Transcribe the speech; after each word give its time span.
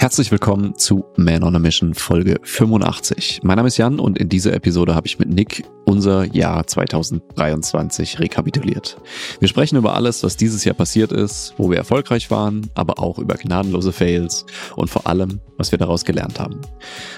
Herzlich 0.00 0.30
willkommen 0.30 0.78
zu 0.78 1.04
Man 1.16 1.42
on 1.42 1.54
a 1.54 1.58
Mission 1.58 1.92
Folge 1.92 2.40
85. 2.42 3.40
Mein 3.42 3.56
Name 3.56 3.68
ist 3.68 3.76
Jan 3.76 4.00
und 4.00 4.16
in 4.16 4.30
dieser 4.30 4.54
Episode 4.54 4.94
habe 4.94 5.06
ich 5.06 5.18
mit 5.18 5.28
Nick 5.28 5.64
unser 5.84 6.24
Jahr 6.24 6.66
2023 6.66 8.18
rekapituliert. 8.18 8.96
Wir 9.40 9.48
sprechen 9.48 9.76
über 9.76 9.94
alles, 9.94 10.22
was 10.22 10.38
dieses 10.38 10.64
Jahr 10.64 10.74
passiert 10.74 11.12
ist, 11.12 11.52
wo 11.58 11.68
wir 11.68 11.76
erfolgreich 11.76 12.30
waren, 12.30 12.70
aber 12.72 12.98
auch 12.98 13.18
über 13.18 13.34
gnadenlose 13.34 13.92
Fails 13.92 14.46
und 14.74 14.88
vor 14.88 15.06
allem, 15.06 15.42
was 15.58 15.70
wir 15.70 15.78
daraus 15.78 16.06
gelernt 16.06 16.40
haben. 16.40 16.62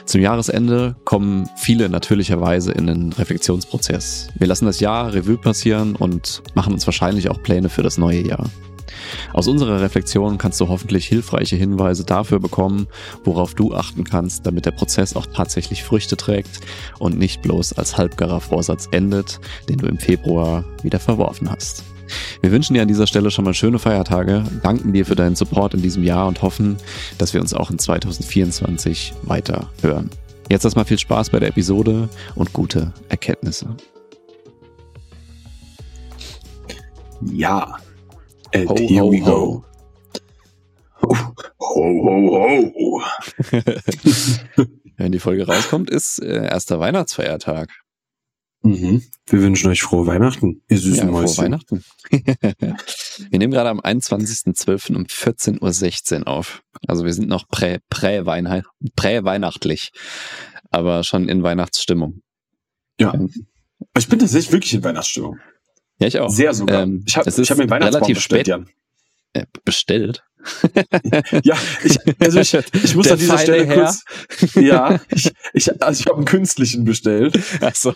Zum 0.05 0.21
Jahresende 0.21 0.97
kommen 1.05 1.49
viele 1.55 1.89
natürlicherweise 1.89 2.73
in 2.73 2.89
den 2.89 3.13
Reflexionsprozess. 3.13 4.31
Wir 4.37 4.49
lassen 4.49 4.65
das 4.65 4.81
Jahr 4.81 5.15
Revue 5.15 5.39
passieren 5.39 5.95
und 5.95 6.43
machen 6.55 6.73
uns 6.73 6.85
wahrscheinlich 6.85 7.31
auch 7.31 7.41
Pläne 7.45 7.69
für 7.69 7.85
das 7.85 7.97
neue 7.97 8.27
Jahr. 8.27 8.51
Aus 9.33 9.49
unserer 9.49 9.81
Reflexion 9.81 10.39
kannst 10.39 10.61
du 10.61 10.69
hoffentlich 10.69 11.07
hilfreiche 11.07 11.57
Hinweise 11.57 12.05
dafür 12.05 12.41
bekommen, 12.41 12.87
worauf 13.25 13.55
du 13.55 13.75
achten 13.75 14.05
kannst, 14.05 14.47
damit 14.47 14.67
der 14.67 14.73
Prozess 14.73 15.17
auch 15.17 15.27
tatsächlich 15.27 15.85
Früchte 15.85 16.17
trägt 16.17 16.61
und 16.99 17.19
nicht 17.19 17.43
bloß 17.43 17.75
als 17.75 17.97
halbgarer 17.97 18.41
Vorsatz 18.41 18.89
endet, 18.91 19.41
den 19.69 19.79
du 19.79 19.87
im 19.87 19.99
Februar 19.99 20.65
wieder 20.83 20.99
verworfen 20.99 21.51
hast. 21.51 21.85
Wir 22.41 22.51
wünschen 22.51 22.75
dir 22.75 22.83
an 22.83 22.89
dieser 22.89 23.07
Stelle 23.07 23.31
schon 23.31 23.45
mal 23.45 23.55
schöne 23.55 23.79
Feiertage, 23.79 24.45
danken 24.63 24.93
dir 24.93 25.07
für 25.07 25.15
deinen 25.15 25.37
Support 25.37 25.75
in 25.75 25.83
diesem 25.83 26.03
Jahr 26.03 26.27
und 26.27 26.43
hoffen, 26.43 26.77
dass 27.19 27.33
wir 27.35 27.41
uns 27.41 27.55
auch 27.55 27.71
in 27.71 27.79
2024 27.79 29.15
weiter 29.23 29.71
hören. 29.81 30.11
Jetzt 30.51 30.65
erstmal 30.65 30.85
viel 30.85 30.99
Spaß 30.99 31.31
bei 31.31 31.39
der 31.39 31.49
Episode 31.49 32.09
und 32.35 32.53
gute 32.53 32.93
Erkenntnisse. 33.09 33.77
Ja, 37.23 37.79
And 38.55 38.69
ho, 38.69 38.77
here 38.77 39.03
ho, 39.03 39.11
we 39.11 39.21
go. 39.21 39.65
Ho, 41.03 41.17
ho, 41.61 42.73
ho. 42.75 43.03
Wenn 44.97 45.13
die 45.13 45.19
Folge 45.19 45.47
rauskommt, 45.47 45.91
ist 45.91 46.23
äh, 46.23 46.45
erster 46.49 46.79
Weihnachtsfeiertag. 46.79 47.71
Mhm. 48.63 49.03
Wir 49.27 49.43
wünschen 49.43 49.71
euch 49.71 49.83
frohe 49.83 50.07
Weihnachten, 50.07 50.63
ihr 50.69 50.79
süßen 50.79 51.07
ja, 51.07 51.11
Mäuschen. 51.11 51.35
Frohe 51.35 51.45
Weihnachten. 51.45 51.85
wir 53.31 53.39
nehmen 53.39 53.53
gerade 53.53 53.71
am 53.71 53.81
21.12. 53.81 54.95
um 54.95 55.05
14.16 55.05 56.21
Uhr 56.21 56.29
auf. 56.29 56.63
Also 56.87 57.05
wir 57.05 57.13
sind 57.13 57.29
noch 57.29 57.49
prä-weihnachtlich, 57.49 58.65
prä 58.95 59.21
prä 59.21 59.79
aber 60.71 61.03
schon 61.03 61.29
in 61.29 61.43
Weihnachtsstimmung. 61.43 62.23
Ja. 63.01 63.13
Ich 63.99 64.09
bin 64.09 64.19
tatsächlich 64.21 64.53
wirklich 64.53 64.75
in 64.75 64.85
Weihnachtsstimmung. 64.85 65.39
Ja, 66.03 66.09
ich 66.09 66.19
auch. 66.19 66.31
Sehr 66.31 66.53
sogar. 66.53 66.83
Ähm, 66.83 67.05
ich 67.07 67.17
habe 67.17 67.31
hab 67.31 67.59
mir 67.59 67.71
Weihnachtsbaum 67.71 68.03
relativ 68.03 68.17
bestellt, 68.17 68.49
Jan. 68.49 68.69
Äh, 69.35 69.47
bestellt? 69.65 70.25
ja, 71.45 71.57
ich, 71.85 71.99
also 72.19 72.41
ich, 72.41 72.55
ich 72.83 72.97
muss 72.97 73.05
Der 73.05 73.13
an 73.13 73.19
dieser 73.21 73.39
Stelle 73.39 73.65
Herr. 73.67 73.85
kurz. 73.85 74.05
Ja, 74.57 75.01
ich, 75.11 75.33
ich, 75.55 75.83
also 75.83 76.01
ich 76.01 76.07
habe 76.07 76.17
einen 76.17 76.25
künstlichen 76.25 76.85
bestellt. 76.85 77.39
Ach 77.61 77.75
so. 77.75 77.95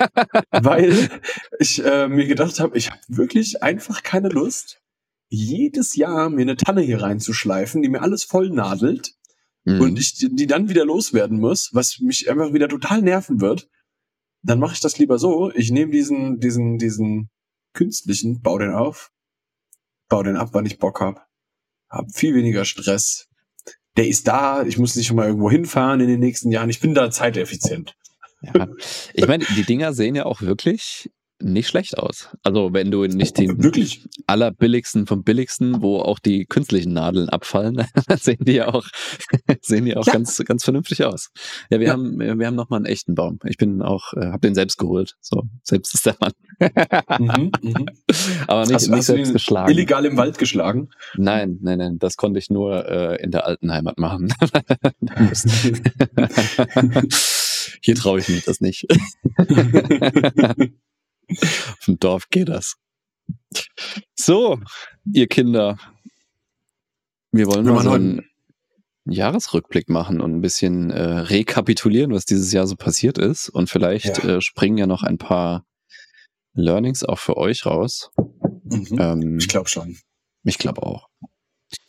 weil 0.50 1.10
ich 1.58 1.84
äh, 1.84 2.08
mir 2.08 2.26
gedacht 2.26 2.58
habe, 2.58 2.76
ich 2.78 2.90
habe 2.90 3.00
wirklich 3.08 3.62
einfach 3.62 4.02
keine 4.02 4.30
Lust, 4.30 4.80
jedes 5.28 5.94
Jahr 5.94 6.30
mir 6.30 6.42
eine 6.42 6.56
Tanne 6.56 6.80
hier 6.80 7.02
reinzuschleifen, 7.02 7.82
die 7.82 7.90
mir 7.90 8.00
alles 8.00 8.24
voll 8.24 8.48
nadelt 8.48 9.12
mhm. 9.64 9.80
und 9.80 9.98
ich 9.98 10.14
die 10.14 10.46
dann 10.46 10.70
wieder 10.70 10.86
loswerden 10.86 11.38
muss, 11.38 11.68
was 11.74 11.98
mich 12.00 12.30
einfach 12.30 12.54
wieder 12.54 12.68
total 12.68 13.02
nerven 13.02 13.42
wird. 13.42 13.68
Dann 14.42 14.58
mache 14.58 14.72
ich 14.72 14.80
das 14.80 14.98
lieber 14.98 15.18
so. 15.18 15.52
Ich 15.54 15.70
nehme 15.70 15.92
diesen, 15.92 16.40
diesen, 16.40 16.78
diesen 16.78 17.28
künstlichen, 17.72 18.40
bau 18.40 18.58
den 18.58 18.72
auf, 18.72 19.12
bau 20.08 20.22
den 20.22 20.36
ab, 20.36 20.50
wann 20.52 20.66
ich 20.66 20.78
Bock 20.78 21.00
hab, 21.00 21.26
hab 21.88 22.12
viel 22.12 22.34
weniger 22.34 22.64
Stress. 22.64 23.28
Der 23.96 24.08
ist 24.08 24.26
da, 24.26 24.64
ich 24.64 24.78
muss 24.78 24.96
nicht 24.96 25.06
schon 25.06 25.16
mal 25.16 25.26
irgendwo 25.26 25.50
hinfahren 25.50 26.00
in 26.00 26.08
den 26.08 26.20
nächsten 26.20 26.50
Jahren. 26.50 26.70
Ich 26.70 26.80
bin 26.80 26.94
da 26.94 27.10
zeiteffizient. 27.10 27.94
Ja. 28.42 28.68
Ich 29.14 29.26
meine, 29.28 29.44
die 29.56 29.62
Dinger 29.62 29.92
sehen 29.92 30.14
ja 30.14 30.24
auch 30.24 30.40
wirklich 30.40 31.10
nicht 31.42 31.68
schlecht 31.68 31.98
aus. 31.98 32.28
Also 32.42 32.72
wenn 32.72 32.90
du 32.90 33.04
nicht 33.04 33.38
den 33.38 33.62
Wirklich? 33.62 34.08
allerbilligsten 34.26 35.06
vom 35.06 35.22
billigsten, 35.24 35.82
wo 35.82 35.98
auch 35.98 36.18
die 36.18 36.46
künstlichen 36.46 36.92
Nadeln 36.92 37.28
abfallen, 37.28 37.76
dann 38.08 38.18
sehen 38.18 38.38
die 38.40 38.52
ja 38.52 38.68
auch, 38.68 38.86
sehen 39.60 39.84
die 39.84 39.96
auch 39.96 40.06
ja. 40.06 40.12
ganz, 40.12 40.36
ganz 40.44 40.64
vernünftig 40.64 41.04
aus. 41.04 41.30
Ja, 41.70 41.80
wir 41.80 41.88
ja. 41.88 41.92
haben, 41.92 42.18
wir 42.18 42.46
haben 42.46 42.54
noch 42.54 42.70
mal 42.70 42.76
einen 42.76 42.86
echten 42.86 43.14
Baum. 43.14 43.38
Ich 43.44 43.56
bin 43.56 43.82
auch, 43.82 44.12
äh, 44.14 44.26
habe 44.26 44.40
den 44.40 44.54
selbst 44.54 44.78
geholt. 44.78 45.14
So, 45.20 45.42
selbst 45.62 45.94
ist 45.94 46.06
der 46.06 46.16
Mann. 46.20 46.32
mhm, 47.18 47.52
mh. 47.62 47.84
Aber 48.46 48.62
nicht, 48.62 48.74
hast, 48.74 48.88
nicht 48.88 48.98
hast 48.98 49.06
selbst 49.06 49.32
geschlagen. 49.32 49.70
Illegal 49.70 50.04
im 50.04 50.16
Wald 50.16 50.38
geschlagen? 50.38 50.90
Nein, 51.16 51.58
nein, 51.60 51.78
nein. 51.78 51.98
Das 51.98 52.16
konnte 52.16 52.38
ich 52.38 52.50
nur 52.50 52.86
äh, 52.88 53.22
in 53.22 53.30
der 53.30 53.46
alten 53.46 53.72
Heimat 53.72 53.98
machen. 53.98 54.32
Hier 57.80 57.94
traue 57.94 58.20
ich 58.20 58.28
mich 58.28 58.44
das 58.44 58.60
nicht. 58.60 58.86
Auf 61.40 61.84
dem 61.86 61.98
Dorf 61.98 62.28
geht 62.28 62.48
das. 62.48 62.76
So, 64.14 64.58
ihr 65.12 65.26
Kinder. 65.26 65.78
Wir 67.30 67.46
wollen 67.46 67.64
mal 67.64 67.82
so 67.82 67.90
einen 67.92 68.28
Jahresrückblick 69.04 69.88
machen 69.88 70.20
und 70.20 70.34
ein 70.34 70.40
bisschen 70.40 70.90
äh, 70.90 71.02
rekapitulieren, 71.02 72.12
was 72.12 72.24
dieses 72.24 72.52
Jahr 72.52 72.66
so 72.66 72.76
passiert 72.76 73.18
ist. 73.18 73.48
Und 73.48 73.70
vielleicht 73.70 74.22
ja. 74.22 74.36
äh, 74.36 74.40
springen 74.40 74.78
ja 74.78 74.86
noch 74.86 75.02
ein 75.02 75.18
paar 75.18 75.64
Learnings 76.54 77.02
auch 77.02 77.18
für 77.18 77.36
euch 77.36 77.66
raus. 77.66 78.10
Mhm. 78.64 78.98
Ähm, 78.98 79.38
ich 79.38 79.48
glaube 79.48 79.68
schon. 79.68 79.98
Ich 80.44 80.58
glaube 80.58 80.82
auch. 80.82 81.08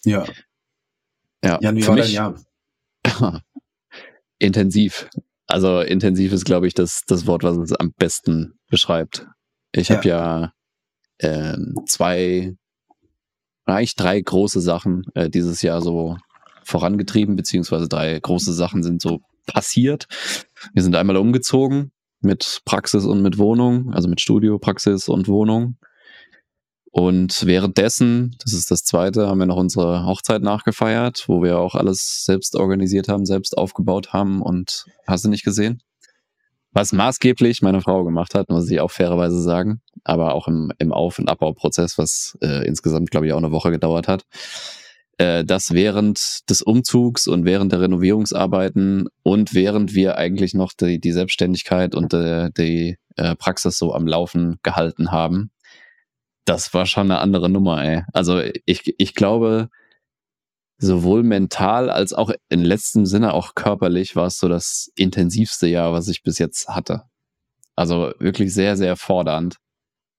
Ja. 0.05 0.25
Ja, 1.43 1.59
Jan, 1.61 1.75
wie 1.75 1.81
für 1.81 1.89
war 1.89 1.95
mich, 1.95 2.05
dein 2.05 2.35
Jahr? 3.05 3.41
intensiv. 4.39 5.09
Also 5.45 5.81
intensiv 5.81 6.31
ist, 6.31 6.45
glaube 6.45 6.67
ich, 6.67 6.73
das, 6.73 7.01
das 7.05 7.27
Wort, 7.27 7.43
was 7.43 7.57
es 7.57 7.73
am 7.73 7.91
besten 7.91 8.57
beschreibt. 8.73 9.27
Ich 9.71 9.89
ja. 9.89 9.97
habe 9.97 10.07
ja 10.09 10.53
ähm, 11.19 11.75
zwei, 11.85 12.55
eigentlich 13.65 13.95
drei 13.95 14.19
große 14.19 14.61
Sachen 14.61 15.05
äh, 15.13 15.29
dieses 15.29 15.61
Jahr 15.61 15.79
so 15.79 16.17
vorangetrieben, 16.63 17.35
beziehungsweise 17.35 17.87
drei 17.87 18.19
große 18.19 18.51
Sachen 18.51 18.81
sind 18.81 18.99
so 18.99 19.21
passiert. 19.45 20.07
Wir 20.73 20.81
sind 20.81 20.95
einmal 20.95 21.17
umgezogen 21.17 21.91
mit 22.19 22.61
Praxis 22.65 23.05
und 23.05 23.21
mit 23.21 23.37
Wohnung, 23.37 23.93
also 23.93 24.09
mit 24.09 24.21
Studio, 24.21 24.57
Praxis 24.57 25.07
und 25.07 25.27
Wohnung. 25.27 25.77
Und 26.91 27.45
währenddessen, 27.45 28.35
das 28.43 28.53
ist 28.53 28.71
das 28.71 28.83
zweite, 28.83 29.27
haben 29.27 29.37
wir 29.37 29.45
noch 29.45 29.57
unsere 29.57 30.07
Hochzeit 30.07 30.41
nachgefeiert, 30.41 31.25
wo 31.27 31.43
wir 31.43 31.59
auch 31.59 31.75
alles 31.75 32.25
selbst 32.25 32.55
organisiert 32.55 33.07
haben, 33.07 33.27
selbst 33.27 33.55
aufgebaut 33.55 34.13
haben 34.13 34.41
und 34.41 34.85
hast 35.05 35.25
du 35.25 35.29
nicht 35.29 35.43
gesehen? 35.43 35.83
Was 36.73 36.91
maßgeblich 36.91 37.61
meine 37.61 37.81
Frau 37.81 38.03
gemacht 38.03 38.33
hat, 38.33 38.49
muss 38.49 38.69
ich 38.69 38.79
auch 38.79 38.91
fairerweise 38.91 39.41
sagen, 39.41 39.81
aber 40.03 40.33
auch 40.33 40.47
im, 40.47 40.71
im 40.79 40.91
Auf- 40.91 41.19
und 41.19 41.29
Abbauprozess, 41.29 41.97
was 41.97 42.37
äh, 42.41 42.65
insgesamt, 42.67 43.11
glaube 43.11 43.27
ich, 43.27 43.33
auch 43.33 43.37
eine 43.37 43.51
Woche 43.51 43.69
gedauert 43.71 44.07
hat, 44.07 44.23
äh, 45.19 45.43
dass 45.45 45.71
während 45.71 46.49
des 46.49 46.63
Umzugs 46.63 47.27
und 47.27 47.45
während 47.45 47.71
der 47.71 47.81
Renovierungsarbeiten 47.81 49.07
und 49.21 49.53
während 49.53 49.93
wir 49.93 50.17
eigentlich 50.17 50.55
noch 50.55 50.73
die, 50.73 50.99
die 50.99 51.11
Selbstständigkeit 51.11 51.93
und 51.93 52.13
äh, 52.13 52.49
die 52.57 52.97
äh, 53.17 53.35
Praxis 53.35 53.77
so 53.77 53.93
am 53.93 54.07
Laufen 54.07 54.57
gehalten 54.63 55.11
haben, 55.11 55.51
das 56.45 56.73
war 56.73 56.85
schon 56.85 57.11
eine 57.11 57.19
andere 57.19 57.49
Nummer, 57.49 57.83
ey. 57.83 58.03
Also 58.13 58.41
ich, 58.65 58.95
ich 58.97 59.13
glaube, 59.13 59.69
sowohl 60.83 61.23
mental 61.23 61.89
als 61.89 62.13
auch 62.13 62.31
in 62.49 62.63
letztem 62.63 63.05
Sinne 63.05 63.33
auch 63.33 63.55
körperlich 63.55 64.15
war 64.15 64.27
es 64.27 64.37
so 64.37 64.47
das 64.47 64.91
intensivste 64.95 65.67
Jahr, 65.67 65.93
was 65.93 66.07
ich 66.07 66.23
bis 66.23 66.37
jetzt 66.39 66.67
hatte. 66.67 67.03
Also 67.75 68.13
wirklich 68.19 68.53
sehr, 68.53 68.77
sehr 68.77 68.95
fordernd. 68.95 69.57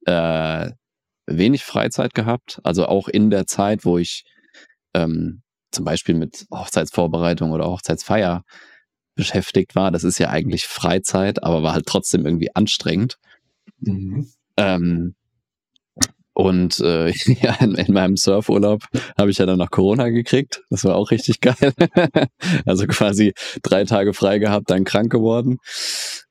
Äh, 0.06 0.72
wenig 1.26 1.64
Freizeit 1.64 2.14
gehabt, 2.14 2.60
also 2.64 2.86
auch 2.86 3.08
in 3.08 3.30
der 3.30 3.46
Zeit, 3.46 3.84
wo 3.84 3.98
ich 3.98 4.24
ähm, 4.94 5.42
zum 5.70 5.84
Beispiel 5.84 6.14
mit 6.14 6.46
Hochzeitsvorbereitung 6.50 7.52
oder 7.52 7.66
Hochzeitsfeier 7.66 8.44
beschäftigt 9.14 9.74
war. 9.74 9.90
Das 9.90 10.04
ist 10.04 10.18
ja 10.18 10.28
eigentlich 10.30 10.66
Freizeit, 10.66 11.42
aber 11.42 11.62
war 11.62 11.72
halt 11.72 11.86
trotzdem 11.86 12.26
irgendwie 12.26 12.54
anstrengend. 12.54 13.16
Mhm. 13.78 14.28
Ähm, 14.56 15.14
und 16.34 16.80
äh, 16.80 17.10
ja, 17.40 17.54
in, 17.60 17.76
in 17.76 17.94
meinem 17.94 18.16
Surfurlaub 18.16 18.84
habe 19.16 19.30
ich 19.30 19.38
ja 19.38 19.46
dann 19.46 19.58
noch 19.58 19.70
Corona 19.70 20.08
gekriegt. 20.08 20.62
Das 20.68 20.84
war 20.84 20.96
auch 20.96 21.10
richtig 21.10 21.40
geil. 21.40 21.72
also 22.66 22.86
quasi 22.86 23.32
drei 23.62 23.84
Tage 23.84 24.12
frei 24.12 24.38
gehabt, 24.38 24.68
dann 24.68 24.84
krank 24.84 25.10
geworden. 25.10 25.58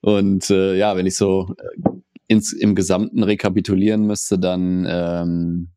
Und 0.02 0.50
äh, 0.50 0.76
ja, 0.76 0.96
wenn 0.98 1.06
ich 1.06 1.16
so 1.16 1.56
äh, 1.58 1.90
ins, 2.28 2.52
im 2.52 2.76
Gesamten 2.76 3.24
rekapitulieren 3.24 4.06
müsste, 4.06 4.38
dann 4.38 4.86
ähm, 4.88 5.70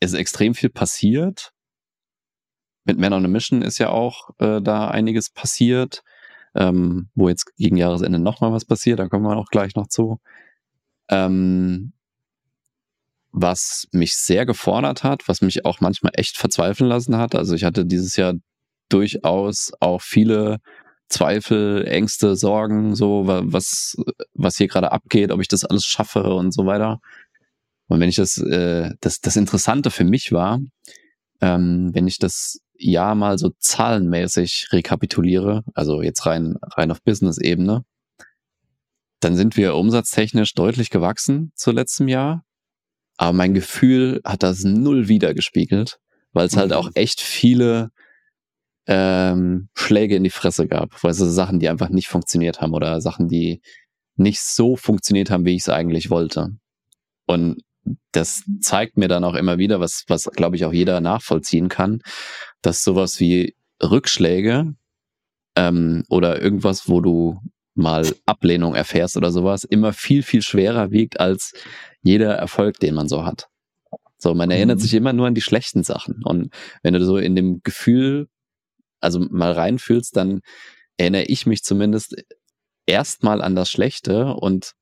ist 0.00 0.14
extrem 0.14 0.54
viel 0.54 0.70
passiert. 0.70 1.52
Mit 2.84 2.98
Man 2.98 3.12
on 3.12 3.24
a 3.24 3.28
Mission 3.28 3.62
ist 3.62 3.78
ja 3.78 3.90
auch 3.90 4.30
äh, 4.38 4.60
da 4.60 4.88
einiges 4.88 5.30
passiert, 5.30 6.02
ähm, 6.56 7.08
wo 7.14 7.28
jetzt 7.28 7.54
gegen 7.56 7.76
Jahresende 7.76 8.18
nochmal 8.18 8.52
was 8.52 8.64
passiert, 8.64 8.98
da 8.98 9.08
kommen 9.08 9.24
wir 9.24 9.36
auch 9.36 9.50
gleich 9.50 9.76
noch 9.76 9.86
zu. 9.86 10.18
Ähm, 11.08 11.92
was 13.32 13.86
mich 13.92 14.16
sehr 14.16 14.46
gefordert 14.46 15.04
hat, 15.04 15.28
was 15.28 15.40
mich 15.40 15.64
auch 15.64 15.80
manchmal 15.80 16.12
echt 16.16 16.36
verzweifeln 16.36 16.88
lassen 16.88 17.16
hat. 17.16 17.34
Also 17.34 17.54
ich 17.54 17.64
hatte 17.64 17.86
dieses 17.86 18.16
Jahr 18.16 18.34
durchaus 18.88 19.72
auch 19.80 20.02
viele 20.02 20.58
Zweifel, 21.08 21.86
Ängste, 21.86 22.36
Sorgen, 22.36 22.94
so 22.94 23.22
was, 23.26 23.96
was 24.34 24.56
hier 24.56 24.68
gerade 24.68 24.92
abgeht, 24.92 25.32
ob 25.32 25.40
ich 25.40 25.48
das 25.48 25.64
alles 25.64 25.84
schaffe 25.84 26.22
und 26.22 26.52
so 26.52 26.66
weiter. 26.66 27.00
Und 27.88 27.98
wenn 27.98 28.08
ich 28.08 28.16
das, 28.16 28.38
äh, 28.38 28.92
das, 29.00 29.20
das 29.20 29.36
Interessante 29.36 29.90
für 29.90 30.04
mich 30.04 30.30
war, 30.30 30.60
ähm, 31.40 31.90
wenn 31.92 32.06
ich 32.06 32.18
das 32.18 32.60
Jahr 32.78 33.14
mal 33.14 33.38
so 33.38 33.50
zahlenmäßig 33.58 34.68
rekapituliere, 34.70 35.64
also 35.74 36.00
jetzt 36.00 36.24
rein, 36.26 36.56
rein 36.62 36.92
auf 36.92 37.02
Business-Ebene, 37.02 37.84
dann 39.18 39.36
sind 39.36 39.56
wir 39.56 39.74
umsatztechnisch 39.74 40.54
deutlich 40.54 40.90
gewachsen 40.90 41.52
zu 41.54 41.72
letztem 41.72 42.08
Jahr. 42.08 42.44
Aber 43.20 43.34
mein 43.34 43.52
Gefühl 43.52 44.22
hat 44.24 44.42
das 44.42 44.64
null 44.64 45.08
wiedergespiegelt, 45.08 46.00
weil 46.32 46.46
es 46.46 46.56
halt 46.56 46.70
mhm. 46.70 46.76
auch 46.76 46.90
echt 46.94 47.20
viele 47.20 47.90
ähm, 48.86 49.68
Schläge 49.74 50.16
in 50.16 50.24
die 50.24 50.30
Fresse 50.30 50.66
gab. 50.66 51.04
Weil 51.04 51.10
es 51.10 51.18
Sachen, 51.18 51.58
die 51.58 51.68
einfach 51.68 51.90
nicht 51.90 52.08
funktioniert 52.08 52.62
haben 52.62 52.72
oder 52.72 53.02
Sachen, 53.02 53.28
die 53.28 53.60
nicht 54.16 54.40
so 54.40 54.74
funktioniert 54.74 55.28
haben, 55.28 55.44
wie 55.44 55.54
ich 55.54 55.60
es 55.60 55.68
eigentlich 55.68 56.08
wollte. 56.08 56.56
Und 57.26 57.62
das 58.12 58.44
zeigt 58.62 58.96
mir 58.96 59.08
dann 59.08 59.24
auch 59.24 59.34
immer 59.34 59.58
wieder, 59.58 59.80
was, 59.80 60.04
was 60.08 60.24
glaube 60.24 60.56
ich 60.56 60.64
auch 60.64 60.72
jeder 60.72 61.02
nachvollziehen 61.02 61.68
kann, 61.68 62.00
dass 62.62 62.82
sowas 62.82 63.20
wie 63.20 63.54
Rückschläge 63.82 64.74
ähm, 65.56 66.04
oder 66.08 66.40
irgendwas, 66.40 66.88
wo 66.88 67.02
du 67.02 67.38
mal 67.74 68.06
Ablehnung 68.26 68.74
erfährst 68.74 69.16
oder 69.16 69.30
sowas, 69.30 69.64
immer 69.64 69.92
viel, 69.92 70.22
viel 70.22 70.42
schwerer 70.42 70.90
wiegt 70.90 71.20
als 71.20 71.52
jeder 72.02 72.34
Erfolg, 72.34 72.78
den 72.80 72.94
man 72.94 73.08
so 73.08 73.24
hat. 73.24 73.48
So, 74.18 74.34
man 74.34 74.50
erinnert 74.50 74.78
mhm. 74.78 74.82
sich 74.82 74.94
immer 74.94 75.12
nur 75.12 75.26
an 75.26 75.34
die 75.34 75.40
schlechten 75.40 75.82
Sachen. 75.82 76.22
Und 76.24 76.52
wenn 76.82 76.94
du 76.94 77.04
so 77.04 77.16
in 77.16 77.34
dem 77.34 77.62
Gefühl, 77.62 78.28
also 79.00 79.20
mal 79.20 79.52
reinfühlst, 79.52 80.14
dann 80.14 80.40
erinnere 80.98 81.24
ich 81.24 81.46
mich 81.46 81.62
zumindest 81.62 82.16
erstmal 82.86 83.40
an 83.40 83.54
das 83.54 83.70
Schlechte 83.70 84.34
und 84.34 84.74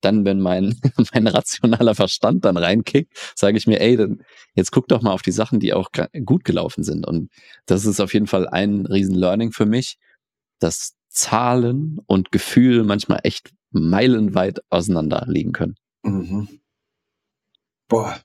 dann, 0.00 0.24
wenn 0.24 0.40
mein, 0.40 0.80
mein 1.14 1.26
rationaler 1.26 1.94
Verstand 1.94 2.44
dann 2.44 2.56
reinkickt, 2.56 3.12
sage 3.34 3.58
ich 3.58 3.66
mir, 3.66 3.80
ey, 3.80 3.96
dann, 3.96 4.22
jetzt 4.54 4.70
guck 4.70 4.88
doch 4.88 5.02
mal 5.02 5.12
auf 5.12 5.22
die 5.22 5.32
Sachen, 5.32 5.60
die 5.60 5.74
auch 5.74 5.90
gut 6.24 6.44
gelaufen 6.44 6.84
sind. 6.84 7.06
Und 7.06 7.30
das 7.66 7.86
ist 7.86 8.00
auf 8.00 8.14
jeden 8.14 8.26
Fall 8.26 8.48
ein 8.48 8.86
riesen 8.86 9.14
Learning 9.14 9.52
für 9.52 9.66
mich, 9.66 9.96
dass 10.58 10.94
Zahlen 11.16 12.00
und 12.06 12.32
Gefühl 12.32 12.84
manchmal 12.84 13.20
echt 13.24 13.52
meilenweit 13.70 14.60
auseinander 14.70 15.24
liegen 15.28 15.52
können. 15.52 15.76
Mhm. 16.02 16.48
Boah. 17.88 18.20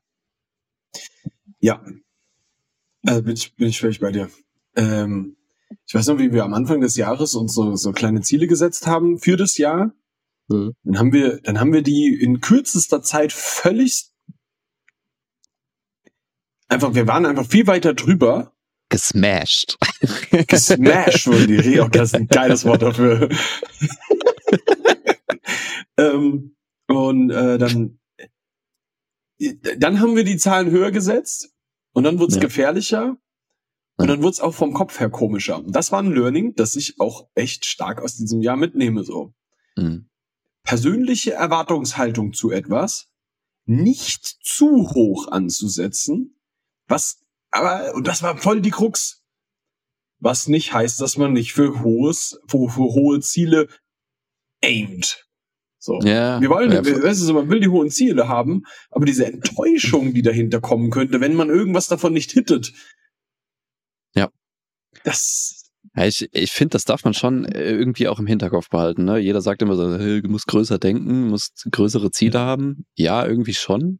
Ja. 1.59 1.83
Also 3.05 3.23
bin 3.23 3.33
ich, 3.33 3.55
bin 3.55 3.67
ich 3.69 3.79
völlig 3.79 3.99
bei 3.99 4.11
dir. 4.11 4.29
Ähm, 4.75 5.37
ich 5.87 5.93
weiß 5.93 6.07
noch, 6.07 6.19
wie 6.19 6.33
wir 6.33 6.43
am 6.43 6.53
Anfang 6.53 6.81
des 6.81 6.95
Jahres 6.95 7.35
uns 7.35 7.53
so, 7.53 7.75
so 7.75 7.91
kleine 7.91 8.21
Ziele 8.21 8.47
gesetzt 8.47 8.87
haben 8.87 9.19
für 9.19 9.37
das 9.37 9.57
Jahr. 9.57 9.93
Mhm. 10.47 10.73
Dann 10.83 10.99
haben 10.99 11.13
wir, 11.13 11.39
dann 11.41 11.59
haben 11.59 11.73
wir 11.73 11.81
die 11.81 12.13
in 12.19 12.41
kürzester 12.41 13.01
Zeit 13.01 13.33
völlig 13.33 14.11
einfach, 16.71 16.95
wir 16.95 17.07
waren 17.07 17.25
einfach 17.25 17.45
viel 17.45 17.67
weiter 17.67 17.93
drüber. 17.93 18.50
Gesmashed. 18.91 19.79
Gesmashed 20.47 21.25
wurde 21.25 21.47
die 21.47 21.55
Rede. 21.55 21.89
Das 21.89 22.09
ist 22.09 22.15
ein 22.15 22.27
geiles 22.29 22.63
Wort 22.65 22.83
dafür. 22.83 23.29
ähm, 25.97 26.55
und 26.87 27.31
äh, 27.31 27.57
dann, 27.57 27.99
dann 29.77 29.99
haben 29.99 30.15
wir 30.15 30.23
die 30.23 30.37
Zahlen 30.37 30.69
höher 30.69 30.91
gesetzt 30.91 31.51
und 31.93 32.03
dann 32.03 32.19
wurde 32.19 32.29
es 32.29 32.35
ja. 32.35 32.41
gefährlicher 32.41 33.17
und 33.97 34.07
dann 34.07 34.21
wurde 34.21 34.33
es 34.33 34.39
auch 34.39 34.53
vom 34.53 34.73
Kopf 34.73 34.99
her 34.99 35.09
komischer. 35.09 35.63
Das 35.67 35.91
war 35.91 36.03
ein 36.03 36.11
Learning, 36.11 36.53
das 36.53 36.75
ich 36.75 36.99
auch 36.99 37.27
echt 37.33 37.65
stark 37.65 38.01
aus 38.03 38.17
diesem 38.17 38.41
Jahr 38.41 38.57
mitnehme. 38.57 39.03
So. 39.03 39.33
Mhm 39.75 40.11
persönliche 40.63 41.33
Erwartungshaltung 41.33 42.33
zu 42.33 42.51
etwas 42.51 43.09
nicht 43.65 44.25
zu 44.25 44.89
hoch 44.91 45.27
anzusetzen, 45.27 46.39
was, 46.87 47.23
aber, 47.51 47.93
und 47.93 48.07
das 48.07 48.23
war 48.23 48.37
voll 48.37 48.61
die 48.61 48.71
Krux, 48.71 49.23
was 50.19 50.47
nicht 50.47 50.73
heißt, 50.73 51.01
dass 51.01 51.17
man 51.17 51.33
nicht 51.33 51.53
für 51.53 51.81
hohes, 51.81 52.39
für, 52.47 52.69
für 52.69 52.93
hohe 52.93 53.19
Ziele 53.19 53.67
aimt. 54.63 55.27
So. 55.79 55.99
Ja, 56.01 56.39
wir 56.39 56.49
wollen, 56.49 56.71
ja, 56.71 56.85
wir, 56.85 57.01
weißt 57.03 57.27
du, 57.27 57.33
man 57.33 57.49
will 57.49 57.59
die 57.59 57.67
hohen 57.67 57.89
Ziele 57.89 58.27
haben, 58.27 58.63
aber 58.91 59.05
diese 59.05 59.25
Enttäuschung, 59.25 60.13
die 60.13 60.21
dahinter 60.21 60.61
kommen 60.61 60.91
könnte, 60.91 61.21
wenn 61.21 61.33
man 61.33 61.49
irgendwas 61.49 61.87
davon 61.87 62.13
nicht 62.13 62.31
hittet. 62.31 62.71
Ja. 64.13 64.29
Das, 65.03 65.71
ja, 65.95 66.05
ich 66.05 66.29
ich 66.33 66.51
finde, 66.51 66.73
das 66.73 66.85
darf 66.85 67.03
man 67.03 67.15
schon 67.15 67.45
äh, 67.45 67.71
irgendwie 67.71 68.07
auch 68.07 68.19
im 68.19 68.27
Hinterkopf 68.27 68.69
behalten. 68.69 69.05
Ne? 69.05 69.17
Jeder 69.17 69.41
sagt 69.41 69.63
immer 69.63 69.75
so, 69.75 69.97
hey, 69.97 70.21
du 70.21 70.29
musst 70.29 70.47
größer 70.47 70.77
denken, 70.77 71.29
musst 71.29 71.67
größere 71.71 72.11
Ziele 72.11 72.39
haben. 72.39 72.85
Ja, 72.95 73.25
irgendwie 73.25 73.55
schon. 73.55 73.99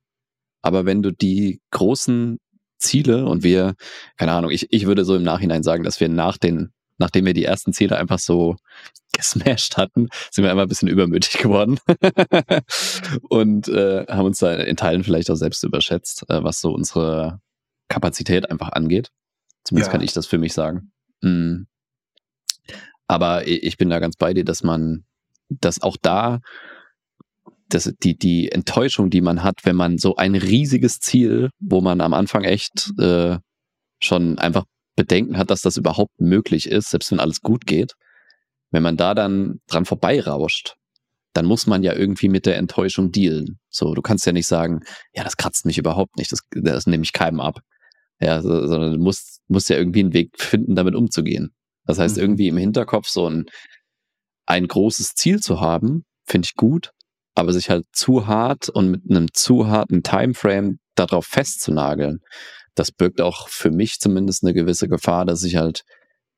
Aber 0.62 0.86
wenn 0.86 1.02
du 1.02 1.12
die 1.12 1.62
großen 1.72 2.38
Ziele 2.82 3.26
und 3.26 3.44
wir, 3.44 3.76
keine 4.18 4.34
Ahnung, 4.34 4.52
ich, 4.52 4.72
ich 4.72 4.86
würde 4.86 5.06
so 5.06 5.16
im 5.16 5.24
Nachhinein 5.24 5.64
sagen, 5.64 5.84
dass 5.84 6.00
wir 6.00 6.10
nach 6.10 6.38
den, 6.38 6.72
nachdem 6.98 7.26
wir 7.26 7.34
die 7.34 7.46
ersten 7.46 7.74
Ziele 7.74 7.98
einfach 7.98 8.20
so 8.20 8.58
gesmashed 9.14 9.78
hatten, 9.78 10.08
sind 10.32 10.44
wir 10.44 10.52
einfach 10.52 10.64
ein 10.64 10.70
bisschen 10.70 10.88
übermütig 10.88 11.38
geworden 11.38 11.80
und 13.30 13.68
äh, 13.68 14.06
haben 14.08 14.26
uns 14.26 14.40
da 14.40 14.54
in 14.54 14.78
Teilen 14.78 15.04
vielleicht 15.04 15.30
auch 15.30 15.36
selbst 15.36 15.64
überschätzt, 15.64 16.24
äh, 16.30 16.44
was 16.44 16.62
so 16.62 16.74
unsere 16.74 17.40
Kapazität 17.88 18.50
einfach 18.50 18.70
angeht. 18.70 19.12
Zumindest 19.64 19.90
ja. 19.90 19.92
kann 19.92 20.04
ich 20.04 20.14
das 20.14 20.26
für 20.26 20.38
mich 20.38 20.54
sagen. 20.54 20.92
Mm. 21.22 21.64
Aber 23.08 23.46
ich 23.46 23.76
bin 23.76 23.90
da 23.90 24.00
ganz 24.00 24.16
bei 24.16 24.34
dir, 24.34 24.46
dass 24.46 24.64
man, 24.64 25.04
dass 25.50 25.82
auch 25.82 25.98
da, 26.02 26.40
dass 27.74 27.92
die, 28.04 28.18
die 28.18 28.52
Enttäuschung, 28.52 29.10
die 29.10 29.22
man 29.22 29.44
hat, 29.44 29.60
wenn 29.64 29.76
man 29.76 29.98
so 29.98 30.16
ein 30.16 30.36
riesiges 30.36 31.00
Ziel, 31.00 31.50
wo 31.60 31.82
man 31.82 32.02
am 32.02 32.14
Anfang 32.14 32.44
echt 32.44 32.92
äh, 33.00 33.38
schon 34.02 34.38
einfach 34.38 34.66
Bedenken 34.96 35.38
hat, 35.38 35.50
dass 35.50 35.62
das 35.62 35.78
überhaupt 35.78 36.20
möglich 36.20 36.70
ist, 36.70 36.90
selbst 36.90 37.12
wenn 37.12 37.20
alles 37.20 37.42
gut 37.42 37.66
geht, 37.66 37.94
wenn 38.72 38.84
man 38.84 38.98
da 38.98 39.14
dann 39.14 39.60
dran 39.68 39.86
vorbeirauscht, 39.86 40.76
dann 41.34 41.46
muss 41.46 41.66
man 41.66 41.84
ja 41.84 41.94
irgendwie 41.94 42.30
mit 42.30 42.46
der 42.46 42.58
Enttäuschung 42.58 43.12
dealen. 43.12 43.60
So, 43.70 43.94
du 43.94 44.02
kannst 44.02 44.26
ja 44.26 44.34
nicht 44.34 44.48
sagen, 44.48 44.82
ja, 45.14 45.24
das 45.24 45.38
kratzt 45.38 45.66
mich 45.66 45.78
überhaupt 45.78 46.18
nicht, 46.18 46.32
das, 46.32 46.42
das 46.52 46.88
nehme 46.88 47.04
ich 47.04 47.14
keinem 47.14 47.40
ab. 47.40 47.60
Ja, 48.20 48.42
so, 48.42 48.68
sondern 48.68 48.94
du 48.94 49.00
musst, 49.00 49.40
musst 49.48 49.70
ja 49.70 49.78
irgendwie 49.78 50.02
einen 50.02 50.14
Weg 50.14 50.40
finden, 50.40 50.76
damit 50.76 50.94
umzugehen. 50.94 51.54
Das 51.86 52.00
heißt, 52.00 52.18
mhm. 52.18 52.22
irgendwie 52.22 52.48
im 52.50 52.58
Hinterkopf 52.58 53.08
so 53.08 53.28
ein, 53.28 53.46
ein 54.46 54.68
großes 54.68 55.16
Ziel 55.16 55.40
zu 55.40 55.62
haben, 55.62 56.04
finde 56.26 56.46
ich 56.46 56.56
gut, 56.56 56.92
aber 57.42 57.54
sich 57.54 57.70
halt 57.70 57.86
zu 57.92 58.28
hart 58.28 58.70
und 58.70 58.90
mit 58.90 59.02
einem 59.10 59.34
zu 59.34 59.68
harten 59.68 60.04
Timeframe 60.04 60.80
darauf 60.96 61.26
festzunageln, 61.26 62.20
das 62.76 62.92
birgt 62.92 63.22
auch 63.22 63.50
für 63.50 63.72
mich 63.72 64.00
zumindest 64.00 64.44
eine 64.44 64.54
gewisse 64.54 64.88
Gefahr, 64.88 65.26
dass 65.26 65.44
ich 65.44 65.58
halt 65.58 65.84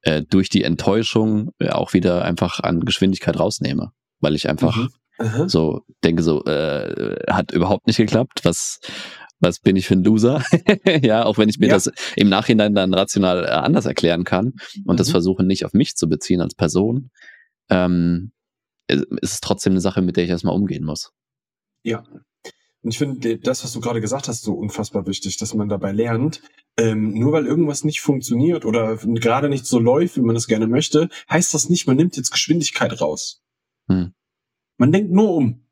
äh, 0.02 0.24
durch 0.28 0.50
die 0.50 0.64
Enttäuschung 0.64 1.52
äh, 1.60 1.70
auch 1.70 1.94
wieder 1.94 2.26
einfach 2.26 2.60
an 2.60 2.82
Geschwindigkeit 2.82 3.40
rausnehme, 3.40 3.92
weil 4.20 4.36
ich 4.36 4.50
einfach 4.50 4.90
mhm. 5.20 5.48
so 5.48 5.82
denke, 6.04 6.24
so 6.24 6.44
äh, 6.46 7.16
hat 7.30 7.52
überhaupt 7.52 7.88
nicht 7.88 7.98
geklappt, 7.98 8.42
was 8.44 8.80
was 9.40 9.60
bin 9.60 9.76
ich 9.76 9.88
für 9.88 9.96
ein 9.96 10.04
Loser? 10.06 10.42
ja, 11.02 11.26
auch 11.26 11.38
wenn 11.38 11.50
ich 11.50 11.60
mir 11.60 11.68
ja. 11.68 11.74
das 11.74 11.92
im 12.16 12.30
Nachhinein 12.30 12.74
dann 12.74 12.94
rational 12.94 13.44
äh, 13.44 13.50
anders 13.50 13.86
erklären 13.86 14.24
kann 14.24 14.54
und 14.86 14.96
mhm. 14.96 14.98
das 14.98 15.12
versuche 15.12 15.44
nicht 15.44 15.66
auf 15.66 15.74
mich 15.74 15.96
zu 15.96 16.08
beziehen 16.08 16.40
als 16.40 16.56
Person, 16.56 17.12
ähm, 17.70 18.32
ist 18.94 19.34
es 19.34 19.42
trotzdem 19.42 19.74
eine 19.74 19.82
Sache, 19.82 20.02
mit 20.02 20.18
der 20.18 20.24
ich 20.24 20.30
erstmal 20.30 20.56
umgehen 20.56 20.86
muss. 20.86 21.12
Ja. 21.84 22.04
Und 22.84 22.92
ich 22.92 22.98
finde, 22.98 23.38
das, 23.38 23.64
was 23.64 23.72
du 23.72 23.80
gerade 23.80 24.02
gesagt 24.02 24.28
hast, 24.28 24.44
so 24.44 24.54
unfassbar 24.54 25.08
wichtig, 25.08 25.38
dass 25.38 25.54
man 25.54 25.70
dabei 25.70 25.94
lernt, 25.94 26.42
ähm, 26.78 27.14
nur 27.14 27.32
weil 27.32 27.46
irgendwas 27.46 27.86
nicht 27.86 28.02
funktioniert 28.02 28.66
oder 28.66 28.98
gerade 28.98 29.48
nicht 29.48 29.66
so 29.66 29.80
läuft, 29.80 30.18
wie 30.18 30.22
man 30.22 30.36
es 30.36 30.48
gerne 30.48 30.68
möchte, 30.68 31.10
heißt 31.30 31.54
das 31.54 31.70
nicht, 31.70 31.88
man 31.88 31.96
nimmt 31.96 32.18
jetzt 32.18 32.32
Geschwindigkeit 32.32 33.00
raus. 33.00 33.42
Hm. 33.88 34.14
Man 34.78 34.92
denkt 34.92 35.12
nur 35.12 35.34
um. 35.34 35.66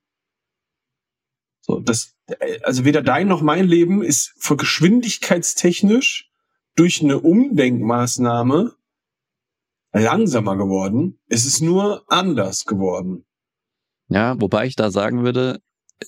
So, 1.60 1.80
das, 1.80 2.16
also 2.64 2.86
weder 2.86 3.02
dein 3.02 3.28
noch 3.28 3.42
mein 3.42 3.68
Leben 3.68 4.02
ist 4.02 4.34
für 4.38 4.56
geschwindigkeitstechnisch 4.56 6.32
durch 6.76 7.04
eine 7.04 7.20
Umdenkmaßnahme 7.20 8.74
langsamer 9.94 10.58
geworden. 10.58 11.20
Es 11.28 11.46
ist 11.46 11.62
nur 11.62 12.04
anders 12.08 12.66
geworden. 12.66 13.26
Ja, 14.10 14.40
wobei 14.40 14.66
ich 14.66 14.76
da 14.76 14.92
sagen 14.92 15.24
würde, 15.24 15.60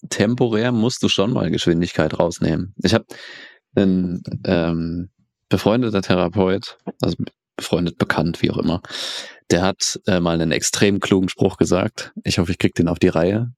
temporär 0.10 0.72
musst 0.72 1.04
du 1.04 1.10
schon 1.10 1.34
mal 1.34 1.52
Geschwindigkeit 1.52 2.20
rausnehmen. 2.20 2.74
Ich 2.84 2.94
habe 2.94 3.06
einen 3.76 4.24
ähm, 4.46 5.10
befreundeter 5.50 6.02
Therapeut, 6.02 6.78
also 7.02 7.16
befreundet, 7.56 7.98
bekannt, 7.98 8.42
wie 8.42 8.52
auch 8.52 8.58
immer, 8.58 8.82
der 9.52 9.62
hat 9.62 10.00
äh, 10.08 10.20
mal 10.20 10.34
einen 10.34 10.52
extrem 10.52 11.00
klugen 11.00 11.30
Spruch 11.30 11.58
gesagt. 11.58 12.12
Ich 12.24 12.40
hoffe, 12.40 12.52
ich 12.52 12.58
krieg 12.58 12.74
den 12.76 12.88
auf 12.88 13.00
die 13.00 13.10
Reihe. 13.10 13.54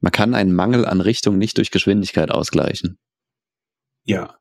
Man 0.00 0.12
kann 0.12 0.34
einen 0.34 0.54
Mangel 0.54 0.86
an 0.86 1.00
Richtung 1.00 1.36
nicht 1.36 1.58
durch 1.58 1.70
Geschwindigkeit 1.70 2.30
ausgleichen. 2.30 2.98
Ja. 4.04 4.36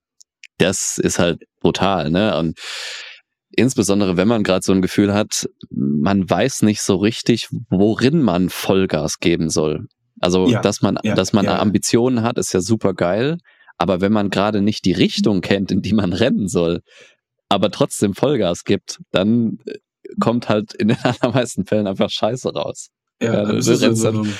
Das 0.57 0.97
ist 0.97 1.19
halt 1.19 1.43
brutal, 1.59 2.11
ne? 2.11 2.37
Und 2.37 2.57
insbesondere 3.55 4.17
wenn 4.17 4.27
man 4.27 4.43
gerade 4.43 4.63
so 4.63 4.71
ein 4.71 4.81
Gefühl 4.81 5.13
hat, 5.13 5.49
man 5.69 6.29
weiß 6.29 6.61
nicht 6.63 6.81
so 6.81 6.95
richtig, 6.95 7.47
worin 7.69 8.21
man 8.21 8.49
Vollgas 8.49 9.19
geben 9.19 9.49
soll. 9.49 9.87
Also, 10.21 10.47
ja, 10.47 10.61
dass 10.61 10.81
man, 10.81 10.97
ja, 11.03 11.15
dass 11.15 11.33
man 11.33 11.45
ja. 11.45 11.59
Ambitionen 11.59 12.23
hat, 12.23 12.37
ist 12.37 12.53
ja 12.53 12.61
super 12.61 12.93
geil. 12.93 13.37
Aber 13.77 14.01
wenn 14.01 14.11
man 14.11 14.29
gerade 14.29 14.61
nicht 14.61 14.83
die 14.83 14.91
Richtung 14.91 15.41
kennt, 15.41 15.71
in 15.71 15.81
die 15.81 15.93
man 15.93 16.11
rennen 16.11 16.49
soll, 16.49 16.81
aber 17.47 17.71
trotzdem 17.71 18.13
Vollgas 18.13 18.65
gibt, 18.65 18.99
dann 19.11 19.59
äh, 19.65 19.77
kommt 20.19 20.49
halt 20.49 20.73
in 20.73 20.89
den 20.89 20.97
allermeisten 21.03 21.65
Fällen 21.65 21.87
einfach 21.87 22.09
Scheiße 22.09 22.53
raus. 22.53 22.89
Ja, 23.21 23.33
ja 23.33 23.45
du 23.45 23.53
rennst, 23.53 24.03
dann, 24.03 24.33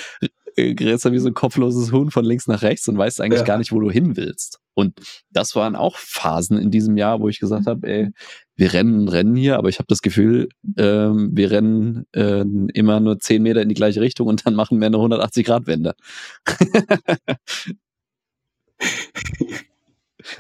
rennst 0.80 1.06
dann 1.06 1.14
wie 1.14 1.20
so 1.20 1.28
ein 1.28 1.34
kopfloses 1.34 1.92
Huhn 1.92 2.12
von 2.12 2.26
links 2.26 2.48
nach 2.48 2.62
rechts 2.62 2.88
und 2.88 2.98
weißt 2.98 3.22
eigentlich 3.22 3.46
gar 3.46 3.58
nicht, 3.58 3.72
wo 3.72 3.80
du 3.80 3.90
hin 3.90 4.16
willst. 4.18 4.60
Und 4.74 5.00
das 5.32 5.56
waren 5.56 5.76
auch 5.76 5.98
Phasen 5.98 6.58
in 6.58 6.72
diesem 6.72 6.98
Jahr, 6.98 7.20
wo 7.20 7.28
ich 7.30 7.40
gesagt 7.40 7.68
habe, 7.68 7.88
ey, 7.88 8.10
wir 8.56 8.74
rennen, 8.74 9.08
rennen 9.08 9.36
hier, 9.36 9.58
aber 9.58 9.70
ich 9.70 9.80
habe 9.80 9.88
das 9.88 10.02
Gefühl, 10.02 10.50
ähm, 10.78 11.30
wir 11.34 11.52
rennen 11.52 12.06
äh, 12.14 12.46
immer 12.74 13.00
nur 13.00 13.20
zehn 13.20 13.44
Meter 13.44 13.62
in 13.62 13.70
die 13.70 13.76
gleiche 13.76 14.02
Richtung 14.02 14.28
und 14.28 14.46
dann 14.46 14.56
machen 14.56 14.80
wir 14.80 14.88
eine 14.88 14.98
180-Grad-Wende. 14.98 15.96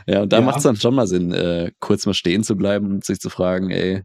ja, 0.07 0.21
und 0.21 0.31
da 0.33 0.39
ja. 0.39 0.45
macht 0.45 0.57
es 0.57 0.63
dann 0.63 0.75
schon 0.77 0.95
mal 0.95 1.07
Sinn, 1.07 1.31
äh, 1.33 1.71
kurz 1.79 2.05
mal 2.05 2.13
stehen 2.13 2.43
zu 2.43 2.55
bleiben 2.55 2.88
und 2.88 3.05
sich 3.05 3.19
zu 3.19 3.29
fragen, 3.29 3.71
ey, 3.71 4.03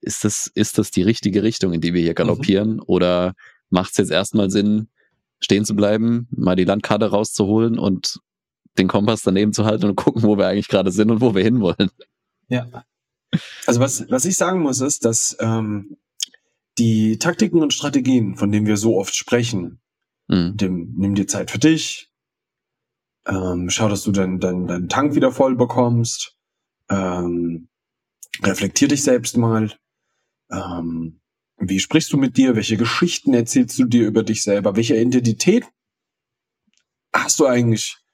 ist 0.00 0.24
das, 0.24 0.50
ist 0.54 0.78
das 0.78 0.90
die 0.90 1.02
richtige 1.02 1.42
Richtung, 1.42 1.72
in 1.72 1.80
die 1.80 1.94
wir 1.94 2.02
hier 2.02 2.14
galoppieren? 2.14 2.74
Mhm. 2.74 2.82
Oder 2.86 3.34
macht 3.70 3.92
es 3.92 3.98
jetzt 3.98 4.10
erstmal 4.10 4.50
Sinn, 4.50 4.88
stehen 5.44 5.64
zu 5.64 5.76
bleiben, 5.76 6.26
mal 6.30 6.56
die 6.56 6.64
Landkarte 6.64 7.10
rauszuholen 7.10 7.78
und 7.78 8.20
den 8.78 8.88
Kompass 8.88 9.22
daneben 9.22 9.52
zu 9.52 9.64
halten 9.64 9.86
und 9.86 9.96
gucken, 9.96 10.22
wo 10.22 10.36
wir 10.36 10.48
eigentlich 10.48 10.68
gerade 10.68 10.90
sind 10.90 11.10
und 11.10 11.20
wo 11.20 11.34
wir 11.34 11.42
hinwollen. 11.42 11.90
Ja. 12.48 12.84
Also 13.66 13.80
was, 13.80 14.10
was 14.10 14.24
ich 14.24 14.36
sagen 14.36 14.60
muss, 14.60 14.80
ist, 14.80 15.04
dass 15.04 15.36
ähm, 15.40 15.96
die 16.78 17.18
Taktiken 17.18 17.62
und 17.62 17.72
Strategien, 17.72 18.36
von 18.36 18.50
denen 18.50 18.66
wir 18.66 18.76
so 18.76 18.96
oft 18.98 19.14
sprechen, 19.14 19.80
mhm. 20.28 20.56
dem, 20.56 20.94
nimm 20.96 21.14
dir 21.14 21.26
Zeit 21.26 21.50
für 21.50 21.58
dich, 21.58 22.10
ähm, 23.26 23.70
schau, 23.70 23.88
dass 23.88 24.02
du 24.02 24.12
deinen 24.12 24.40
dein, 24.40 24.66
dein 24.66 24.88
Tank 24.88 25.14
wieder 25.14 25.32
voll 25.32 25.56
bekommst, 25.56 26.36
ähm, 26.90 27.68
reflektier 28.42 28.88
dich 28.88 29.02
selbst 29.02 29.36
mal, 29.36 29.72
ähm, 30.50 31.20
wie 31.58 31.80
sprichst 31.80 32.12
du 32.12 32.16
mit 32.16 32.36
dir, 32.36 32.56
welche 32.56 32.76
Geschichten 32.76 33.34
erzählst 33.34 33.78
du 33.78 33.84
dir 33.84 34.06
über 34.06 34.22
dich 34.22 34.42
selber, 34.42 34.76
welche 34.76 34.96
Identität 34.96 35.64
hast 37.12 37.38
du 37.40 37.46
eigentlich 37.46 38.04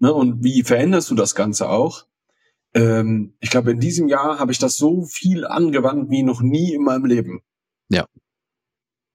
Ne? 0.00 0.12
Und 0.12 0.42
wie 0.42 0.62
veränderst 0.64 1.10
du 1.10 1.14
das 1.14 1.34
Ganze 1.34 1.68
auch? 1.68 2.06
Ähm, 2.74 3.36
ich 3.40 3.50
glaube, 3.50 3.70
in 3.70 3.80
diesem 3.80 4.08
Jahr 4.08 4.38
habe 4.38 4.50
ich 4.50 4.58
das 4.58 4.76
so 4.76 5.04
viel 5.04 5.46
angewandt 5.46 6.10
wie 6.10 6.22
noch 6.22 6.40
nie 6.40 6.72
in 6.72 6.82
meinem 6.82 7.04
Leben. 7.04 7.42
Ja. 7.88 8.06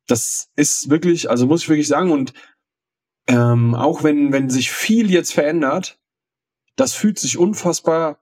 Das 0.08 0.50
ist 0.56 0.90
wirklich, 0.90 1.30
also 1.30 1.48
muss 1.48 1.64
ich 1.64 1.70
wirklich 1.70 1.88
sagen, 1.88 2.12
und 2.12 2.34
ähm, 3.28 3.74
auch 3.74 4.04
wenn, 4.04 4.32
wenn 4.32 4.50
sich 4.50 4.72
viel 4.72 5.10
jetzt 5.10 5.34
verändert, 5.34 6.00
das 6.76 6.94
fühlt 6.94 7.18
sich 7.18 7.38
unfassbar 7.38 8.22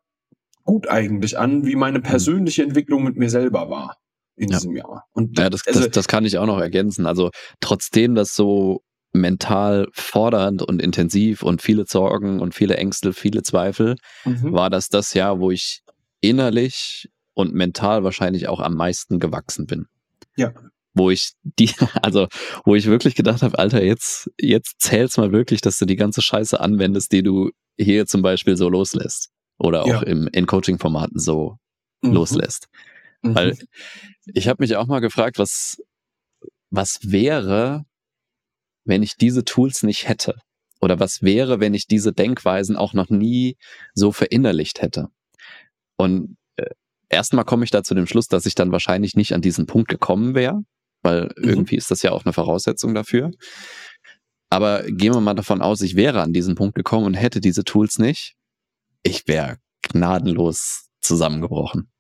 gut 0.64 0.88
eigentlich 0.88 1.38
an, 1.38 1.66
wie 1.66 1.76
meine 1.76 2.00
mhm. 2.00 2.04
persönliche 2.04 2.64
Entwicklung 2.64 3.04
mit 3.04 3.18
mir 3.18 3.30
selber 3.30 3.70
war 3.70 4.03
in 4.36 4.50
ja. 4.50 4.58
diesem 4.58 4.76
Jahr. 4.76 5.06
Und 5.14 5.38
ja, 5.38 5.50
das, 5.50 5.66
also, 5.68 5.82
das, 5.82 5.92
das 5.92 6.08
kann 6.08 6.26
ich 6.26 6.38
auch 6.38 6.46
noch 6.46 6.60
ergänzen. 6.60 7.06
Also 7.06 7.32
trotzdem 7.60 8.16
das 8.16 8.36
so 8.36 8.82
mental 9.14 9.88
fordernd 9.94 10.64
und 10.64 10.82
intensiv 10.82 11.44
und 11.44 11.62
viele 11.62 11.86
Sorgen 11.88 12.40
und 12.40 12.56
viele 12.56 12.78
Ängste, 12.78 13.14
viele 13.14 13.44
Zweifel, 13.44 13.96
mhm. 14.26 14.52
war 14.52 14.70
das 14.70 14.90
das 14.90 15.14
Jahr, 15.14 15.40
wo 15.40 15.52
ich 15.52 15.84
innerlich 16.20 17.10
und 17.36 17.54
mental 17.54 18.04
wahrscheinlich 18.04 18.48
auch 18.48 18.60
am 18.60 18.76
meisten 18.76 19.20
gewachsen 19.20 19.68
bin. 19.68 19.86
Ja. 20.36 20.52
Wo 20.96 21.10
ich 21.10 21.34
die, 21.44 21.72
also 22.02 22.28
wo 22.66 22.76
ich 22.76 22.88
wirklich 22.88 23.16
gedacht 23.16 23.44
habe, 23.44 23.60
Alter, 23.60 23.84
jetzt, 23.84 24.32
jetzt 24.40 24.76
zähl's 24.80 25.18
mal 25.18 25.32
wirklich, 25.32 25.62
dass 25.62 25.78
du 25.78 25.86
die 25.86 25.96
ganze 25.96 26.22
Scheiße 26.22 26.60
anwendest, 26.60 27.12
die 27.12 27.24
du 27.24 27.52
hier 27.78 28.06
zum 28.08 28.22
Beispiel 28.22 28.58
so 28.58 28.70
loslässt. 28.70 29.30
Oder 29.60 29.84
auch 29.84 29.88
ja. 29.88 30.02
im, 30.02 30.28
in 30.32 30.48
Coaching-Formaten 30.48 31.20
so 31.20 31.58
mhm. 32.02 32.14
loslässt. 32.14 32.68
Mhm. 33.24 33.36
Weil 33.36 33.58
ich 34.26 34.48
habe 34.48 34.62
mich 34.62 34.76
auch 34.76 34.88
mal 34.88 35.00
gefragt, 35.00 35.40
was, 35.40 35.82
was 36.70 37.00
wäre, 37.04 37.86
wenn 38.86 39.02
ich 39.02 39.16
diese 39.16 39.44
Tools 39.44 39.84
nicht 39.84 40.08
hätte? 40.08 40.36
Oder 40.82 41.00
was 41.00 41.22
wäre, 41.22 41.60
wenn 41.60 41.74
ich 41.74 41.88
diese 41.88 42.12
Denkweisen 42.12 42.76
auch 42.76 42.94
noch 42.94 43.10
nie 43.10 43.56
so 43.94 44.12
verinnerlicht 44.12 44.82
hätte? 44.82 45.08
Und 45.98 46.36
äh, 46.58 46.70
erstmal 47.10 47.46
komme 47.46 47.64
ich 47.64 47.72
da 47.72 47.84
zu 47.84 47.96
dem 47.96 48.06
Schluss, 48.08 48.28
dass 48.28 48.46
ich 48.46 48.56
dann 48.56 48.72
wahrscheinlich 48.72 49.16
nicht 49.16 49.34
an 49.34 49.42
diesen 49.42 49.66
Punkt 49.66 49.88
gekommen 49.88 50.36
wäre, 50.36 50.62
weil 51.02 51.32
mhm. 51.38 51.50
irgendwie 51.50 51.78
ist 51.78 51.90
das 51.90 52.02
ja 52.02 52.12
auch 52.12 52.26
eine 52.26 52.34
Voraussetzung 52.34 52.94
dafür. 52.94 53.32
Aber 54.50 54.84
gehen 54.84 55.14
wir 55.14 55.22
mal 55.22 55.34
davon 55.34 55.62
aus, 55.62 55.82
ich 55.82 55.96
wäre 55.96 56.22
an 56.22 56.34
diesen 56.34 56.56
Punkt 56.56 56.76
gekommen 56.76 57.06
und 57.06 57.14
hätte 57.14 57.40
diese 57.40 57.64
Tools 57.64 57.98
nicht. 57.98 58.36
Ich 59.02 59.28
wäre 59.28 59.58
gnadenlos 59.82 60.90
zusammengebrochen. 61.02 61.93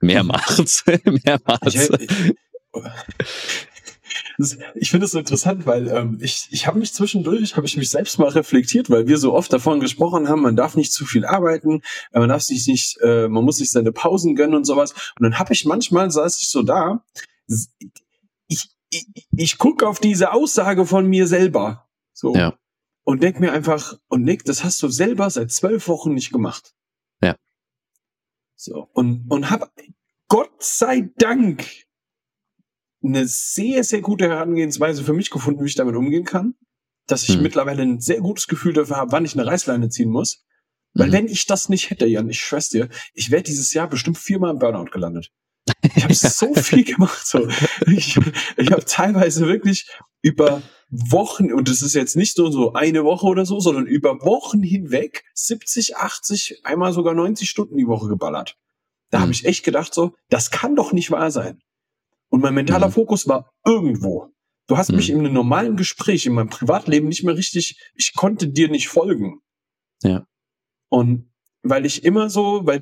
Mehrmals. 0.00 0.84
Mehrmals. 1.24 1.90
Ich, 4.74 4.90
finde 4.90 5.06
es 5.06 5.12
so 5.12 5.18
interessant, 5.18 5.66
weil 5.66 5.88
ähm, 5.88 6.18
ich, 6.20 6.48
ich 6.50 6.66
habe 6.66 6.78
mich 6.78 6.92
zwischendurch, 6.92 7.56
habe 7.56 7.66
ich 7.66 7.76
mich 7.76 7.90
selbst 7.90 8.18
mal 8.18 8.28
reflektiert, 8.28 8.88
weil 8.88 9.08
wir 9.08 9.18
so 9.18 9.34
oft 9.34 9.52
davon 9.52 9.80
gesprochen 9.80 10.28
haben, 10.28 10.42
man 10.42 10.54
darf 10.54 10.76
nicht 10.76 10.92
zu 10.92 11.04
viel 11.04 11.24
arbeiten, 11.24 11.82
äh, 12.12 12.20
man 12.20 12.28
darf 12.28 12.42
sich 12.42 12.66
nicht, 12.68 12.98
äh, 13.02 13.28
man 13.28 13.44
muss 13.44 13.56
sich 13.56 13.70
seine 13.70 13.90
Pausen 13.90 14.36
gönnen 14.36 14.54
und 14.54 14.64
sowas. 14.64 14.92
Und 14.92 15.24
dann 15.24 15.38
habe 15.38 15.52
ich 15.52 15.64
manchmal, 15.64 16.10
saß 16.10 16.40
ich 16.40 16.48
so 16.48 16.62
da, 16.62 17.04
ich, 18.46 18.70
ich, 18.90 19.06
ich 19.36 19.58
gucke 19.58 19.88
auf 19.88 19.98
diese 19.98 20.32
Aussage 20.32 20.86
von 20.86 21.06
mir 21.06 21.26
selber. 21.26 21.88
So. 22.12 22.34
Ja. 22.34 22.56
Und 23.04 23.22
denk 23.22 23.40
mir 23.40 23.52
einfach, 23.52 23.98
und 24.08 24.22
Nick, 24.22 24.44
das 24.44 24.62
hast 24.62 24.82
du 24.82 24.88
selber 24.88 25.30
seit 25.30 25.50
zwölf 25.50 25.88
Wochen 25.88 26.14
nicht 26.14 26.32
gemacht. 26.32 26.74
So. 28.58 28.88
Und, 28.92 29.26
und 29.30 29.50
hab 29.50 29.72
Gott 30.26 30.50
sei 30.58 31.10
Dank 31.16 31.64
eine 33.02 33.26
sehr, 33.26 33.84
sehr 33.84 34.00
gute 34.00 34.28
Herangehensweise 34.28 35.04
für 35.04 35.12
mich 35.12 35.30
gefunden, 35.30 35.62
wie 35.62 35.68
ich 35.68 35.76
damit 35.76 35.94
umgehen 35.94 36.24
kann. 36.24 36.54
Dass 37.06 37.22
ich 37.22 37.36
hm. 37.36 37.42
mittlerweile 37.42 37.82
ein 37.82 38.00
sehr 38.00 38.20
gutes 38.20 38.48
Gefühl 38.48 38.74
dafür 38.74 38.96
habe, 38.96 39.12
wann 39.12 39.24
ich 39.24 39.34
eine 39.34 39.46
Reißleine 39.46 39.88
ziehen 39.88 40.10
muss. 40.10 40.44
Weil 40.92 41.08
mhm. 41.08 41.12
wenn 41.12 41.26
ich 41.28 41.46
das 41.46 41.68
nicht 41.68 41.90
hätte, 41.90 42.06
Jan, 42.06 42.28
ich 42.28 42.40
schwör's 42.40 42.70
dir, 42.70 42.88
ich 43.14 43.30
wäre 43.30 43.42
dieses 43.42 43.72
Jahr 43.72 43.88
bestimmt 43.88 44.18
viermal 44.18 44.50
im 44.50 44.58
Burnout 44.58 44.90
gelandet. 44.90 45.30
Ich 45.94 46.02
habe 46.02 46.14
so 46.14 46.54
viel 46.54 46.84
gemacht. 46.84 47.26
So. 47.26 47.48
Ich, 47.86 48.18
ich 48.56 48.72
habe 48.72 48.84
teilweise 48.84 49.46
wirklich 49.46 49.88
über 50.22 50.62
Wochen, 50.90 51.52
und 51.52 51.68
das 51.68 51.82
ist 51.82 51.94
jetzt 51.94 52.16
nicht 52.16 52.38
nur 52.38 52.50
so 52.50 52.72
eine 52.72 53.04
Woche 53.04 53.26
oder 53.26 53.44
so, 53.44 53.60
sondern 53.60 53.86
über 53.86 54.22
Wochen 54.22 54.62
hinweg 54.62 55.24
70, 55.34 55.96
80, 55.96 56.64
einmal 56.64 56.92
sogar 56.92 57.14
90 57.14 57.48
Stunden 57.48 57.76
die 57.76 57.86
Woche 57.86 58.08
geballert. 58.08 58.56
Da 59.10 59.18
mhm. 59.18 59.22
habe 59.22 59.32
ich 59.32 59.44
echt 59.44 59.64
gedacht, 59.64 59.92
so, 59.92 60.14
das 60.30 60.50
kann 60.50 60.76
doch 60.76 60.92
nicht 60.92 61.10
wahr 61.10 61.30
sein. 61.30 61.60
Und 62.30 62.40
mein 62.40 62.54
mentaler 62.54 62.88
mhm. 62.88 62.92
Fokus 62.92 63.28
war 63.28 63.50
irgendwo. 63.64 64.28
Du 64.66 64.76
hast 64.76 64.90
mhm. 64.90 64.96
mich 64.96 65.10
in 65.10 65.18
einem 65.18 65.32
normalen 65.32 65.76
Gespräch, 65.76 66.26
in 66.26 66.34
meinem 66.34 66.50
Privatleben 66.50 67.08
nicht 67.08 67.24
mehr 67.24 67.36
richtig, 67.36 67.78
ich 67.94 68.14
konnte 68.14 68.48
dir 68.48 68.68
nicht 68.68 68.88
folgen. 68.88 69.40
Ja. 70.02 70.26
Und 70.88 71.30
weil 71.62 71.84
ich 71.84 72.04
immer 72.04 72.30
so, 72.30 72.64
weil, 72.64 72.80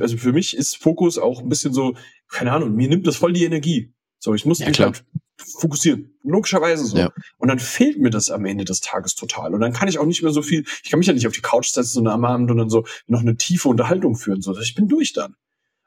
also 0.00 0.16
für 0.16 0.32
mich 0.32 0.56
ist 0.56 0.76
Fokus 0.76 1.18
auch 1.18 1.40
ein 1.40 1.48
bisschen 1.48 1.72
so, 1.72 1.94
keine 2.28 2.52
Ahnung, 2.52 2.74
mir 2.74 2.88
nimmt 2.88 3.06
das 3.06 3.16
voll 3.16 3.32
die 3.32 3.44
Energie. 3.44 3.94
So, 4.18 4.34
ich 4.34 4.44
muss 4.44 4.58
ja, 4.58 4.68
mich 4.68 4.80
halt 4.80 5.04
fokussieren. 5.36 6.14
Logischerweise 6.22 6.84
so. 6.84 6.96
Ja. 6.96 7.10
Und 7.38 7.48
dann 7.48 7.58
fehlt 7.58 7.98
mir 7.98 8.10
das 8.10 8.30
am 8.30 8.44
Ende 8.44 8.64
des 8.64 8.80
Tages 8.80 9.14
total. 9.14 9.54
Und 9.54 9.60
dann 9.60 9.72
kann 9.72 9.88
ich 9.88 9.98
auch 9.98 10.06
nicht 10.06 10.22
mehr 10.22 10.32
so 10.32 10.42
viel, 10.42 10.64
ich 10.82 10.90
kann 10.90 10.98
mich 10.98 11.06
ja 11.06 11.12
nicht 11.12 11.26
auf 11.26 11.32
die 11.32 11.40
Couch 11.40 11.68
setzen 11.68 12.00
und 12.00 12.08
am 12.08 12.24
Abend 12.24 12.50
und 12.50 12.56
dann 12.56 12.70
so 12.70 12.84
noch 13.06 13.20
eine 13.20 13.36
tiefe 13.36 13.68
Unterhaltung 13.68 14.16
führen. 14.16 14.42
So, 14.42 14.58
ich 14.58 14.74
bin 14.74 14.88
durch 14.88 15.12
dann. 15.12 15.36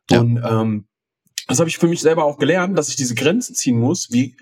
Ja. 0.10 0.20
Und 0.20 0.42
ähm, 0.44 0.88
das 1.48 1.60
habe 1.60 1.70
ich 1.70 1.77
für 1.77 1.88
mich 1.88 2.01
selber 2.01 2.25
auch 2.25 2.38
gelernt, 2.38 2.77
dass 2.77 2.89
ich 2.89 2.96
diese 2.96 3.16
Grenze 3.16 3.54
ziehen 3.54 3.80
muss, 3.80 4.12
wie 4.12 4.36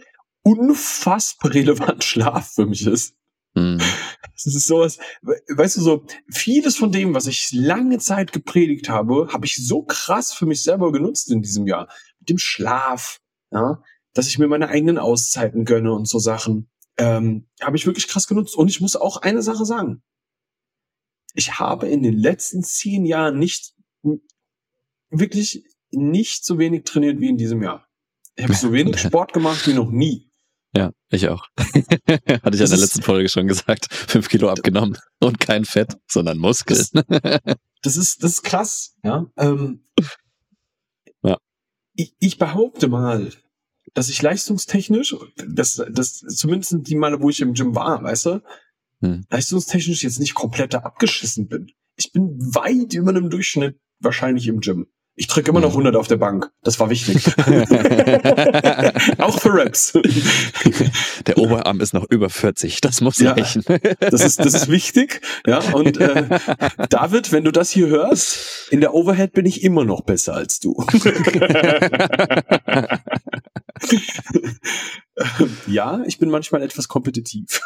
unfassbar 0.44 1.54
relevant 1.54 2.04
Schlaf 2.04 2.54
für 2.54 2.66
mich 2.66 2.86
ist. 2.86 3.16
Mhm. 3.54 3.80
Das 4.34 4.54
ist 4.54 4.68
sowas, 4.68 5.00
weißt 5.22 5.78
du, 5.78 5.82
so 5.82 6.06
vieles 6.30 6.76
von 6.76 6.92
dem, 6.92 7.14
was 7.14 7.26
ich 7.26 7.54
lange 7.54 8.00
Zeit 8.00 8.34
gepredigt 8.34 8.90
habe, 8.90 9.30
habe 9.32 9.46
ich 9.46 9.66
so 9.66 9.82
krass 9.82 10.34
für 10.34 10.46
mich 10.46 10.62
selber 10.62 10.92
genutzt 10.92 11.32
in 11.32 11.42
diesem 11.42 11.66
Jahr. 11.68 11.88
Mit 12.20 12.30
dem 12.30 12.38
Schlaf, 12.38 13.22
ja, 13.52 13.82
dass 14.16 14.28
ich 14.28 14.40
mir 14.40 14.48
meine 14.48 14.70
eigenen 14.70 14.98
Auszeiten 14.98 15.66
gönne 15.66 15.94
und 15.94 16.08
so 16.08 16.18
Sachen. 16.18 16.70
Ähm, 16.98 17.48
habe 17.62 17.76
ich 17.76 17.86
wirklich 17.86 18.08
krass 18.08 18.28
genutzt. 18.28 18.56
Und 18.56 18.70
ich 18.70 18.82
muss 18.82 18.96
auch 18.96 19.18
eine 19.18 19.44
Sache 19.44 19.66
sagen. 19.66 20.02
Ich 21.34 21.60
habe 21.60 21.88
in 21.90 22.02
den 22.02 22.18
letzten 22.18 22.64
zehn 22.64 23.06
Jahren 23.06 23.38
nicht 23.38 23.76
wirklich 25.10 25.66
nicht 25.92 26.46
so 26.46 26.58
wenig 26.58 26.86
trainiert 26.86 27.20
wie 27.20 27.30
in 27.30 27.38
diesem 27.38 27.62
Jahr. 27.62 27.88
Ich 28.36 28.46
habe 28.46 28.56
so 28.56 28.72
wenig 28.72 28.98
Sport 29.00 29.34
gemacht 29.34 29.68
wie 29.68 29.74
noch 29.74 29.92
nie. 29.92 30.32
Ja, 30.76 30.92
ich 31.10 31.28
auch. 31.28 31.46
Hatte 31.58 32.52
ich 32.54 32.60
das 32.60 32.72
in 32.72 32.78
der 32.78 32.80
letzten 32.80 33.02
Folge 33.02 33.30
schon 33.30 33.48
gesagt. 33.48 33.94
Fünf 33.94 34.30
Kilo 34.30 34.50
abgenommen 34.50 34.98
und 35.20 35.40
kein 35.40 35.66
Fett, 35.66 35.98
sondern 36.08 36.38
Muskeln. 36.38 36.86
Das, 36.94 37.40
das 37.82 37.98
ist, 37.98 38.24
das 38.24 38.32
ist 38.32 38.44
krass, 38.44 38.96
ja. 39.04 39.26
Ähm, 39.38 39.86
ja. 41.24 41.38
ich, 41.96 42.16
ich 42.20 42.38
behaupte 42.38 42.88
mal, 42.90 43.32
dass 43.96 44.10
ich 44.10 44.22
leistungstechnisch, 44.22 45.16
das, 45.48 45.82
das 45.90 46.20
zumindest 46.20 46.76
die 46.82 46.96
Male, 46.96 47.22
wo 47.22 47.30
ich 47.30 47.40
im 47.40 47.54
Gym 47.54 47.74
war, 47.74 48.04
weißt 48.04 48.26
du, 48.28 48.44
hm. 49.02 49.26
leistungstechnisch 49.30 50.04
jetzt 50.04 50.20
nicht 50.20 50.36
komplett 50.36 50.76
abgeschissen 50.76 51.48
bin. 51.48 51.72
Ich 51.96 52.12
bin 52.12 52.38
weit 52.54 52.94
über 52.94 53.10
einem 53.10 53.30
Durchschnitt 53.30 53.80
wahrscheinlich 54.00 54.48
im 54.48 54.60
Gym. 54.60 54.88
Ich 55.18 55.28
drücke 55.28 55.52
immer 55.52 55.62
noch 55.62 55.70
100 55.70 55.94
mhm. 55.94 56.00
auf 56.00 56.10
der 56.10 56.18
Bank. 56.18 56.52
Das 56.62 56.78
war 56.82 56.90
wichtig. 56.90 57.26
Auch 59.18 59.40
für 59.40 59.54
Raps. 59.54 59.94
Der 61.26 61.38
Oberarm 61.38 61.80
ist 61.80 61.94
noch 61.94 62.04
über 62.10 62.30
40. 62.30 62.82
Das 62.82 63.00
muss 63.00 63.20
ja, 63.20 63.32
reichen. 63.32 63.64
das 64.02 64.22
ist, 64.22 64.40
das 64.40 64.54
ist 64.54 64.70
wichtig. 64.70 65.22
Ja, 65.48 65.60
und 65.72 65.96
äh, 66.02 66.38
David, 66.90 67.32
wenn 67.32 67.46
du 67.46 67.52
das 67.52 67.70
hier 67.70 67.88
hörst, 67.88 68.68
in 68.72 68.82
der 68.82 68.94
Overhead 68.94 69.32
bin 69.32 69.46
ich 69.46 69.64
immer 69.64 69.86
noch 69.86 70.02
besser 70.02 70.34
als 70.34 70.60
du. 70.60 70.86
ja, 75.68 76.04
ich 76.06 76.20
bin 76.20 76.30
manchmal 76.30 76.62
etwas 76.62 76.90
kompetitiv. 76.90 77.62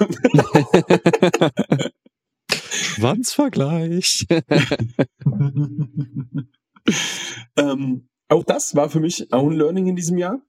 Schwanzvergleich 2.69 4.27
ähm, 7.57 8.09
auch 8.27 8.43
das 8.43 8.75
war 8.75 8.89
für 8.89 8.99
mich 8.99 9.31
ein 9.33 9.51
Learning 9.51 9.87
in 9.87 9.95
diesem 9.95 10.17
Jahr. 10.17 10.41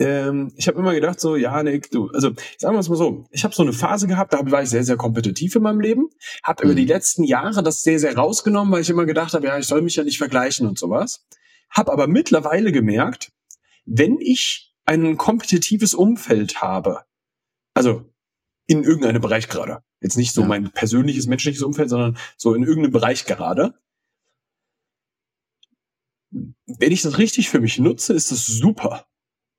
Ähm, 0.00 0.52
ich 0.56 0.68
habe 0.68 0.78
immer 0.78 0.94
gedacht, 0.94 1.18
so, 1.18 1.34
ja, 1.34 1.60
Nick, 1.62 1.90
du, 1.90 2.08
also 2.10 2.30
sagen 2.56 2.76
wir 2.76 2.80
es 2.80 2.88
mal 2.88 2.96
so, 2.96 3.24
ich 3.30 3.42
habe 3.42 3.54
so 3.54 3.62
eine 3.62 3.72
Phase 3.72 4.06
gehabt, 4.06 4.32
da 4.32 4.50
war 4.50 4.62
ich 4.62 4.70
sehr, 4.70 4.84
sehr 4.84 4.96
kompetitiv 4.96 5.56
in 5.56 5.62
meinem 5.62 5.80
Leben, 5.80 6.08
habe 6.44 6.64
mhm. 6.64 6.70
über 6.70 6.76
die 6.76 6.84
mhm. 6.84 6.88
letzten 6.88 7.24
Jahre 7.24 7.62
das 7.62 7.82
sehr, 7.82 7.98
sehr 7.98 8.16
rausgenommen, 8.16 8.72
weil 8.72 8.82
ich 8.82 8.90
immer 8.90 9.06
gedacht 9.06 9.34
habe, 9.34 9.46
ja, 9.46 9.58
ich 9.58 9.66
soll 9.66 9.82
mich 9.82 9.96
ja 9.96 10.04
nicht 10.04 10.18
vergleichen 10.18 10.68
und 10.68 10.78
sowas. 10.78 11.26
Hab 11.70 11.90
aber 11.90 12.06
mittlerweile 12.06 12.72
gemerkt, 12.72 13.32
wenn 13.84 14.18
ich 14.20 14.74
ein 14.86 15.16
kompetitives 15.16 15.94
Umfeld 15.94 16.62
habe, 16.62 17.04
also 17.74 18.04
in 18.66 18.84
irgendeinem 18.84 19.20
Bereich 19.20 19.48
gerade, 19.48 19.82
jetzt 20.00 20.16
nicht 20.16 20.32
so 20.32 20.42
ja. 20.42 20.46
mein 20.46 20.70
persönliches 20.70 21.26
menschliches 21.26 21.62
Umfeld, 21.62 21.90
sondern 21.90 22.16
so 22.36 22.54
in 22.54 22.62
irgendeinem 22.62 22.92
Bereich 22.92 23.24
gerade, 23.24 23.74
wenn 26.30 26.92
ich 26.92 27.02
das 27.02 27.18
richtig 27.18 27.48
für 27.48 27.60
mich 27.60 27.78
nutze, 27.78 28.12
ist 28.12 28.30
das 28.32 28.46
super. 28.46 29.06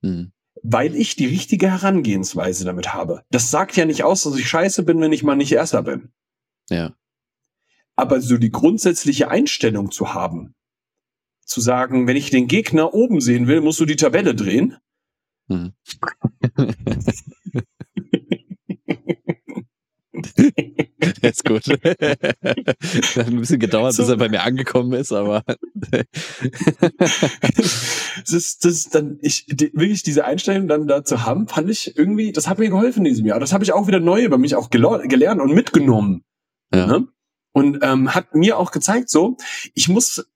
Mhm. 0.02 0.32
Weil 0.62 0.96
ich 0.96 1.16
die 1.16 1.28
richtige 1.28 1.72
Herangehensweise 1.72 2.66
damit 2.66 2.94
habe. 2.94 3.24
Das 3.30 3.50
sagt 3.50 3.78
ja 3.78 3.86
nicht 3.86 4.04
aus, 4.04 4.24
dass 4.24 4.36
ich 4.38 4.48
scheiße 4.48 4.84
bin, 4.84 5.00
wenn 5.00 5.14
ich 5.14 5.24
mal 5.24 5.36
nicht 5.36 5.52
Erster 5.52 5.84
bin. 5.84 6.12
Ja. 6.70 6.94
Aber 7.96 8.22
so 8.22 8.38
die 8.38 8.52
grundsätzliche 8.52 9.30
Einstellung 9.30 9.92
zu 9.92 10.14
haben, 10.14 10.56
zu 11.46 11.62
sagen, 11.62 12.08
wenn 12.08 12.18
ich 12.18 12.30
den 12.30 12.48
Gegner 12.48 12.94
oben 12.94 13.22
sehen 13.22 13.48
will, 13.48 13.62
musst 13.62 13.80
du 13.80 13.86
die 13.86 13.96
Tabelle 13.96 14.36
drehen. 14.36 14.78
Mhm. 21.22 21.30
ist 21.30 21.46
gut. 21.46 21.68
Hat 23.18 23.28
ein 23.28 23.40
bisschen 23.40 23.60
gedauert, 23.60 23.94
so. 23.94 24.04
bis 24.04 24.10
er 24.10 24.18
bei 24.18 24.30
mir 24.30 24.44
angekommen 24.44 24.94
ist, 24.94 25.12
aber. 25.12 25.44
das 26.98 28.34
ist, 28.34 28.66
das 28.66 28.74
ist 28.74 28.96
dann, 28.96 29.18
ich, 29.22 29.46
die, 29.48 29.72
wirklich 29.74 30.04
diese 30.04 30.26
Einstellung 30.26 30.68
dann 30.68 30.88
da 30.88 31.04
zu 31.04 31.26
haben, 31.26 31.48
fand 31.48 31.70
ich 31.70 31.98
irgendwie, 31.98 32.32
das 32.32 32.48
hat 32.48 32.60
mir 32.60 32.70
geholfen 32.70 33.06
in 33.06 33.12
diesem 33.12 33.26
Jahr. 33.26 33.40
Das 33.40 33.54
habe 33.54 33.64
ich 33.64 33.74
auch 33.74 33.88
wieder 33.88 34.00
neu 34.00 34.24
über 34.24 34.38
mich 34.38 34.56
auch 34.56 34.70
gelernt 34.70 35.42
und 35.42 35.54
mitgenommen. 35.54 36.24
Ja. 36.74 36.86
Ne? 36.88 37.08
Und 37.52 37.80
ähm, 37.82 38.14
hat 38.14 38.36
mir 38.36 38.58
auch 38.58 38.72
gezeigt, 38.72 39.10
so, 39.10 39.38
ich 39.74 39.90
muss 39.90 40.30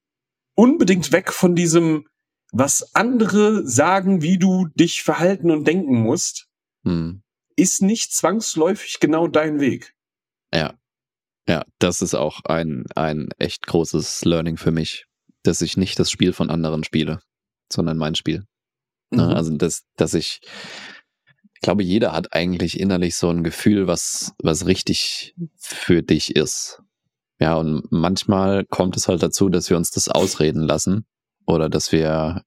unbedingt 0.55 1.11
weg 1.11 1.31
von 1.31 1.55
diesem, 1.55 2.07
was 2.51 2.95
andere 2.95 3.67
sagen, 3.67 4.21
wie 4.21 4.37
du 4.37 4.67
dich 4.75 5.03
verhalten 5.03 5.51
und 5.51 5.67
denken 5.67 6.01
musst. 6.01 6.47
Hm 6.83 7.23
ist 7.55 7.81
nicht 7.81 8.13
zwangsläufig 8.13 8.99
genau 8.99 9.27
dein 9.27 9.59
Weg. 9.59 9.95
Ja. 10.53 10.73
Ja, 11.47 11.65
das 11.79 12.01
ist 12.01 12.13
auch 12.13 12.39
ein, 12.45 12.85
ein 12.95 13.29
echt 13.37 13.67
großes 13.67 14.23
Learning 14.23 14.55
für 14.55 14.71
mich, 14.71 15.07
dass 15.43 15.61
ich 15.61 15.75
nicht 15.75 15.99
das 15.99 16.09
Spiel 16.09 16.31
von 16.31 16.49
anderen 16.49 16.85
spiele, 16.85 17.19
sondern 17.71 17.97
mein 17.97 18.15
Spiel. 18.15 18.45
Ne, 19.11 19.25
mhm. 19.27 19.33
Also, 19.33 19.57
dass, 19.57 19.83
dass 19.97 20.13
ich, 20.13 20.39
ich 21.53 21.61
glaube, 21.61 21.83
jeder 21.83 22.13
hat 22.13 22.33
eigentlich 22.33 22.79
innerlich 22.79 23.15
so 23.15 23.29
ein 23.29 23.43
Gefühl, 23.43 23.87
was, 23.87 24.33
was 24.41 24.65
richtig 24.65 25.35
für 25.57 26.01
dich 26.01 26.35
ist. 26.35 26.81
Ja, 27.39 27.55
und 27.55 27.91
manchmal 27.91 28.63
kommt 28.63 28.95
es 28.95 29.09
halt 29.09 29.21
dazu, 29.21 29.49
dass 29.49 29.69
wir 29.69 29.75
uns 29.75 29.91
das 29.91 30.07
ausreden 30.07 30.61
lassen 30.61 31.05
oder 31.45 31.69
dass 31.69 31.91
wir 31.91 32.43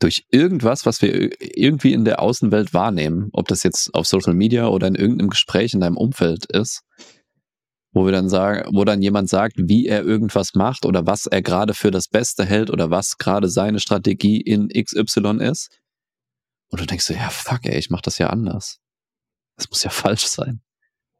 durch 0.00 0.26
irgendwas, 0.30 0.86
was 0.86 1.00
wir 1.02 1.40
irgendwie 1.40 1.92
in 1.92 2.04
der 2.04 2.20
Außenwelt 2.20 2.74
wahrnehmen, 2.74 3.30
ob 3.32 3.46
das 3.48 3.62
jetzt 3.62 3.94
auf 3.94 4.06
Social 4.06 4.34
Media 4.34 4.66
oder 4.66 4.88
in 4.88 4.96
irgendeinem 4.96 5.30
Gespräch 5.30 5.72
in 5.72 5.80
deinem 5.80 5.96
Umfeld 5.96 6.46
ist, 6.46 6.82
wo 7.94 8.04
wir 8.04 8.12
dann 8.12 8.28
sagen, 8.28 8.68
wo 8.74 8.84
dann 8.84 9.00
jemand 9.00 9.28
sagt, 9.28 9.54
wie 9.56 9.86
er 9.86 10.02
irgendwas 10.02 10.54
macht 10.54 10.84
oder 10.84 11.06
was 11.06 11.26
er 11.26 11.42
gerade 11.42 11.74
für 11.74 11.92
das 11.92 12.08
Beste 12.08 12.44
hält 12.44 12.70
oder 12.70 12.90
was 12.90 13.18
gerade 13.18 13.48
seine 13.48 13.78
Strategie 13.78 14.40
in 14.40 14.68
XY 14.68 15.38
ist. 15.40 15.80
Und 16.70 16.80
du 16.80 16.86
denkst 16.86 17.04
so, 17.04 17.14
ja, 17.14 17.30
fuck, 17.30 17.60
ey, 17.64 17.78
ich 17.78 17.90
mach 17.90 18.02
das 18.02 18.18
ja 18.18 18.30
anders. 18.30 18.80
Das 19.56 19.70
muss 19.70 19.84
ja 19.84 19.90
falsch 19.90 20.26
sein. 20.26 20.60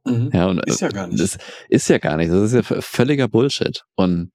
Mhm. 0.04 0.30
Ja, 0.32 0.46
und 0.46 0.66
ist 0.66 0.80
ja 0.80 0.88
gar 0.88 1.06
nicht. 1.06 1.20
Das 1.20 1.38
ist 1.68 1.88
ja 1.88 1.98
gar 1.98 2.16
nicht. 2.16 2.30
Das 2.30 2.52
ist 2.52 2.70
ja 2.70 2.80
völliger 2.82 3.28
Bullshit. 3.28 3.84
Und 3.94 4.32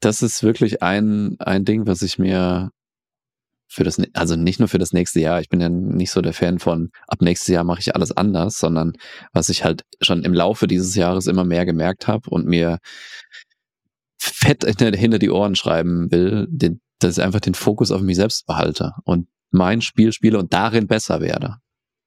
das 0.00 0.22
ist 0.22 0.42
wirklich 0.42 0.82
ein, 0.82 1.36
ein 1.38 1.64
Ding, 1.64 1.86
was 1.86 2.02
ich 2.02 2.18
mir 2.18 2.70
für 3.74 3.84
das, 3.84 4.00
also 4.12 4.36
nicht 4.36 4.60
nur 4.60 4.68
für 4.68 4.78
das 4.78 4.92
nächste 4.92 5.20
Jahr. 5.20 5.40
Ich 5.40 5.48
bin 5.48 5.60
ja 5.60 5.68
nicht 5.68 6.10
so 6.10 6.20
der 6.20 6.32
Fan 6.32 6.58
von, 6.58 6.90
ab 7.08 7.20
nächstes 7.20 7.48
Jahr 7.48 7.64
mache 7.64 7.80
ich 7.80 7.94
alles 7.94 8.12
anders, 8.16 8.58
sondern 8.58 8.92
was 9.32 9.48
ich 9.48 9.64
halt 9.64 9.82
schon 10.00 10.22
im 10.22 10.32
Laufe 10.32 10.66
dieses 10.66 10.94
Jahres 10.94 11.26
immer 11.26 11.44
mehr 11.44 11.66
gemerkt 11.66 12.06
habe 12.06 12.30
und 12.30 12.46
mir 12.46 12.78
fett 14.16 14.64
hinter 14.64 15.18
die 15.18 15.30
Ohren 15.30 15.56
schreiben 15.56 16.10
will, 16.10 16.46
den, 16.48 16.80
dass 17.00 17.18
ich 17.18 17.24
einfach 17.24 17.40
den 17.40 17.54
Fokus 17.54 17.90
auf 17.90 18.00
mich 18.00 18.16
selbst 18.16 18.46
behalte 18.46 18.92
und 19.04 19.26
mein 19.50 19.80
Spiel 19.80 20.12
spiele 20.12 20.38
und 20.38 20.52
darin 20.52 20.86
besser 20.86 21.20
werde. 21.20 21.56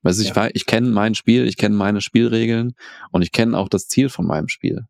Weißt 0.03 0.21
ich, 0.21 0.33
ja. 0.33 0.49
ich 0.53 0.65
kenne 0.65 0.89
mein 0.89 1.15
Spiel, 1.15 1.47
ich 1.47 1.57
kenne 1.57 1.75
meine 1.75 2.01
Spielregeln 2.01 2.73
und 3.11 3.23
ich 3.23 3.31
kenne 3.31 3.57
auch 3.57 3.67
das 3.67 3.87
Ziel 3.87 4.09
von 4.09 4.25
meinem 4.25 4.47
Spiel. 4.47 4.85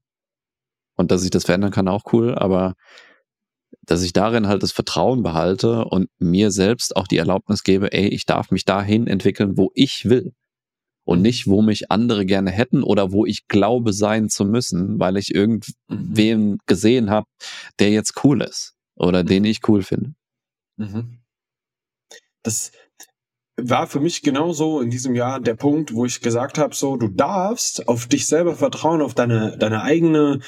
Und 0.96 1.12
dass 1.12 1.24
ich 1.24 1.30
das 1.30 1.46
verändern 1.46 1.72
kann, 1.72 1.88
auch 1.88 2.14
cool, 2.14 2.36
aber 2.36 2.74
dass 3.82 4.04
ich 4.04 4.14
darin 4.14 4.48
halt 4.48 4.64
das 4.64 4.72
Vertrauen 4.72 5.24
behalte 5.24 5.86
und 5.86 6.10
mir 6.20 6.52
selbst 6.52 6.96
auch 6.96 7.08
die 7.08 7.18
Erlaubnis 7.18 7.64
gebe, 7.64 7.92
ey, 7.94 8.08
ich 8.08 8.26
darf 8.26 8.52
mich 8.52 8.66
dahin 8.66 9.08
entwickeln, 9.08 9.58
wo 9.58 9.72
ich 9.74 10.06
will. 10.06 10.34
Und 11.06 11.22
nicht, 11.22 11.48
wo 11.48 11.62
mich 11.62 11.90
andere 11.90 12.26
gerne 12.26 12.52
hätten 12.52 12.84
oder 12.84 13.14
wo 13.14 13.26
ich 13.26 13.48
glaube 13.48 13.94
sein 13.94 14.28
zu 14.28 14.44
müssen, 14.44 15.00
weil 15.00 15.16
ich 15.16 15.34
irgendwen 15.34 16.50
mhm. 16.50 16.58
gesehen 16.66 17.10
habe, 17.10 17.28
der 17.80 17.92
jetzt 17.92 18.26
cool 18.26 18.42
ist 18.42 18.76
oder 18.98 19.24
mhm. 19.24 19.28
den 19.28 19.46
ich 19.46 19.62
cool 19.70 19.84
finde. 19.84 20.16
Mhm. 20.76 21.20
Das 22.44 22.72
war 23.56 23.88
für 23.88 24.00
mich 24.00 24.22
genauso 24.22 24.82
in 24.82 24.90
diesem 24.90 25.16
Jahr 25.16 25.40
der 25.40 25.56
Punkt, 25.56 25.94
wo 25.94 26.06
ich 26.06 26.22
gesagt 26.22 26.58
habe, 26.58 26.76
so, 26.76 26.98
du 26.98 27.08
darfst 27.08 27.88
auf 27.88 28.08
dich 28.08 28.28
selber 28.28 28.56
vertrauen, 28.56 29.02
auf 29.02 29.16
deine, 29.16 29.58
deine 29.58 29.82
eigene 29.82 30.42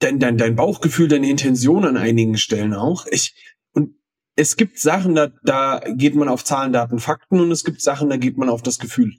dein, 0.00 0.18
dein, 0.18 0.36
dein 0.36 0.56
Bauchgefühl, 0.56 1.08
deine 1.08 1.30
Intention 1.30 1.84
an 1.84 1.96
einigen 1.96 2.36
Stellen 2.36 2.74
auch. 2.74 3.06
Ich, 3.06 3.34
und 3.72 3.94
es 4.34 4.56
gibt 4.56 4.78
Sachen, 4.80 5.14
da, 5.14 5.30
da 5.44 5.80
geht 5.94 6.16
man 6.16 6.28
auf 6.28 6.44
Zahlen, 6.44 6.72
Daten, 6.72 6.98
Fakten 6.98 7.38
und 7.38 7.52
es 7.52 7.64
gibt 7.64 7.80
Sachen, 7.80 8.10
da 8.10 8.16
geht 8.16 8.36
man 8.36 8.48
auf 8.48 8.62
das 8.62 8.78
Gefühl. 8.78 9.14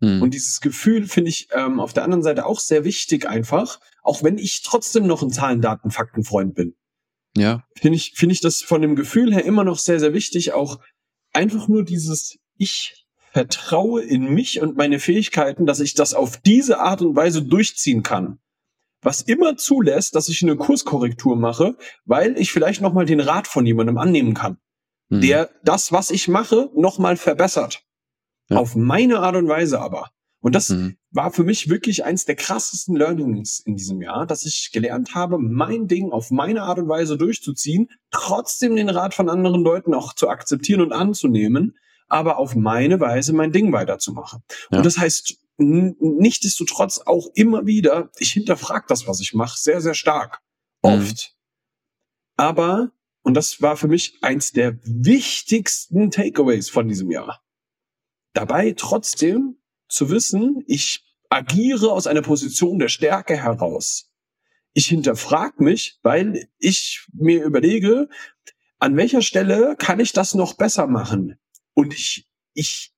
Hm. 0.00 0.20
Und 0.20 0.34
dieses 0.34 0.60
Gefühl 0.60 1.06
finde 1.06 1.30
ich 1.30 1.48
ähm, 1.52 1.80
auf 1.80 1.92
der 1.92 2.04
anderen 2.04 2.22
Seite 2.22 2.44
auch 2.44 2.60
sehr 2.60 2.84
wichtig 2.84 3.26
einfach, 3.28 3.80
auch 4.02 4.22
wenn 4.22 4.36
ich 4.36 4.62
trotzdem 4.62 5.06
noch 5.06 5.22
ein 5.22 5.30
Zahlen, 5.30 5.62
Daten, 5.62 5.90
Fakten 5.90 6.24
Freund 6.24 6.54
bin. 6.54 6.74
Ja. 7.36 7.64
Finde 7.76 7.96
ich, 7.96 8.12
finde 8.14 8.34
ich 8.34 8.40
das 8.40 8.60
von 8.60 8.82
dem 8.82 8.96
Gefühl 8.96 9.32
her 9.32 9.44
immer 9.44 9.64
noch 9.64 9.78
sehr, 9.78 9.98
sehr 9.98 10.12
wichtig, 10.12 10.52
auch 10.52 10.80
einfach 11.32 11.68
nur 11.68 11.84
dieses, 11.84 12.38
ich 12.56 13.06
vertraue 13.32 14.02
in 14.02 14.32
mich 14.32 14.60
und 14.60 14.76
meine 14.76 15.00
Fähigkeiten, 15.00 15.66
dass 15.66 15.80
ich 15.80 15.94
das 15.94 16.14
auf 16.14 16.36
diese 16.36 16.78
Art 16.78 17.02
und 17.02 17.16
Weise 17.16 17.42
durchziehen 17.42 18.04
kann 18.04 18.38
was 19.04 19.20
immer 19.20 19.56
zulässt, 19.56 20.14
dass 20.14 20.28
ich 20.28 20.42
eine 20.42 20.56
Kurskorrektur 20.56 21.36
mache, 21.36 21.76
weil 22.04 22.38
ich 22.38 22.52
vielleicht 22.52 22.80
nochmal 22.80 23.06
den 23.06 23.20
Rat 23.20 23.46
von 23.46 23.66
jemandem 23.66 23.98
annehmen 23.98 24.34
kann, 24.34 24.58
mhm. 25.08 25.20
der 25.20 25.50
das, 25.62 25.92
was 25.92 26.10
ich 26.10 26.28
mache, 26.28 26.70
nochmal 26.74 27.16
verbessert. 27.16 27.84
Ja. 28.48 28.58
Auf 28.58 28.74
meine 28.74 29.20
Art 29.20 29.36
und 29.36 29.48
Weise 29.48 29.80
aber. 29.80 30.10
Und 30.40 30.54
das 30.54 30.68
mhm. 30.68 30.98
war 31.10 31.32
für 31.32 31.42
mich 31.42 31.70
wirklich 31.70 32.04
eins 32.04 32.26
der 32.26 32.36
krassesten 32.36 32.96
Learnings 32.96 33.60
in 33.60 33.76
diesem 33.76 34.02
Jahr, 34.02 34.26
dass 34.26 34.44
ich 34.44 34.72
gelernt 34.72 35.14
habe, 35.14 35.38
mein 35.38 35.88
Ding 35.88 36.12
auf 36.12 36.30
meine 36.30 36.64
Art 36.64 36.78
und 36.78 36.86
Weise 36.86 37.16
durchzuziehen, 37.16 37.88
trotzdem 38.10 38.76
den 38.76 38.90
Rat 38.90 39.14
von 39.14 39.30
anderen 39.30 39.62
Leuten 39.62 39.94
auch 39.94 40.12
zu 40.12 40.28
akzeptieren 40.28 40.82
und 40.82 40.92
anzunehmen, 40.92 41.78
aber 42.08 42.36
auf 42.36 42.54
meine 42.54 43.00
Weise 43.00 43.32
mein 43.32 43.52
Ding 43.52 43.72
weiterzumachen. 43.72 44.42
Ja. 44.70 44.78
Und 44.78 44.84
das 44.84 44.98
heißt 44.98 45.38
Nichtsdestotrotz 45.56 47.00
auch 47.00 47.28
immer 47.34 47.66
wieder, 47.66 48.10
ich 48.18 48.32
hinterfrage 48.32 48.86
das, 48.88 49.06
was 49.06 49.20
ich 49.20 49.34
mache, 49.34 49.58
sehr, 49.58 49.80
sehr 49.80 49.94
stark. 49.94 50.40
Mhm. 50.82 50.90
Oft. 50.90 51.34
Mhm. 51.36 52.34
Aber 52.36 52.92
und 53.24 53.34
das 53.34 53.62
war 53.62 53.76
für 53.76 53.88
mich 53.88 54.18
eins 54.20 54.52
der 54.52 54.78
wichtigsten 54.84 56.10
Takeaways 56.10 56.68
von 56.68 56.88
diesem 56.88 57.10
Jahr. 57.10 57.42
Dabei 58.34 58.74
trotzdem 58.76 59.56
zu 59.88 60.10
wissen, 60.10 60.62
ich 60.66 61.02
agiere 61.30 61.90
aus 61.90 62.06
einer 62.06 62.20
Position 62.20 62.78
der 62.78 62.88
Stärke 62.88 63.36
heraus. 63.36 64.10
Ich 64.74 64.88
hinterfrage 64.88 65.64
mich, 65.64 65.98
weil 66.02 66.48
ich 66.58 67.06
mir 67.14 67.44
überlege, 67.44 68.08
an 68.78 68.96
welcher 68.96 69.22
Stelle 69.22 69.74
kann 69.78 70.00
ich 70.00 70.12
das 70.12 70.34
noch 70.34 70.54
besser 70.54 70.86
machen? 70.86 71.38
Und 71.72 71.94
ich, 71.94 72.28
ich 72.52 72.93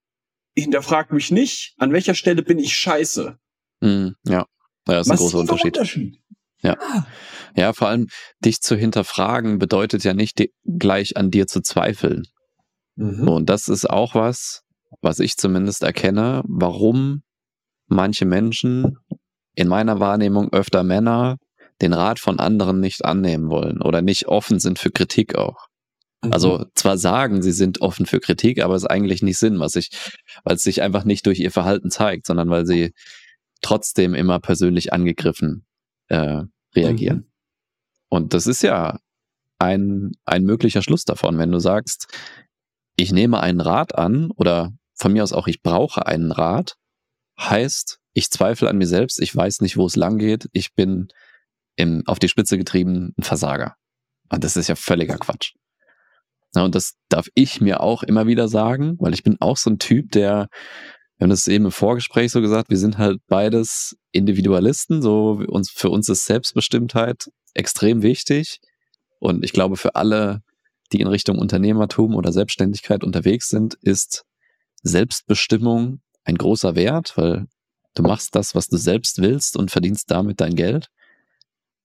hinterfrage 0.56 1.14
mich 1.14 1.30
nicht, 1.30 1.74
an 1.78 1.92
welcher 1.92 2.14
Stelle 2.14 2.42
bin 2.42 2.58
ich 2.58 2.74
scheiße. 2.74 3.38
Mm, 3.80 4.08
ja. 4.26 4.46
das 4.84 5.06
ist 5.06 5.12
ein 5.12 5.16
großer 5.18 5.38
Unterschied. 5.38 5.76
Unterschied. 5.76 6.20
Ja. 6.62 6.76
Ah. 6.80 7.06
Ja, 7.54 7.72
vor 7.72 7.88
allem 7.88 8.08
dich 8.44 8.60
zu 8.60 8.76
hinterfragen 8.76 9.58
bedeutet 9.58 10.04
ja 10.04 10.14
nicht 10.14 10.42
gleich 10.64 11.16
an 11.16 11.30
dir 11.30 11.46
zu 11.46 11.60
zweifeln. 11.60 12.24
Mhm. 12.96 13.28
Und 13.28 13.50
das 13.50 13.68
ist 13.68 13.88
auch 13.88 14.14
was, 14.14 14.62
was 15.00 15.20
ich 15.20 15.36
zumindest 15.36 15.82
erkenne, 15.82 16.42
warum 16.46 17.22
manche 17.86 18.24
Menschen 18.24 18.98
in 19.54 19.68
meiner 19.68 20.00
Wahrnehmung 20.00 20.52
öfter 20.52 20.82
Männer 20.82 21.36
den 21.82 21.92
Rat 21.92 22.18
von 22.18 22.40
anderen 22.40 22.80
nicht 22.80 23.04
annehmen 23.04 23.50
wollen 23.50 23.82
oder 23.82 24.02
nicht 24.02 24.28
offen 24.28 24.58
sind 24.58 24.78
für 24.78 24.90
Kritik 24.90 25.34
auch. 25.36 25.66
Mhm. 26.22 26.32
Also 26.32 26.66
zwar 26.74 26.98
sagen, 26.98 27.42
sie 27.42 27.52
sind 27.52 27.80
offen 27.80 28.06
für 28.06 28.20
Kritik, 28.20 28.62
aber 28.62 28.74
es 28.74 28.82
ist 28.82 28.90
eigentlich 28.90 29.22
nicht 29.22 29.38
Sinn, 29.38 29.58
was 29.58 29.76
ich, 29.76 29.90
weil 30.44 30.56
es 30.56 30.62
sich 30.62 30.82
einfach 30.82 31.04
nicht 31.04 31.26
durch 31.26 31.38
ihr 31.38 31.50
Verhalten 31.50 31.90
zeigt, 31.90 32.26
sondern 32.26 32.50
weil 32.50 32.66
sie 32.66 32.92
trotzdem 33.62 34.14
immer 34.14 34.38
persönlich 34.40 34.92
angegriffen 34.92 35.64
äh, 36.08 36.42
reagieren. 36.74 37.16
Mhm. 37.16 37.26
Und 38.08 38.34
das 38.34 38.46
ist 38.46 38.62
ja 38.62 39.00
ein, 39.58 40.12
ein 40.24 40.44
möglicher 40.44 40.82
Schluss 40.82 41.04
davon, 41.04 41.38
wenn 41.38 41.50
du 41.50 41.58
sagst, 41.58 42.08
ich 42.96 43.12
nehme 43.12 43.40
einen 43.40 43.60
Rat 43.60 43.94
an 43.94 44.30
oder 44.30 44.72
von 44.94 45.12
mir 45.12 45.22
aus 45.22 45.32
auch, 45.32 45.48
ich 45.48 45.62
brauche 45.62 46.06
einen 46.06 46.32
Rat, 46.32 46.76
heißt, 47.38 47.98
ich 48.14 48.30
zweifle 48.30 48.70
an 48.70 48.78
mir 48.78 48.86
selbst, 48.86 49.20
ich 49.20 49.34
weiß 49.34 49.60
nicht, 49.60 49.76
wo 49.76 49.86
es 49.86 49.96
lang 49.96 50.18
geht, 50.18 50.48
ich 50.52 50.74
bin 50.74 51.08
im, 51.76 52.02
auf 52.06 52.18
die 52.18 52.28
Spitze 52.28 52.56
getrieben 52.56 53.14
ein 53.18 53.22
Versager. 53.22 53.76
Und 54.30 54.42
das 54.42 54.56
ist 54.56 54.68
ja 54.68 54.74
völliger 54.74 55.18
Quatsch. 55.18 55.54
Ja, 56.56 56.64
und 56.64 56.74
das 56.74 56.94
darf 57.10 57.28
ich 57.34 57.60
mir 57.60 57.80
auch 57.80 58.02
immer 58.02 58.26
wieder 58.26 58.48
sagen, 58.48 58.96
weil 58.98 59.12
ich 59.12 59.22
bin 59.22 59.36
auch 59.40 59.58
so 59.58 59.70
ein 59.70 59.78
Typ, 59.78 60.10
der, 60.12 60.48
wir 61.18 61.24
haben 61.24 61.30
das 61.30 61.46
eben 61.48 61.66
im 61.66 61.70
Vorgespräch 61.70 62.32
so 62.32 62.40
gesagt, 62.40 62.70
wir 62.70 62.78
sind 62.78 62.96
halt 62.96 63.18
beides 63.28 63.94
Individualisten, 64.10 65.02
so 65.02 65.42
uns, 65.46 65.70
für 65.70 65.90
uns 65.90 66.08
ist 66.08 66.24
Selbstbestimmtheit 66.24 67.30
extrem 67.52 68.02
wichtig. 68.02 68.60
Und 69.18 69.44
ich 69.44 69.52
glaube, 69.52 69.76
für 69.76 69.96
alle, 69.96 70.40
die 70.92 71.00
in 71.00 71.08
Richtung 71.08 71.38
Unternehmertum 71.38 72.14
oder 72.14 72.32
Selbstständigkeit 72.32 73.04
unterwegs 73.04 73.48
sind, 73.48 73.74
ist 73.82 74.24
Selbstbestimmung 74.82 76.00
ein 76.24 76.36
großer 76.36 76.74
Wert, 76.74 77.16
weil 77.16 77.46
du 77.94 78.02
machst 78.02 78.34
das, 78.34 78.54
was 78.54 78.68
du 78.68 78.78
selbst 78.78 79.20
willst 79.20 79.58
und 79.58 79.70
verdienst 79.70 80.10
damit 80.10 80.40
dein 80.40 80.54
Geld 80.54 80.88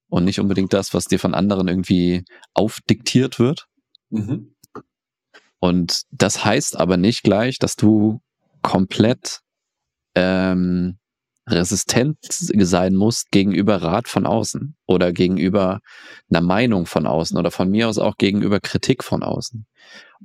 und 0.08 0.24
nicht 0.24 0.40
unbedingt 0.40 0.72
das, 0.72 0.94
was 0.94 1.06
dir 1.06 1.18
von 1.18 1.34
anderen 1.34 1.68
irgendwie 1.68 2.24
aufdiktiert 2.54 3.38
wird. 3.38 3.66
Mhm. 4.08 4.54
Und 5.62 6.02
das 6.10 6.44
heißt 6.44 6.76
aber 6.76 6.96
nicht 6.96 7.22
gleich, 7.22 7.60
dass 7.60 7.76
du 7.76 8.20
komplett 8.62 9.42
ähm, 10.16 10.98
resistent 11.48 12.18
sein 12.20 12.96
musst 12.96 13.30
gegenüber 13.30 13.76
Rat 13.76 14.08
von 14.08 14.26
außen 14.26 14.74
oder 14.86 15.12
gegenüber 15.12 15.78
einer 16.28 16.40
Meinung 16.40 16.86
von 16.86 17.06
außen 17.06 17.38
oder 17.38 17.52
von 17.52 17.70
mir 17.70 17.88
aus 17.88 17.98
auch 17.98 18.16
gegenüber 18.18 18.58
Kritik 18.58 19.04
von 19.04 19.22
außen. 19.22 19.64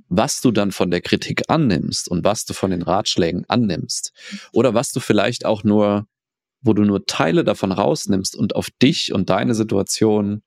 Was 0.09 0.41
du 0.41 0.49
dann 0.49 0.71
von 0.71 0.89
der 0.89 1.01
Kritik 1.01 1.43
annimmst 1.49 2.09
und 2.09 2.23
was 2.23 2.45
du 2.45 2.55
von 2.55 2.71
den 2.71 2.81
Ratschlägen 2.81 3.45
annimmst 3.47 4.13
oder 4.53 4.73
was 4.73 4.91
du 4.91 4.99
vielleicht 4.99 5.45
auch 5.45 5.63
nur, 5.63 6.07
wo 6.61 6.73
du 6.73 6.81
nur 6.81 7.05
Teile 7.05 7.43
davon 7.43 7.71
rausnimmst 7.71 8.35
und 8.35 8.55
auf 8.55 8.69
dich 8.81 9.13
und 9.13 9.29
deine 9.29 9.53
Situation 9.53 10.41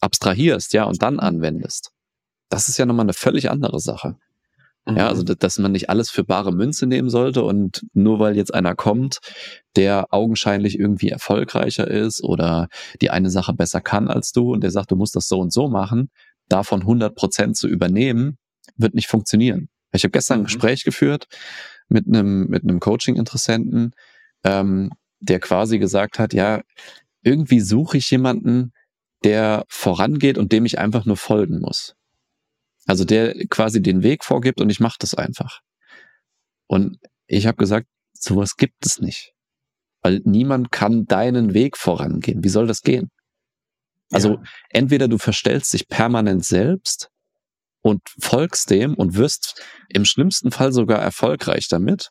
abstrahierst, 0.00 0.72
ja, 0.72 0.84
und 0.84 1.02
dann 1.02 1.20
anwendest. 1.20 1.93
Das 2.48 2.68
ist 2.68 2.78
ja 2.78 2.86
nochmal 2.86 3.04
eine 3.04 3.14
völlig 3.14 3.50
andere 3.50 3.80
Sache. 3.80 4.16
Ja, 4.86 5.08
also 5.08 5.22
mhm. 5.22 5.36
dass 5.38 5.58
man 5.58 5.72
nicht 5.72 5.88
alles 5.88 6.10
für 6.10 6.24
bare 6.24 6.52
Münze 6.52 6.86
nehmen 6.86 7.08
sollte 7.08 7.42
und 7.42 7.86
nur 7.94 8.18
weil 8.18 8.36
jetzt 8.36 8.52
einer 8.52 8.74
kommt, 8.74 9.20
der 9.76 10.12
augenscheinlich 10.12 10.78
irgendwie 10.78 11.08
erfolgreicher 11.08 11.88
ist 11.88 12.22
oder 12.22 12.68
die 13.00 13.08
eine 13.08 13.30
Sache 13.30 13.54
besser 13.54 13.80
kann 13.80 14.08
als 14.08 14.32
du 14.32 14.52
und 14.52 14.62
der 14.62 14.70
sagt, 14.70 14.90
du 14.90 14.96
musst 14.96 15.16
das 15.16 15.26
so 15.26 15.40
und 15.40 15.54
so 15.54 15.68
machen, 15.68 16.10
davon 16.48 16.82
100 16.82 17.14
Prozent 17.14 17.56
zu 17.56 17.66
übernehmen, 17.66 18.36
wird 18.76 18.94
nicht 18.94 19.08
funktionieren. 19.08 19.68
Ich 19.92 20.04
habe 20.04 20.12
gestern 20.12 20.40
ein 20.40 20.40
mhm. 20.40 20.46
Gespräch 20.46 20.84
geführt 20.84 21.28
mit 21.88 22.06
einem 22.06 22.48
mit 22.48 22.62
einem 22.64 22.78
Coaching-Interessenten, 22.78 23.92
ähm, 24.44 24.90
der 25.20 25.40
quasi 25.40 25.78
gesagt 25.78 26.18
hat, 26.18 26.34
ja, 26.34 26.60
irgendwie 27.22 27.60
suche 27.60 27.96
ich 27.96 28.10
jemanden, 28.10 28.72
der 29.24 29.64
vorangeht 29.68 30.36
und 30.36 30.52
dem 30.52 30.66
ich 30.66 30.78
einfach 30.78 31.06
nur 31.06 31.16
folgen 31.16 31.60
muss. 31.60 31.94
Also 32.86 33.04
der 33.04 33.34
quasi 33.48 33.80
den 33.82 34.02
Weg 34.02 34.24
vorgibt 34.24 34.60
und 34.60 34.70
ich 34.70 34.80
mache 34.80 34.96
das 34.98 35.14
einfach. 35.14 35.60
Und 36.66 36.98
ich 37.26 37.46
habe 37.46 37.56
gesagt, 37.56 37.86
sowas 38.12 38.56
gibt 38.56 38.84
es 38.84 39.00
nicht. 39.00 39.32
Weil 40.02 40.20
niemand 40.24 40.70
kann 40.70 41.06
deinen 41.06 41.54
Weg 41.54 41.76
vorangehen. 41.78 42.44
Wie 42.44 42.48
soll 42.48 42.66
das 42.66 42.82
gehen? 42.82 43.10
Also 44.10 44.34
ja. 44.34 44.42
entweder 44.68 45.08
du 45.08 45.18
verstellst 45.18 45.72
dich 45.72 45.88
permanent 45.88 46.44
selbst 46.44 47.08
und 47.80 48.02
folgst 48.20 48.70
dem 48.70 48.94
und 48.94 49.16
wirst 49.16 49.62
im 49.88 50.04
schlimmsten 50.04 50.50
Fall 50.50 50.72
sogar 50.72 51.00
erfolgreich 51.00 51.68
damit, 51.68 52.10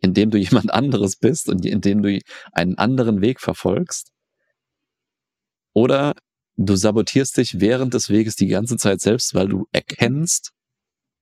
indem 0.00 0.30
du 0.30 0.38
jemand 0.38 0.72
anderes 0.72 1.16
bist 1.16 1.48
und 1.48 1.64
indem 1.64 2.02
du 2.02 2.18
einen 2.52 2.76
anderen 2.76 3.20
Weg 3.20 3.40
verfolgst. 3.40 4.10
Oder 5.72 6.14
du 6.58 6.76
sabotierst 6.76 7.36
dich 7.36 7.60
während 7.60 7.94
des 7.94 8.10
Weges 8.10 8.36
die 8.36 8.48
ganze 8.48 8.76
Zeit 8.76 9.00
selbst, 9.00 9.34
weil 9.34 9.48
du 9.48 9.66
erkennst, 9.72 10.52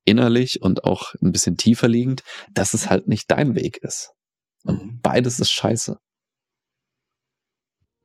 innerlich 0.05 0.63
und 0.63 0.85
auch 0.85 1.15
ein 1.21 1.33
bisschen 1.33 1.57
tiefer 1.57 1.89
liegend, 1.89 2.23
dass 2.53 2.75
es 2.75 2.89
halt 2.89 3.09
nicht 3.09 3.31
dein 3.31 3.55
Weg 3.55 3.79
ist. 3.79 4.13
Und 4.65 4.83
mhm. 4.83 5.01
beides 5.03 5.41
ist 5.41 5.51
scheiße. 5.51 5.99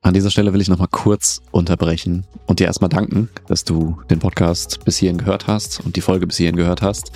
An 0.04 0.14
dieser 0.14 0.30
Stelle 0.30 0.52
will 0.52 0.60
ich 0.60 0.68
nochmal 0.68 0.88
kurz 0.90 1.40
unterbrechen 1.52 2.26
und 2.46 2.58
dir 2.58 2.66
erstmal 2.66 2.90
danken, 2.90 3.28
dass 3.46 3.62
du 3.62 4.02
den 4.10 4.18
Podcast 4.18 4.84
bis 4.84 4.96
hierhin 4.96 5.18
gehört 5.18 5.46
hast 5.46 5.80
und 5.80 5.94
die 5.94 6.00
Folge 6.00 6.26
bis 6.26 6.38
hierhin 6.38 6.56
gehört 6.56 6.82
hast. 6.82 7.12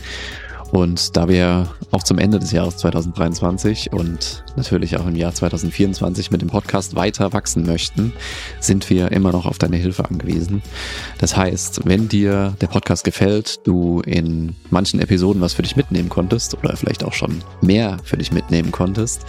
Und 0.77 1.17
da 1.17 1.27
wir 1.27 1.71
auch 1.91 2.03
zum 2.03 2.19
Ende 2.19 2.39
des 2.39 2.53
Jahres 2.53 2.77
2023 2.77 3.95
und 3.95 4.45
natürlich 4.57 4.99
auch 4.99 5.07
im 5.07 5.17
Jahr 5.17 5.33
2024 5.33 6.31
mit 6.31 6.43
dem 6.43 6.51
Podcast 6.51 6.95
weiter 6.95 7.33
wachsen 7.33 7.65
möchten, 7.65 8.13
sind 8.61 8.91
wir 8.91 9.11
immer 9.11 9.33
noch 9.33 9.47
auf 9.47 9.57
deine 9.57 9.79
Hilfe 9.79 10.05
angewiesen. 10.05 10.61
Das 11.17 11.35
heißt, 11.35 11.87
wenn 11.87 12.11
dir 12.11 12.55
der 12.61 12.67
Podcast 12.67 13.05
gefällt, 13.05 13.67
du 13.67 14.03
in 14.03 14.55
manchen 14.69 15.01
Episoden 15.01 15.41
was 15.41 15.55
für 15.55 15.63
dich 15.63 15.77
mitnehmen 15.77 16.11
konntest 16.11 16.59
oder 16.59 16.77
vielleicht 16.77 17.05
auch 17.05 17.15
schon 17.15 17.41
mehr 17.63 17.97
für 18.05 18.19
dich 18.19 18.31
mitnehmen 18.31 18.71
konntest, 18.71 19.25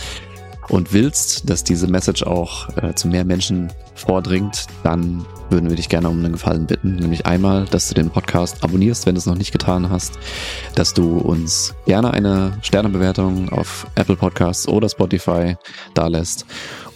und 0.69 0.93
willst, 0.93 1.49
dass 1.49 1.63
diese 1.63 1.88
Message 1.88 2.23
auch 2.23 2.69
äh, 2.77 2.93
zu 2.93 3.08
mehr 3.08 3.25
Menschen 3.25 3.71
vordringt, 3.95 4.67
dann 4.84 5.25
würden 5.49 5.69
wir 5.69 5.77
dich 5.77 5.89
gerne 5.89 6.10
um 6.10 6.19
einen 6.19 6.34
Gefallen 6.34 6.67
bitten. 6.67 6.95
Nämlich 6.95 7.25
einmal, 7.25 7.65
dass 7.65 7.88
du 7.88 7.95
den 7.95 8.10
Podcast 8.10 8.63
abonnierst, 8.63 9.06
wenn 9.06 9.15
du 9.15 9.19
es 9.19 9.25
noch 9.25 9.38
nicht 9.38 9.51
getan 9.51 9.89
hast, 9.89 10.19
dass 10.75 10.93
du 10.93 11.17
uns 11.17 11.73
gerne 11.86 12.13
eine 12.13 12.58
Sternebewertung 12.62 13.49
auf 13.49 13.88
Apple 13.95 14.15
Podcasts 14.15 14.67
oder 14.67 14.89
Spotify 14.89 15.56
dalässt. 15.93 16.45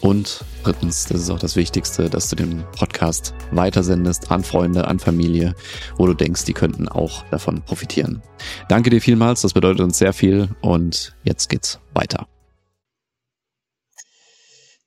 Und 0.01 0.43
drittens, 0.63 1.05
das 1.05 1.21
ist 1.21 1.29
auch 1.29 1.39
das 1.39 1.55
Wichtigste, 1.55 2.09
dass 2.09 2.29
du 2.29 2.35
den 2.35 2.63
Podcast 2.77 3.33
weitersendest 3.51 4.31
an 4.31 4.43
Freunde, 4.43 4.87
an 4.87 4.99
Familie, 4.99 5.55
wo 5.97 6.07
du 6.07 6.13
denkst, 6.13 6.45
die 6.45 6.53
könnten 6.53 6.89
auch 6.89 7.23
davon 7.29 7.61
profitieren. 7.61 8.21
Danke 8.67 8.89
dir 8.89 9.01
vielmals, 9.01 9.41
das 9.41 9.53
bedeutet 9.53 9.81
uns 9.81 9.99
sehr 9.99 10.13
viel 10.13 10.49
und 10.61 11.15
jetzt 11.23 11.49
geht's 11.49 11.79
weiter 11.93 12.27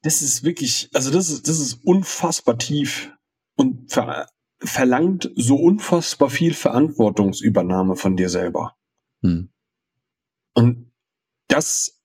das 0.05 0.21
ist 0.21 0.45
wirklich, 0.45 0.91
also 0.93 1.11
das 1.11 1.31
ist, 1.31 1.49
das 1.49 1.59
ist 1.59 1.83
unfassbar 1.83 2.59
tief 2.59 3.11
und 3.57 3.91
ver 3.91 4.29
verlangt 4.59 5.31
so 5.35 5.57
unfassbar 5.57 6.31
viel 6.31 6.55
Verantwortungsübernahme 6.55 7.97
von 7.97 8.17
dir 8.17 8.29
selber. 8.29 8.77
Hm. 9.23 9.51
Und 10.55 10.93
das 11.49 12.01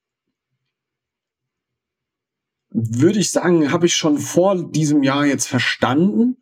würde 2.70 3.20
ich 3.20 3.32
sagen, 3.32 3.72
habe 3.72 3.86
ich 3.86 3.96
schon 3.96 4.18
vor 4.18 4.72
diesem 4.72 5.04
Jahr 5.04 5.26
jetzt 5.26 5.48
verstanden. 5.48 6.42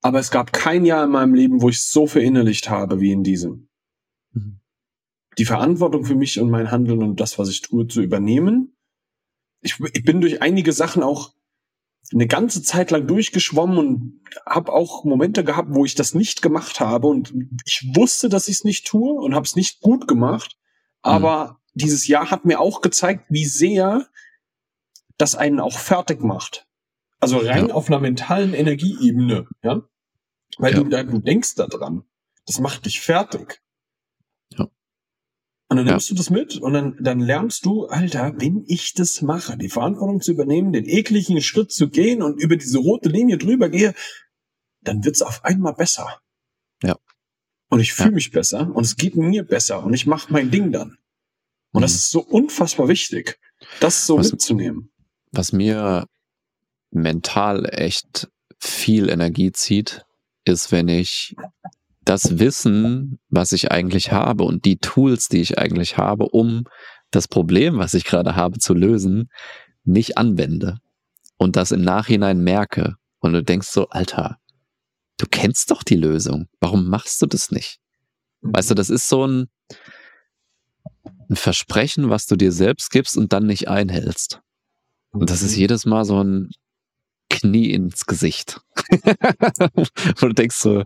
Aber 0.00 0.18
es 0.18 0.30
gab 0.30 0.52
kein 0.52 0.84
Jahr 0.84 1.04
in 1.04 1.10
meinem 1.10 1.34
Leben, 1.34 1.62
wo 1.62 1.68
ich 1.68 1.76
es 1.76 1.90
so 1.90 2.06
verinnerlicht 2.06 2.70
habe 2.70 3.00
wie 3.00 3.12
in 3.12 3.22
diesem. 3.22 3.68
Mhm. 4.32 4.60
Die 5.38 5.44
Verantwortung 5.44 6.04
für 6.04 6.14
mich 6.14 6.38
und 6.40 6.50
mein 6.50 6.70
Handeln 6.70 7.02
und 7.02 7.20
das, 7.20 7.38
was 7.38 7.48
ich 7.48 7.62
tue, 7.62 7.86
zu 7.86 8.02
übernehmen 8.02 8.73
ich, 9.64 9.80
ich 9.80 10.04
bin 10.04 10.20
durch 10.20 10.42
einige 10.42 10.72
Sachen 10.72 11.02
auch 11.02 11.32
eine 12.12 12.26
ganze 12.26 12.62
Zeit 12.62 12.90
lang 12.90 13.06
durchgeschwommen 13.06 13.78
und 13.78 14.20
habe 14.46 14.72
auch 14.72 15.04
Momente 15.04 15.42
gehabt, 15.42 15.70
wo 15.72 15.84
ich 15.84 15.94
das 15.94 16.14
nicht 16.14 16.42
gemacht 16.42 16.78
habe 16.78 17.08
und 17.08 17.34
ich 17.64 17.90
wusste, 17.94 18.28
dass 18.28 18.48
ich 18.48 18.56
es 18.56 18.64
nicht 18.64 18.86
tue 18.86 19.14
und 19.14 19.34
habe 19.34 19.46
es 19.46 19.56
nicht 19.56 19.80
gut 19.80 20.06
gemacht. 20.06 20.56
Aber 21.02 21.48
mhm. 21.48 21.56
dieses 21.74 22.06
Jahr 22.06 22.30
hat 22.30 22.44
mir 22.44 22.60
auch 22.60 22.82
gezeigt, 22.82 23.24
wie 23.30 23.46
sehr 23.46 24.06
das 25.16 25.34
einen 25.34 25.60
auch 25.60 25.78
fertig 25.78 26.22
macht. 26.22 26.66
Also 27.20 27.38
rein 27.38 27.68
ja. 27.68 27.74
auf 27.74 27.88
einer 27.88 28.00
mentalen 28.00 28.52
Energieebene, 28.52 29.46
ja. 29.62 29.82
Weil 30.58 30.74
ja. 30.74 30.82
Du, 30.82 31.10
du 31.12 31.18
denkst 31.18 31.54
da 31.54 31.66
dran. 31.66 32.04
Das 32.46 32.60
macht 32.60 32.84
dich 32.84 33.00
fertig. 33.00 33.62
Und 35.68 35.78
dann 35.78 35.86
nimmst 35.86 36.10
ja. 36.10 36.14
du 36.14 36.18
das 36.18 36.30
mit 36.30 36.56
und 36.58 36.72
dann, 36.74 36.96
dann 37.00 37.20
lernst 37.20 37.64
du, 37.64 37.86
Alter, 37.86 38.34
wenn 38.36 38.64
ich 38.66 38.92
das 38.92 39.22
mache, 39.22 39.56
die 39.56 39.70
Verantwortung 39.70 40.20
zu 40.20 40.32
übernehmen, 40.32 40.72
den 40.72 40.86
ekligen 40.86 41.40
Schritt 41.40 41.72
zu 41.72 41.88
gehen 41.88 42.22
und 42.22 42.38
über 42.38 42.56
diese 42.56 42.78
rote 42.78 43.08
Linie 43.08 43.38
drüber 43.38 43.70
gehe, 43.70 43.94
dann 44.82 45.04
wird's 45.04 45.22
auf 45.22 45.44
einmal 45.44 45.74
besser. 45.74 46.20
Ja. 46.82 46.96
Und 47.70 47.80
ich 47.80 47.94
fühle 47.94 48.10
ja. 48.10 48.14
mich 48.14 48.30
besser 48.30 48.70
und 48.74 48.84
es 48.84 48.96
geht 48.96 49.16
mir 49.16 49.42
besser 49.42 49.82
und 49.82 49.94
ich 49.94 50.06
mache 50.06 50.32
mein 50.32 50.50
Ding 50.50 50.70
dann. 50.70 50.98
Und 51.72 51.80
mhm. 51.80 51.82
das 51.82 51.94
ist 51.94 52.10
so 52.10 52.20
unfassbar 52.20 52.88
wichtig, 52.88 53.38
das 53.80 54.06
so 54.06 54.18
was, 54.18 54.32
mitzunehmen. 54.32 54.92
Was 55.32 55.52
mir 55.52 56.06
mental 56.90 57.66
echt 57.72 58.28
viel 58.58 59.08
Energie 59.08 59.50
zieht, 59.50 60.04
ist, 60.44 60.72
wenn 60.72 60.88
ich 60.88 61.34
das 62.04 62.38
Wissen, 62.38 63.18
was 63.28 63.52
ich 63.52 63.70
eigentlich 63.70 64.12
habe 64.12 64.44
und 64.44 64.64
die 64.64 64.78
Tools, 64.78 65.28
die 65.28 65.40
ich 65.40 65.58
eigentlich 65.58 65.96
habe, 65.96 66.26
um 66.26 66.64
das 67.10 67.28
Problem, 67.28 67.78
was 67.78 67.94
ich 67.94 68.04
gerade 68.04 68.36
habe, 68.36 68.58
zu 68.58 68.74
lösen, 68.74 69.30
nicht 69.84 70.18
anwende 70.18 70.78
und 71.36 71.56
das 71.56 71.72
im 71.72 71.82
Nachhinein 71.82 72.42
merke 72.42 72.96
und 73.20 73.32
du 73.32 73.42
denkst 73.42 73.68
so, 73.68 73.88
Alter, 73.88 74.38
du 75.18 75.26
kennst 75.30 75.70
doch 75.70 75.82
die 75.82 75.96
Lösung. 75.96 76.48
Warum 76.60 76.88
machst 76.88 77.22
du 77.22 77.26
das 77.26 77.50
nicht? 77.50 77.78
Weißt 78.42 78.70
du, 78.70 78.74
das 78.74 78.90
ist 78.90 79.08
so 79.08 79.26
ein, 79.26 79.46
ein 81.30 81.36
Versprechen, 81.36 82.10
was 82.10 82.26
du 82.26 82.36
dir 82.36 82.52
selbst 82.52 82.90
gibst 82.90 83.16
und 83.16 83.32
dann 83.32 83.46
nicht 83.46 83.68
einhältst. 83.68 84.40
Und 85.10 85.30
das 85.30 85.42
ist 85.42 85.52
mhm. 85.52 85.60
jedes 85.60 85.86
Mal 85.86 86.04
so 86.04 86.22
ein 86.22 86.50
Knie 87.34 87.72
ins 87.72 88.06
Gesicht. 88.06 88.60
Wo 90.18 90.26
du 90.28 90.32
denkst 90.32 90.56
so, 90.56 90.84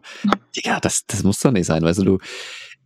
ja, 0.55 0.81
das, 0.81 1.05
das 1.07 1.23
muss 1.23 1.41
doch 1.41 1.53
nicht 1.53 1.67
sein. 1.67 1.83
Weißt 1.83 1.99
du, 1.99 2.05
du 2.05 2.19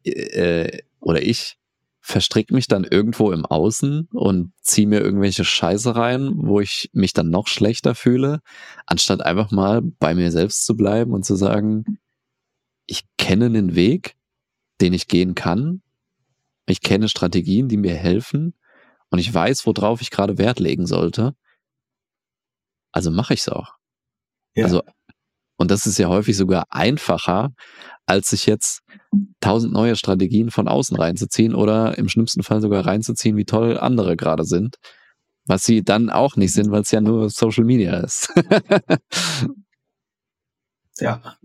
äh, 0.04 0.82
oder 1.00 1.22
ich 1.22 1.58
verstrick 2.00 2.50
mich 2.50 2.66
dann 2.66 2.82
irgendwo 2.82 3.30
im 3.30 3.46
Außen 3.46 4.08
und 4.12 4.52
zieh 4.60 4.86
mir 4.86 5.00
irgendwelche 5.00 5.44
Scheiße 5.44 5.94
rein, 5.94 6.32
wo 6.34 6.58
ich 6.58 6.90
mich 6.92 7.12
dann 7.12 7.30
noch 7.30 7.46
schlechter 7.46 7.94
fühle, 7.94 8.40
anstatt 8.86 9.24
einfach 9.24 9.52
mal 9.52 9.80
bei 9.80 10.14
mir 10.14 10.32
selbst 10.32 10.66
zu 10.66 10.76
bleiben 10.76 11.12
und 11.12 11.24
zu 11.24 11.36
sagen, 11.36 11.98
ich 12.86 13.04
kenne 13.16 13.48
den 13.50 13.76
Weg, 13.76 14.16
den 14.80 14.92
ich 14.92 15.06
gehen 15.06 15.36
kann. 15.36 15.82
Ich 16.66 16.80
kenne 16.80 17.08
Strategien, 17.08 17.68
die 17.68 17.76
mir 17.76 17.94
helfen 17.94 18.54
und 19.10 19.20
ich 19.20 19.32
weiß, 19.32 19.64
worauf 19.66 20.00
ich 20.00 20.10
gerade 20.10 20.38
Wert 20.38 20.58
legen 20.58 20.86
sollte. 20.86 21.36
Also 22.92 23.10
mache 23.10 23.34
ich 23.34 23.40
es 23.40 23.48
auch. 23.48 23.74
Ja. 24.54 24.64
Also, 24.64 24.82
und 25.56 25.70
das 25.70 25.86
ist 25.86 25.98
ja 25.98 26.08
häufig 26.08 26.36
sogar 26.36 26.64
einfacher, 26.70 27.50
als 28.06 28.30
sich 28.30 28.46
jetzt 28.46 28.82
tausend 29.40 29.72
neue 29.72 29.96
Strategien 29.96 30.50
von 30.50 30.68
außen 30.68 30.96
reinzuziehen 30.96 31.54
oder 31.54 31.96
im 31.98 32.08
schlimmsten 32.08 32.42
Fall 32.42 32.60
sogar 32.60 32.86
reinzuziehen, 32.86 33.36
wie 33.36 33.44
toll 33.44 33.78
andere 33.78 34.16
gerade 34.16 34.44
sind. 34.44 34.76
Was 35.44 35.64
sie 35.64 35.82
dann 35.82 36.10
auch 36.10 36.36
nicht 36.36 36.52
sind, 36.52 36.70
weil 36.70 36.82
es 36.82 36.90
ja 36.92 37.00
nur 37.00 37.28
Social 37.28 37.64
Media 37.64 37.98
ist. 37.98 38.32
ja. 40.98 41.36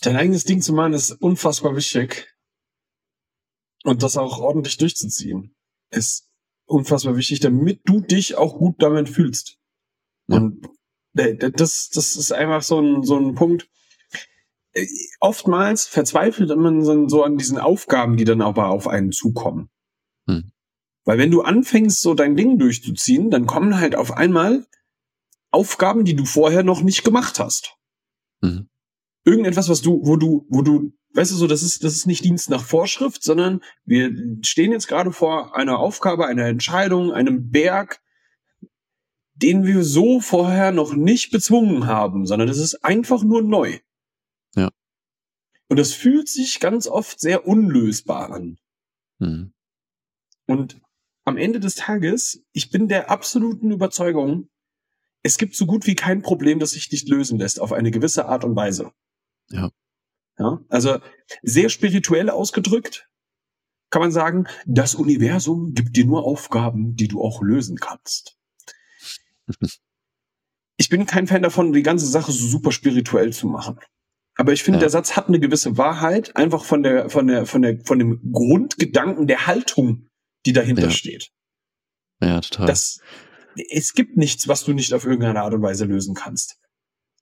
Dein 0.00 0.16
eigenes 0.16 0.44
Ding 0.44 0.60
zu 0.60 0.72
machen 0.72 0.94
ist 0.94 1.12
unfassbar 1.12 1.76
wichtig. 1.76 2.34
Und 3.84 4.02
das 4.02 4.16
auch 4.16 4.38
ordentlich 4.38 4.78
durchzuziehen 4.78 5.54
ist 5.90 6.28
unfassbar 6.66 7.16
wichtig, 7.16 7.40
damit 7.40 7.80
du 7.84 8.00
dich 8.00 8.36
auch 8.36 8.58
gut 8.58 8.76
damit 8.78 9.08
fühlst. 9.08 9.58
Ja. 10.28 10.36
Und 10.36 10.66
äh, 11.16 11.36
das, 11.36 11.90
das 11.90 12.16
ist 12.16 12.32
einfach 12.32 12.62
so 12.62 12.80
ein, 12.80 13.02
so 13.02 13.16
ein 13.16 13.34
Punkt. 13.34 13.68
Äh, 14.72 14.86
oftmals 15.20 15.86
verzweifelt 15.86 16.54
man 16.56 17.08
so 17.08 17.24
an 17.24 17.38
diesen 17.38 17.58
Aufgaben, 17.58 18.16
die 18.16 18.24
dann 18.24 18.42
aber 18.42 18.68
auf 18.68 18.88
einen 18.88 19.12
zukommen. 19.12 19.70
Hm. 20.28 20.52
Weil 21.04 21.18
wenn 21.18 21.30
du 21.30 21.42
anfängst, 21.42 22.00
so 22.00 22.14
dein 22.14 22.36
Ding 22.36 22.58
durchzuziehen, 22.58 23.30
dann 23.30 23.46
kommen 23.46 23.78
halt 23.78 23.94
auf 23.94 24.12
einmal 24.12 24.66
Aufgaben, 25.50 26.04
die 26.04 26.16
du 26.16 26.24
vorher 26.24 26.62
noch 26.62 26.82
nicht 26.82 27.04
gemacht 27.04 27.38
hast. 27.38 27.76
Mhm. 28.40 28.68
Irgendetwas, 29.24 29.68
was 29.68 29.80
du, 29.80 30.00
wo 30.04 30.16
du, 30.16 30.46
wo 30.48 30.62
du 30.62 30.92
weißt 31.14 31.30
du 31.30 31.36
so, 31.36 31.46
das 31.46 31.62
ist, 31.62 31.84
das 31.84 31.94
ist 31.94 32.06
nicht 32.06 32.24
Dienst 32.24 32.50
nach 32.50 32.64
Vorschrift, 32.64 33.22
sondern 33.22 33.60
wir 33.84 34.10
stehen 34.42 34.72
jetzt 34.72 34.88
gerade 34.88 35.12
vor 35.12 35.56
einer 35.56 35.78
Aufgabe, 35.78 36.26
einer 36.26 36.46
Entscheidung, 36.46 37.12
einem 37.12 37.50
Berg, 37.50 38.02
den 39.34 39.64
wir 39.64 39.82
so 39.82 40.20
vorher 40.20 40.72
noch 40.72 40.94
nicht 40.94 41.30
bezwungen 41.30 41.86
haben, 41.86 42.26
sondern 42.26 42.48
das 42.48 42.58
ist 42.58 42.84
einfach 42.84 43.22
nur 43.22 43.42
neu. 43.42 43.78
Ja. 44.54 44.70
Und 45.68 45.78
das 45.78 45.92
fühlt 45.92 46.28
sich 46.28 46.60
ganz 46.60 46.86
oft 46.86 47.20
sehr 47.20 47.46
unlösbar 47.46 48.30
an. 48.30 48.58
Mhm. 49.18 49.52
Und 50.46 50.80
am 51.24 51.36
Ende 51.36 51.58
des 51.58 51.76
Tages, 51.76 52.44
ich 52.52 52.70
bin 52.70 52.88
der 52.88 53.10
absoluten 53.10 53.70
Überzeugung, 53.70 54.50
es 55.22 55.38
gibt 55.38 55.54
so 55.54 55.64
gut 55.64 55.86
wie 55.86 55.94
kein 55.94 56.20
Problem, 56.22 56.58
das 56.58 56.72
sich 56.72 56.90
nicht 56.90 57.08
lösen 57.08 57.38
lässt 57.38 57.60
auf 57.60 57.72
eine 57.72 57.90
gewisse 57.90 58.26
Art 58.26 58.44
und 58.44 58.54
Weise. 58.56 58.92
Ja. 59.54 59.70
Ja, 60.38 60.60
also 60.68 60.98
sehr 61.42 61.68
spirituell 61.68 62.28
ausgedrückt 62.28 63.08
kann 63.94 64.02
man 64.02 64.10
sagen, 64.10 64.48
das 64.66 64.96
Universum 64.96 65.72
gibt 65.72 65.96
dir 65.96 66.04
nur 66.04 66.24
Aufgaben, 66.24 66.96
die 66.96 67.06
du 67.06 67.22
auch 67.22 67.42
lösen 67.42 67.76
kannst. 67.76 68.36
Ich 70.76 70.88
bin 70.88 71.06
kein 71.06 71.28
Fan 71.28 71.42
davon, 71.42 71.72
die 71.72 71.84
ganze 71.84 72.06
Sache 72.06 72.32
so 72.32 72.44
super 72.44 72.72
spirituell 72.72 73.32
zu 73.32 73.46
machen. 73.46 73.78
Aber 74.36 74.52
ich 74.52 74.64
finde, 74.64 74.78
ja. 74.78 74.80
der 74.80 74.90
Satz 74.90 75.14
hat 75.14 75.28
eine 75.28 75.38
gewisse 75.38 75.78
Wahrheit, 75.78 76.34
einfach 76.34 76.64
von 76.64 76.82
der, 76.82 77.08
von 77.08 77.28
der, 77.28 77.46
von 77.46 77.62
der, 77.62 77.78
von 77.84 78.00
dem 78.00 78.32
Grundgedanken 78.32 79.28
der 79.28 79.46
Haltung, 79.46 80.08
die 80.44 80.52
dahinter 80.52 80.86
ja. 80.86 80.90
steht. 80.90 81.30
Ja, 82.20 82.40
total. 82.40 82.66
Das, 82.66 82.98
es 83.70 83.92
gibt 83.92 84.16
nichts, 84.16 84.48
was 84.48 84.64
du 84.64 84.72
nicht 84.72 84.92
auf 84.92 85.04
irgendeine 85.04 85.40
Art 85.40 85.54
und 85.54 85.62
Weise 85.62 85.84
lösen 85.84 86.16
kannst. 86.16 86.58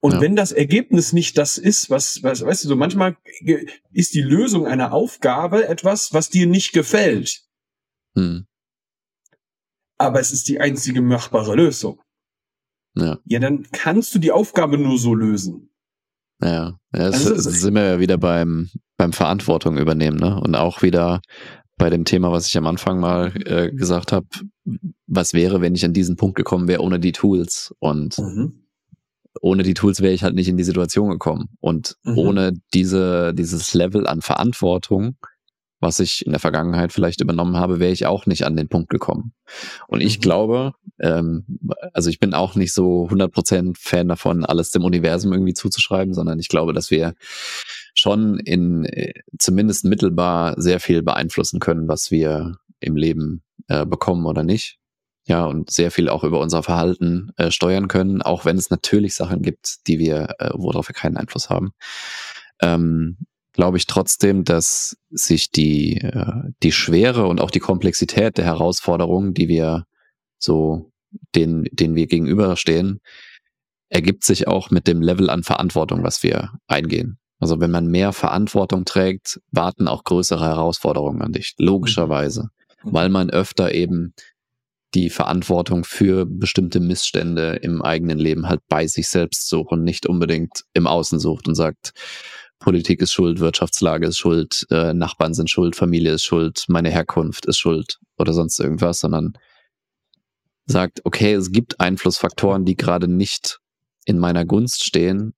Und 0.02 0.14
ja. 0.14 0.20
wenn 0.20 0.34
das 0.34 0.50
Ergebnis 0.50 1.12
nicht 1.12 1.38
das 1.38 1.58
ist, 1.58 1.88
was, 1.88 2.24
was, 2.24 2.44
weißt 2.44 2.64
du, 2.64 2.68
so 2.68 2.76
manchmal 2.76 3.16
ist 3.92 4.14
die 4.14 4.20
Lösung 4.20 4.66
einer 4.66 4.92
Aufgabe 4.92 5.68
etwas, 5.68 6.12
was 6.12 6.28
dir 6.28 6.48
nicht 6.48 6.72
gefällt. 6.72 7.42
Hm. 8.16 8.46
Aber 9.98 10.18
es 10.18 10.32
ist 10.32 10.48
die 10.48 10.60
einzige 10.60 11.02
machbare 11.02 11.54
Lösung. 11.54 12.00
Ja. 12.96 13.18
Ja, 13.24 13.38
dann 13.38 13.68
kannst 13.70 14.12
du 14.12 14.18
die 14.18 14.32
Aufgabe 14.32 14.76
nur 14.76 14.98
so 14.98 15.14
lösen. 15.14 15.70
Ja, 16.42 16.80
ja 16.92 17.10
das, 17.10 17.24
also, 17.24 17.34
das 17.34 17.60
sind 17.60 17.74
wir 17.74 17.84
ja 17.84 18.00
wieder 18.00 18.18
beim, 18.18 18.70
beim 18.96 19.12
Verantwortung 19.12 19.78
übernehmen, 19.78 20.18
ne? 20.18 20.40
Und 20.40 20.56
auch 20.56 20.82
wieder 20.82 21.20
bei 21.78 21.90
dem 21.90 22.04
Thema, 22.04 22.32
was 22.32 22.48
ich 22.48 22.58
am 22.58 22.66
Anfang 22.66 22.98
mal 22.98 23.32
äh, 23.46 23.70
gesagt 23.70 24.10
habe, 24.10 24.26
was 25.06 25.32
wäre, 25.32 25.60
wenn 25.60 25.76
ich 25.76 25.84
an 25.84 25.92
diesen 25.92 26.16
Punkt 26.16 26.34
gekommen 26.34 26.66
wäre 26.66 26.82
ohne 26.82 26.98
die 26.98 27.12
Tools? 27.12 27.72
Und 27.78 28.18
mhm 28.18 28.61
ohne 29.40 29.62
die 29.62 29.74
Tools 29.74 30.00
wäre 30.00 30.12
ich 30.12 30.22
halt 30.22 30.34
nicht 30.34 30.48
in 30.48 30.56
die 30.56 30.64
Situation 30.64 31.10
gekommen. 31.10 31.48
Und 31.60 31.96
mhm. 32.04 32.18
ohne 32.18 32.52
diese, 32.74 33.32
dieses 33.34 33.74
Level 33.74 34.06
an 34.06 34.20
Verantwortung, 34.20 35.16
was 35.80 35.98
ich 35.98 36.24
in 36.24 36.32
der 36.32 36.40
Vergangenheit 36.40 36.92
vielleicht 36.92 37.20
übernommen 37.20 37.56
habe, 37.56 37.80
wäre 37.80 37.92
ich 37.92 38.06
auch 38.06 38.26
nicht 38.26 38.44
an 38.44 38.56
den 38.56 38.68
Punkt 38.68 38.88
gekommen. 38.88 39.32
Und 39.88 40.00
ich 40.00 40.18
mhm. 40.18 40.22
glaube, 40.22 40.72
ähm, 41.00 41.44
also 41.92 42.08
ich 42.08 42.20
bin 42.20 42.34
auch 42.34 42.54
nicht 42.54 42.72
so 42.72 43.08
100% 43.08 43.76
Fan 43.78 44.08
davon, 44.08 44.44
alles 44.44 44.70
dem 44.70 44.84
Universum 44.84 45.32
irgendwie 45.32 45.54
zuzuschreiben, 45.54 46.14
sondern 46.14 46.38
ich 46.38 46.48
glaube, 46.48 46.72
dass 46.72 46.90
wir 46.90 47.14
schon 47.94 48.38
in 48.38 48.84
äh, 48.84 49.12
zumindest 49.38 49.84
mittelbar 49.84 50.54
sehr 50.60 50.78
viel 50.78 51.02
beeinflussen 51.02 51.58
können, 51.58 51.88
was 51.88 52.10
wir 52.10 52.58
im 52.78 52.96
Leben 52.96 53.42
äh, 53.68 53.84
bekommen 53.84 54.26
oder 54.26 54.44
nicht 54.44 54.78
ja, 55.24 55.44
und 55.44 55.70
sehr 55.70 55.90
viel 55.90 56.08
auch 56.08 56.24
über 56.24 56.40
unser 56.40 56.62
Verhalten 56.62 57.30
äh, 57.36 57.50
steuern 57.50 57.88
können, 57.88 58.22
auch 58.22 58.44
wenn 58.44 58.56
es 58.56 58.70
natürlich 58.70 59.14
Sachen 59.14 59.42
gibt, 59.42 59.86
die 59.86 59.98
wir, 59.98 60.34
äh, 60.38 60.50
worauf 60.54 60.88
wir 60.88 60.94
keinen 60.94 61.16
Einfluss 61.16 61.48
haben. 61.48 61.72
Ähm, 62.60 63.18
glaube 63.52 63.76
ich 63.76 63.86
trotzdem, 63.86 64.44
dass 64.44 64.96
sich 65.10 65.50
die, 65.50 65.98
äh, 65.98 66.50
die 66.62 66.72
Schwere 66.72 67.26
und 67.26 67.40
auch 67.40 67.50
die 67.50 67.60
Komplexität 67.60 68.38
der 68.38 68.46
Herausforderungen, 68.46 69.34
die 69.34 69.48
wir 69.48 69.84
so, 70.38 70.90
den, 71.34 71.68
denen 71.70 71.94
wir 71.94 72.06
gegenüberstehen, 72.06 73.00
ergibt 73.90 74.24
sich 74.24 74.48
auch 74.48 74.70
mit 74.70 74.86
dem 74.88 75.02
Level 75.02 75.28
an 75.30 75.42
Verantwortung, 75.42 76.02
was 76.02 76.22
wir 76.22 76.52
eingehen. 76.66 77.18
Also 77.38 77.60
wenn 77.60 77.70
man 77.70 77.88
mehr 77.88 78.12
Verantwortung 78.12 78.84
trägt, 78.84 79.40
warten 79.50 79.86
auch 79.86 80.04
größere 80.04 80.44
Herausforderungen 80.44 81.22
an 81.22 81.32
dich, 81.32 81.54
logischerweise, 81.58 82.48
mhm. 82.82 82.92
weil 82.92 83.08
man 83.10 83.30
öfter 83.30 83.74
eben 83.74 84.14
die 84.94 85.10
Verantwortung 85.10 85.84
für 85.84 86.26
bestimmte 86.26 86.80
Missstände 86.80 87.56
im 87.62 87.82
eigenen 87.82 88.18
Leben 88.18 88.48
halt 88.48 88.60
bei 88.68 88.86
sich 88.86 89.08
selbst 89.08 89.48
sucht 89.48 89.72
und 89.72 89.84
nicht 89.84 90.06
unbedingt 90.06 90.64
im 90.74 90.86
Außen 90.86 91.18
sucht 91.18 91.48
und 91.48 91.54
sagt, 91.54 91.92
Politik 92.58 93.00
ist 93.00 93.12
schuld, 93.12 93.40
Wirtschaftslage 93.40 94.06
ist 94.06 94.18
schuld, 94.18 94.66
äh, 94.70 94.94
Nachbarn 94.94 95.34
sind 95.34 95.50
schuld, 95.50 95.74
Familie 95.74 96.12
ist 96.12 96.24
schuld, 96.24 96.64
meine 96.68 96.90
Herkunft 96.90 97.46
ist 97.46 97.58
schuld 97.58 97.98
oder 98.18 98.32
sonst 98.32 98.60
irgendwas, 98.60 99.00
sondern 99.00 99.32
sagt, 100.66 101.00
okay, 101.04 101.32
es 101.34 101.50
gibt 101.50 101.80
Einflussfaktoren, 101.80 102.64
die 102.64 102.76
gerade 102.76 103.08
nicht 103.08 103.58
in 104.04 104.18
meiner 104.18 104.44
Gunst 104.44 104.84
stehen, 104.84 105.34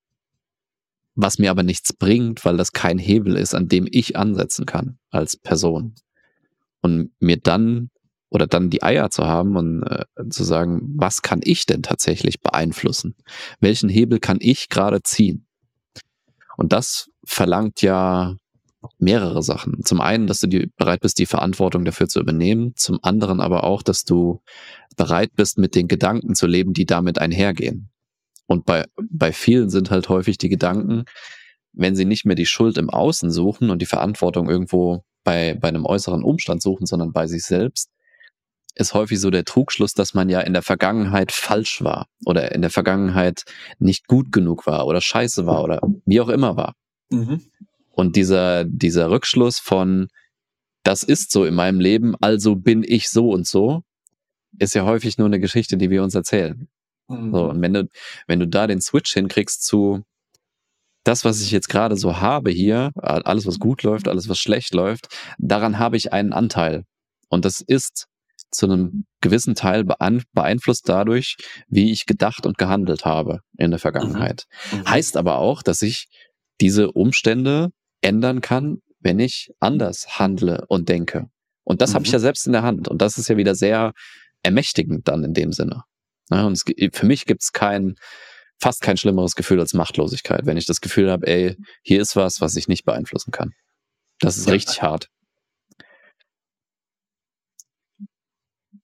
was 1.15 1.39
mir 1.39 1.49
aber 1.49 1.63
nichts 1.63 1.93
bringt, 1.93 2.45
weil 2.45 2.57
das 2.57 2.73
kein 2.73 2.99
Hebel 2.99 3.37
ist, 3.37 3.55
an 3.55 3.67
dem 3.67 3.87
ich 3.89 4.17
ansetzen 4.17 4.65
kann 4.65 4.99
als 5.09 5.37
Person. 5.37 5.95
Und 6.81 7.11
mir 7.19 7.37
dann 7.37 7.89
oder 8.35 8.47
dann 8.47 8.69
die 8.69 8.83
Eier 8.83 9.09
zu 9.09 9.25
haben 9.25 9.55
und 9.55 9.83
äh, 9.83 10.05
zu 10.29 10.43
sagen, 10.43 10.81
was 10.95 11.21
kann 11.21 11.39
ich 11.43 11.65
denn 11.65 11.81
tatsächlich 11.81 12.41
beeinflussen? 12.41 13.15
Welchen 13.61 13.89
Hebel 13.89 14.19
kann 14.19 14.37
ich 14.41 14.69
gerade 14.69 15.01
ziehen? 15.01 15.47
Und 16.57 16.73
das 16.73 17.09
verlangt 17.25 17.81
ja 17.81 18.35
mehrere 18.99 19.41
Sachen. 19.41 19.83
Zum 19.83 20.01
einen, 20.01 20.27
dass 20.27 20.41
du 20.41 20.47
die, 20.47 20.69
bereit 20.77 20.99
bist, 20.99 21.17
die 21.17 21.25
Verantwortung 21.25 21.85
dafür 21.85 22.07
zu 22.07 22.19
übernehmen. 22.19 22.73
Zum 22.75 22.99
anderen 23.01 23.39
aber 23.39 23.63
auch, 23.63 23.81
dass 23.81 24.03
du 24.03 24.41
bereit 24.95 25.31
bist, 25.35 25.57
mit 25.57 25.73
den 25.73 25.87
Gedanken 25.87 26.35
zu 26.35 26.45
leben, 26.45 26.73
die 26.73 26.85
damit 26.85 27.17
einhergehen. 27.17 27.89
Und 28.47 28.65
bei, 28.65 28.85
bei 29.09 29.31
vielen 29.31 29.69
sind 29.69 29.89
halt 29.89 30.09
häufig 30.09 30.37
die 30.37 30.49
Gedanken, 30.49 31.05
wenn 31.73 31.95
sie 31.95 32.05
nicht 32.05 32.25
mehr 32.25 32.35
die 32.35 32.45
Schuld 32.45 32.77
im 32.77 32.89
Außen 32.89 33.31
suchen 33.31 33.69
und 33.69 33.81
die 33.81 33.87
Verantwortung 33.87 34.49
irgendwo 34.49 35.03
bei, 35.23 35.55
bei 35.55 35.69
einem 35.69 35.85
äußeren 35.85 36.23
Umstand 36.23 36.61
suchen, 36.61 36.85
sondern 36.85 37.11
bei 37.11 37.27
sich 37.27 37.43
selbst, 37.43 37.89
ist 38.75 38.93
häufig 38.93 39.19
so 39.19 39.29
der 39.29 39.45
Trugschluss, 39.45 39.93
dass 39.93 40.13
man 40.13 40.29
ja 40.29 40.41
in 40.41 40.53
der 40.53 40.61
Vergangenheit 40.61 41.31
falsch 41.31 41.81
war 41.81 42.07
oder 42.25 42.53
in 42.53 42.61
der 42.61 42.69
Vergangenheit 42.69 43.43
nicht 43.79 44.07
gut 44.07 44.31
genug 44.31 44.67
war 44.67 44.85
oder 44.85 45.01
scheiße 45.01 45.45
war 45.45 45.63
oder 45.63 45.81
wie 46.05 46.21
auch 46.21 46.29
immer 46.29 46.57
war. 46.57 46.75
Mhm. 47.09 47.41
Und 47.91 48.15
dieser, 48.17 48.65
dieser 48.65 49.09
Rückschluss 49.09 49.59
von, 49.59 50.07
das 50.83 51.03
ist 51.03 51.31
so 51.31 51.45
in 51.45 51.55
meinem 51.55 51.79
Leben, 51.79 52.15
also 52.19 52.55
bin 52.55 52.83
ich 52.85 53.09
so 53.09 53.29
und 53.29 53.47
so, 53.47 53.81
ist 54.59 54.75
ja 54.75 54.85
häufig 54.85 55.17
nur 55.17 55.27
eine 55.27 55.39
Geschichte, 55.39 55.77
die 55.77 55.89
wir 55.89 56.03
uns 56.03 56.13
erzählen. 56.13 56.67
Mhm. 57.07 57.31
So, 57.31 57.49
und 57.49 57.61
wenn 57.61 57.73
du, 57.73 57.87
wenn 58.27 58.39
du 58.39 58.47
da 58.47 58.67
den 58.67 58.81
Switch 58.81 59.13
hinkriegst 59.13 59.63
zu, 59.63 60.03
das, 61.05 61.23
was 61.23 61.41
ich 61.41 61.51
jetzt 61.51 61.69
gerade 61.69 61.95
so 61.95 62.19
habe 62.19 62.51
hier, 62.51 62.91
alles, 62.95 63.45
was 63.45 63.59
gut 63.59 63.83
läuft, 63.83 64.07
alles, 64.07 64.27
was 64.27 64.39
schlecht 64.39 64.73
läuft, 64.73 65.07
daran 65.37 65.79
habe 65.79 65.97
ich 65.97 66.11
einen 66.11 66.33
Anteil. 66.33 66.83
Und 67.29 67.45
das 67.45 67.61
ist 67.61 68.07
zu 68.55 68.65
einem 68.65 69.05
gewissen 69.21 69.55
Teil 69.55 69.83
beeinflusst 69.83 70.87
dadurch, 70.87 71.35
wie 71.67 71.91
ich 71.91 72.05
gedacht 72.05 72.45
und 72.45 72.57
gehandelt 72.57 73.05
habe 73.05 73.39
in 73.57 73.71
der 73.71 73.79
Vergangenheit. 73.79 74.45
Mhm. 74.71 74.79
Mhm. 74.79 74.89
Heißt 74.89 75.17
aber 75.17 75.37
auch, 75.37 75.61
dass 75.61 75.81
ich 75.81 76.07
diese 76.61 76.91
Umstände 76.91 77.69
ändern 78.01 78.41
kann, 78.41 78.77
wenn 78.99 79.19
ich 79.19 79.51
anders 79.59 80.19
handle 80.19 80.65
und 80.67 80.89
denke. 80.89 81.27
Und 81.63 81.81
das 81.81 81.91
mhm. 81.91 81.95
habe 81.95 82.05
ich 82.05 82.11
ja 82.11 82.19
selbst 82.19 82.47
in 82.47 82.53
der 82.53 82.63
Hand. 82.63 82.87
Und 82.87 83.01
das 83.01 83.17
ist 83.17 83.27
ja 83.27 83.37
wieder 83.37 83.55
sehr 83.55 83.93
ermächtigend 84.43 85.07
dann 85.07 85.23
in 85.23 85.33
dem 85.33 85.51
Sinne. 85.51 85.83
Ja, 86.31 86.45
und 86.45 86.53
es, 86.53 86.63
für 86.93 87.05
mich 87.05 87.25
gibt 87.25 87.43
es 87.43 87.51
kein, 87.51 87.95
fast 88.59 88.81
kein 88.81 88.97
schlimmeres 88.97 89.35
Gefühl 89.35 89.59
als 89.59 89.73
Machtlosigkeit, 89.73 90.45
wenn 90.45 90.57
ich 90.57 90.65
das 90.65 90.81
Gefühl 90.81 91.11
habe, 91.11 91.27
ey, 91.27 91.55
hier 91.83 92.01
ist 92.01 92.15
was, 92.15 92.41
was 92.41 92.55
ich 92.55 92.67
nicht 92.67 92.85
beeinflussen 92.85 93.31
kann. 93.31 93.51
Das 94.19 94.37
ist 94.37 94.47
ja. 94.47 94.53
richtig 94.53 94.81
hart. 94.81 95.09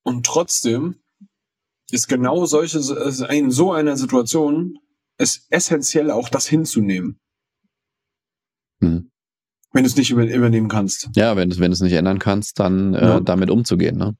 Und 0.04 0.26
trotzdem 0.26 1.02
ist 1.92 2.08
genau 2.08 2.46
solche, 2.46 2.80
in 3.30 3.52
so 3.52 3.72
einer 3.72 3.98
Situation 3.98 4.78
es 5.18 5.46
essentiell 5.50 6.10
auch 6.10 6.30
das 6.30 6.48
hinzunehmen. 6.48 7.20
Hm. 8.80 9.12
Wenn 9.74 9.84
du 9.84 9.88
es 9.88 9.96
nicht 9.96 10.12
übernehmen 10.12 10.68
kannst. 10.68 11.10
Ja, 11.16 11.36
wenn, 11.38 11.50
wenn 11.52 11.72
du 11.72 11.76
es 11.76 11.82
nicht 11.82 11.94
ändern 11.94 12.20
kannst, 12.20 12.60
dann 12.60 12.94
äh, 12.94 13.02
ja. 13.02 13.20
damit 13.20 13.50
umzugehen. 13.50 13.98
Ne? 13.98 14.18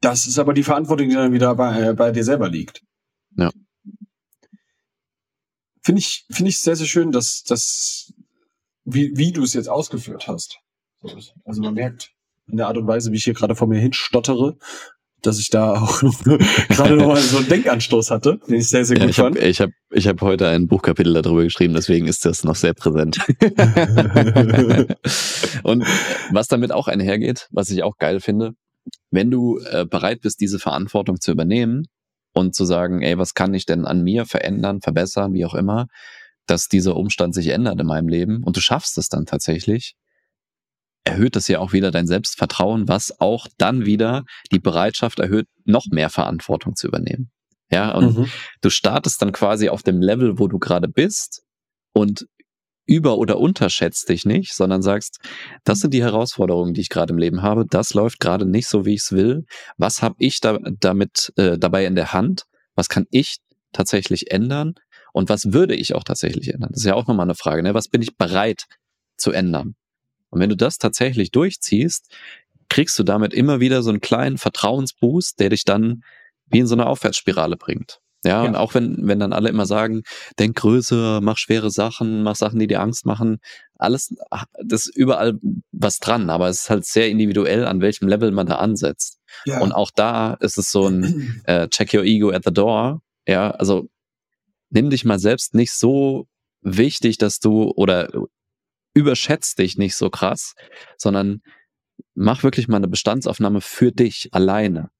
Das 0.00 0.26
ist 0.26 0.38
aber 0.38 0.54
die 0.54 0.62
Verantwortung, 0.62 1.08
die 1.08 1.14
dann 1.14 1.32
wieder 1.32 1.54
bei, 1.54 1.88
äh, 1.88 1.94
bei 1.94 2.12
dir 2.12 2.24
selber 2.24 2.48
liegt. 2.48 2.82
Ja. 3.36 3.50
Finde 5.82 6.00
ich, 6.00 6.26
finde 6.30 6.48
ich 6.48 6.58
sehr, 6.58 6.76
sehr 6.76 6.86
schön, 6.86 7.12
dass, 7.12 7.42
dass 7.42 8.12
wie, 8.84 9.16
wie 9.16 9.32
du 9.32 9.42
es 9.42 9.52
jetzt 9.52 9.68
ausgeführt 9.68 10.28
hast. 10.28 10.58
Also 11.44 11.62
man 11.62 11.74
merkt, 11.74 12.15
in 12.50 12.56
der 12.56 12.68
Art 12.68 12.76
und 12.76 12.86
Weise, 12.86 13.12
wie 13.12 13.16
ich 13.16 13.24
hier 13.24 13.34
gerade 13.34 13.54
vor 13.54 13.68
mir 13.68 13.78
hinstottere, 13.78 14.56
dass 15.22 15.38
ich 15.40 15.50
da 15.50 15.74
auch 15.80 16.00
gerade 16.68 16.96
noch 16.96 17.08
mal 17.08 17.16
so 17.16 17.38
einen 17.38 17.48
Denkanstoß 17.48 18.10
hatte, 18.10 18.38
den 18.48 18.56
ich 18.56 18.68
sehr, 18.68 18.84
sehr 18.84 18.98
ja, 18.98 19.04
gut 19.04 19.10
ich 19.10 19.16
fand. 19.16 19.36
Hab, 19.36 19.42
ich 19.44 19.60
habe 19.60 19.72
ich 19.90 20.06
hab 20.06 20.20
heute 20.20 20.48
ein 20.48 20.68
Buchkapitel 20.68 21.14
darüber 21.14 21.42
geschrieben, 21.42 21.74
deswegen 21.74 22.06
ist 22.06 22.24
das 22.24 22.44
noch 22.44 22.54
sehr 22.54 22.74
präsent. 22.74 23.18
und 25.62 25.84
was 26.30 26.48
damit 26.48 26.72
auch 26.72 26.88
einhergeht, 26.88 27.48
was 27.50 27.70
ich 27.70 27.82
auch 27.82 27.96
geil 27.98 28.20
finde, 28.20 28.52
wenn 29.10 29.30
du 29.30 29.58
äh, 29.58 29.84
bereit 29.84 30.20
bist, 30.20 30.40
diese 30.40 30.58
Verantwortung 30.58 31.20
zu 31.20 31.32
übernehmen 31.32 31.86
und 32.32 32.54
zu 32.54 32.64
sagen, 32.64 33.02
ey, 33.02 33.18
was 33.18 33.34
kann 33.34 33.52
ich 33.54 33.66
denn 33.66 33.84
an 33.84 34.02
mir 34.02 34.26
verändern, 34.26 34.80
verbessern, 34.80 35.32
wie 35.32 35.44
auch 35.44 35.54
immer, 35.54 35.86
dass 36.46 36.68
dieser 36.68 36.96
Umstand 36.96 37.34
sich 37.34 37.48
ändert 37.48 37.80
in 37.80 37.86
meinem 37.86 38.08
Leben 38.08 38.44
und 38.44 38.56
du 38.56 38.60
schaffst 38.60 38.98
es 38.98 39.08
dann 39.08 39.26
tatsächlich, 39.26 39.96
erhöht 41.06 41.36
das 41.36 41.48
ja 41.48 41.60
auch 41.60 41.72
wieder 41.72 41.90
dein 41.90 42.06
Selbstvertrauen, 42.06 42.88
was 42.88 43.20
auch 43.20 43.46
dann 43.58 43.86
wieder 43.86 44.24
die 44.50 44.58
Bereitschaft 44.58 45.20
erhöht, 45.20 45.46
noch 45.64 45.86
mehr 45.90 46.10
Verantwortung 46.10 46.74
zu 46.74 46.88
übernehmen. 46.88 47.30
Ja, 47.70 47.92
und 47.92 48.18
mhm. 48.18 48.30
du 48.60 48.70
startest 48.70 49.22
dann 49.22 49.32
quasi 49.32 49.68
auf 49.68 49.82
dem 49.82 50.00
Level, 50.00 50.38
wo 50.38 50.48
du 50.48 50.58
gerade 50.58 50.88
bist 50.88 51.42
und 51.92 52.26
über- 52.86 53.18
oder 53.18 53.38
unterschätzt 53.38 54.08
dich 54.08 54.24
nicht, 54.24 54.54
sondern 54.54 54.82
sagst, 54.82 55.18
das 55.64 55.80
sind 55.80 55.92
die 55.92 56.02
Herausforderungen, 56.02 56.74
die 56.74 56.82
ich 56.82 56.88
gerade 56.88 57.12
im 57.12 57.18
Leben 57.18 57.42
habe. 57.42 57.64
Das 57.68 57.94
läuft 57.94 58.20
gerade 58.20 58.46
nicht 58.46 58.68
so, 58.68 58.84
wie 58.84 58.94
ich 58.94 59.02
es 59.02 59.12
will. 59.12 59.44
Was 59.76 60.02
habe 60.02 60.14
ich 60.18 60.40
da, 60.40 60.58
damit 60.80 61.32
äh, 61.36 61.58
dabei 61.58 61.86
in 61.86 61.96
der 61.96 62.12
Hand? 62.12 62.44
Was 62.76 62.88
kann 62.88 63.06
ich 63.10 63.38
tatsächlich 63.72 64.30
ändern? 64.30 64.74
Und 65.12 65.28
was 65.28 65.52
würde 65.52 65.74
ich 65.74 65.94
auch 65.94 66.04
tatsächlich 66.04 66.52
ändern? 66.52 66.70
Das 66.72 66.80
ist 66.80 66.86
ja 66.86 66.94
auch 66.94 67.06
nochmal 67.08 67.26
eine 67.26 67.34
Frage. 67.34 67.62
Ne? 67.62 67.74
Was 67.74 67.88
bin 67.88 68.02
ich 68.02 68.16
bereit 68.16 68.66
zu 69.16 69.32
ändern? 69.32 69.74
Und 70.30 70.40
wenn 70.40 70.50
du 70.50 70.56
das 70.56 70.78
tatsächlich 70.78 71.30
durchziehst, 71.30 72.10
kriegst 72.68 72.98
du 72.98 73.02
damit 73.02 73.32
immer 73.32 73.60
wieder 73.60 73.82
so 73.82 73.90
einen 73.90 74.00
kleinen 74.00 74.38
Vertrauensboost, 74.38 75.38
der 75.38 75.50
dich 75.50 75.64
dann 75.64 76.02
wie 76.46 76.58
in 76.58 76.66
so 76.66 76.74
eine 76.74 76.86
Aufwärtsspirale 76.86 77.56
bringt. 77.56 78.00
Ja, 78.24 78.42
ja, 78.42 78.48
und 78.48 78.56
auch 78.56 78.74
wenn, 78.74 79.06
wenn 79.06 79.20
dann 79.20 79.32
alle 79.32 79.48
immer 79.48 79.66
sagen, 79.66 80.02
denk 80.38 80.56
größer, 80.56 81.20
mach 81.20 81.38
schwere 81.38 81.70
Sachen, 81.70 82.24
mach 82.24 82.34
Sachen, 82.34 82.58
die 82.58 82.66
dir 82.66 82.80
Angst 82.80 83.06
machen, 83.06 83.38
alles, 83.76 84.14
das 84.64 84.86
ist 84.86 84.96
überall 84.96 85.38
was 85.70 85.98
dran, 85.98 86.28
aber 86.30 86.48
es 86.48 86.62
ist 86.62 86.70
halt 86.70 86.86
sehr 86.86 87.08
individuell, 87.08 87.66
an 87.66 87.80
welchem 87.80 88.08
Level 88.08 88.32
man 88.32 88.46
da 88.46 88.56
ansetzt. 88.56 89.20
Ja. 89.44 89.60
Und 89.60 89.72
auch 89.72 89.90
da 89.94 90.34
ist 90.34 90.58
es 90.58 90.70
so 90.70 90.88
ein 90.88 91.42
äh, 91.44 91.68
Check 91.68 91.94
your 91.94 92.02
ego 92.02 92.30
at 92.30 92.42
the 92.44 92.52
door. 92.52 93.02
Ja, 93.28 93.50
also 93.52 93.88
nimm 94.70 94.90
dich 94.90 95.04
mal 95.04 95.18
selbst 95.18 95.54
nicht 95.54 95.72
so 95.72 96.26
wichtig, 96.62 97.18
dass 97.18 97.38
du 97.38 97.72
oder 97.76 98.08
überschätzt 98.96 99.58
dich 99.58 99.76
nicht 99.76 99.94
so 99.94 100.08
krass, 100.08 100.54
sondern 100.96 101.42
mach 102.14 102.42
wirklich 102.42 102.66
mal 102.66 102.78
eine 102.78 102.88
Bestandsaufnahme 102.88 103.60
für 103.60 103.92
dich 103.92 104.30
alleine 104.32 104.90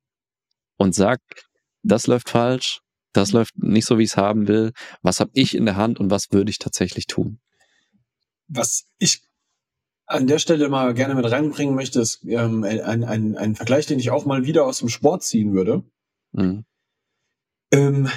und 0.77 0.95
sag, 0.95 1.21
das 1.83 2.07
läuft 2.07 2.29
falsch, 2.29 2.81
das 3.15 3.33
läuft 3.33 3.57
nicht 3.57 3.87
so, 3.87 3.97
wie 3.97 4.03
ich 4.03 4.11
es 4.11 4.17
haben 4.19 4.49
will. 4.49 4.73
Was 5.01 5.21
habe 5.21 5.31
ich 5.33 5.55
in 5.55 5.65
der 5.65 5.77
Hand 5.77 5.99
und 5.99 6.11
was 6.11 6.31
würde 6.31 6.51
ich 6.51 6.59
tatsächlich 6.59 7.07
tun? 7.07 7.41
Was 8.49 8.85
ich 8.99 9.23
an 10.05 10.27
der 10.27 10.39
Stelle 10.39 10.69
mal 10.69 10.93
gerne 10.93 11.15
mit 11.15 11.29
reinbringen 11.31 11.75
möchte, 11.75 12.01
ist 12.01 12.23
ähm, 12.27 12.65
ein, 12.65 13.03
ein, 13.03 13.37
ein 13.37 13.57
Vergleich, 13.57 13.87
den 13.87 13.99
ich 13.99 14.11
auch 14.11 14.27
mal 14.27 14.45
wieder 14.45 14.67
aus 14.67 14.81
dem 14.81 14.91
Sport 14.91 15.23
ziehen 15.25 15.55
würde. 15.55 15.83
Mhm. 16.33 16.67
Ähm, 17.73 18.11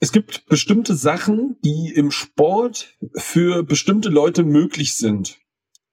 es 0.00 0.12
gibt 0.12 0.46
bestimmte 0.46 0.94
Sachen, 0.94 1.58
die 1.64 1.92
im 1.94 2.10
Sport 2.10 2.96
für 3.14 3.62
bestimmte 3.62 4.08
Leute 4.08 4.44
möglich 4.44 4.96
sind. 4.96 5.38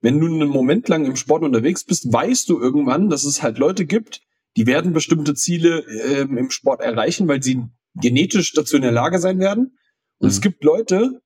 Wenn 0.01 0.20
du 0.20 0.28
einen 0.28 0.49
Moment 0.49 0.89
lang 0.89 1.06
im 1.06 1.16
Sport 1.16 1.43
unterwegs 1.43 1.86
bist, 1.86 2.12
weißt 2.12 2.49
du 2.49 2.60
irgendwann, 2.60 3.10
dass 3.10 3.24
es 3.24 3.41
halt 3.41 3.58
Leute 3.58 3.86
gibt, 3.86 4.22
die 4.58 4.68
werden 4.68 4.93
bestimmte 4.93 5.34
Ziele 5.34 5.80
ähm, 5.80 6.38
im 6.38 6.51
Sport 6.51 6.82
erreichen, 6.82 7.28
weil 7.28 7.41
sie 7.41 7.64
genetisch 7.95 8.54
dazu 8.54 8.76
in 8.76 8.82
der 8.82 8.91
Lage 8.91 9.20
sein 9.20 9.39
werden. 9.39 9.78
Und 10.18 10.28
mhm. 10.28 10.32
es 10.32 10.41
gibt 10.41 10.64
Leute, 10.64 11.22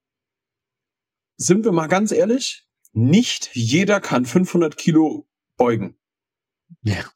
sind 1.38 1.65
wir 1.65 1.71
mal 1.71 1.88
ganz 1.88 2.11
ehrlich, 2.11 2.67
nicht 2.93 3.49
jeder 3.53 3.99
kann 3.99 4.25
500 4.25 4.78
Kilo 4.78 5.28
beugen. 5.57 5.97
Ja. 6.84 7.09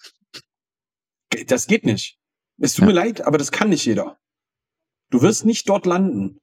Das 1.48 1.68
geht 1.68 1.86
nicht. 1.86 2.20
Es 2.58 2.74
tut 2.74 2.84
ja. 2.84 2.88
mir 2.88 2.94
leid, 2.94 3.22
aber 3.22 3.38
das 3.38 3.52
kann 3.52 3.70
nicht 3.70 3.86
jeder. 3.86 4.20
Du 5.12 5.22
wirst 5.22 5.46
nicht 5.46 5.70
dort 5.70 5.86
landen. 5.86 6.40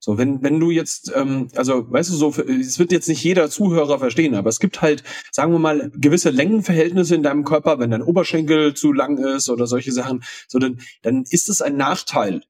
So, 0.00 0.16
wenn, 0.16 0.42
wenn 0.42 0.60
du 0.60 0.70
jetzt, 0.70 1.12
ähm, 1.14 1.48
also 1.56 1.90
weißt 1.90 2.10
du, 2.10 2.14
so, 2.14 2.30
es 2.30 2.78
wird 2.78 2.92
jetzt 2.92 3.08
nicht 3.08 3.22
jeder 3.22 3.50
Zuhörer 3.50 3.98
verstehen, 3.98 4.36
aber 4.36 4.48
es 4.48 4.60
gibt 4.60 4.80
halt, 4.80 5.02
sagen 5.32 5.52
wir 5.52 5.58
mal, 5.58 5.90
gewisse 5.94 6.30
Längenverhältnisse 6.30 7.16
in 7.16 7.24
deinem 7.24 7.44
Körper, 7.44 7.80
wenn 7.80 7.90
dein 7.90 8.02
Oberschenkel 8.02 8.74
zu 8.74 8.92
lang 8.92 9.18
ist 9.18 9.50
oder 9.50 9.66
solche 9.66 9.90
Sachen, 9.90 10.22
so 10.46 10.60
dann, 10.60 10.80
dann 11.02 11.24
ist 11.28 11.48
es 11.48 11.60
ein 11.60 11.76
Nachteil. 11.76 12.42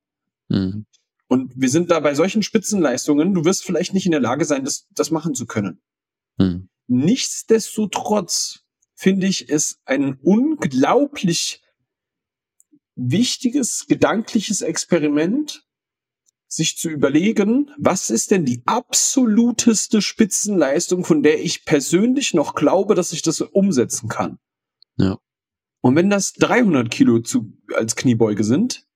Mhm. 0.48 0.84
Und 1.26 1.52
wir 1.56 1.70
sind 1.70 1.90
da 1.90 2.00
bei 2.00 2.14
solchen 2.14 2.42
Spitzenleistungen, 2.42 3.32
du 3.32 3.44
wirst 3.46 3.64
vielleicht 3.64 3.94
nicht 3.94 4.06
in 4.06 4.12
der 4.12 4.20
Lage 4.20 4.44
sein, 4.44 4.64
das, 4.64 4.86
das 4.94 5.10
machen 5.10 5.34
zu 5.34 5.46
können. 5.46 5.80
Mhm. 6.36 6.68
Nichtsdestotrotz 6.86 8.60
finde 8.94 9.26
ich 9.26 9.48
es 9.48 9.80
ein 9.86 10.18
unglaublich 10.22 11.62
wichtiges 12.98 13.86
gedankliches 13.86 14.60
Experiment, 14.60 15.64
sich 16.48 16.78
zu 16.78 16.88
überlegen, 16.88 17.70
was 17.78 18.10
ist 18.10 18.30
denn 18.30 18.44
die 18.44 18.62
absoluteste 18.66 20.02
Spitzenleistung, 20.02 21.04
von 21.04 21.22
der 21.22 21.42
ich 21.42 21.64
persönlich 21.64 22.34
noch 22.34 22.54
glaube, 22.54 22.94
dass 22.94 23.12
ich 23.12 23.22
das 23.22 23.40
umsetzen 23.40 24.08
kann. 24.08 24.38
Ja. 24.96 25.18
Und 25.80 25.94
wenn 25.94 26.10
das 26.10 26.32
300 26.34 26.90
Kilo 26.90 27.20
zu, 27.20 27.52
als 27.74 27.96
Kniebeuge 27.96 28.44
sind, 28.44 28.86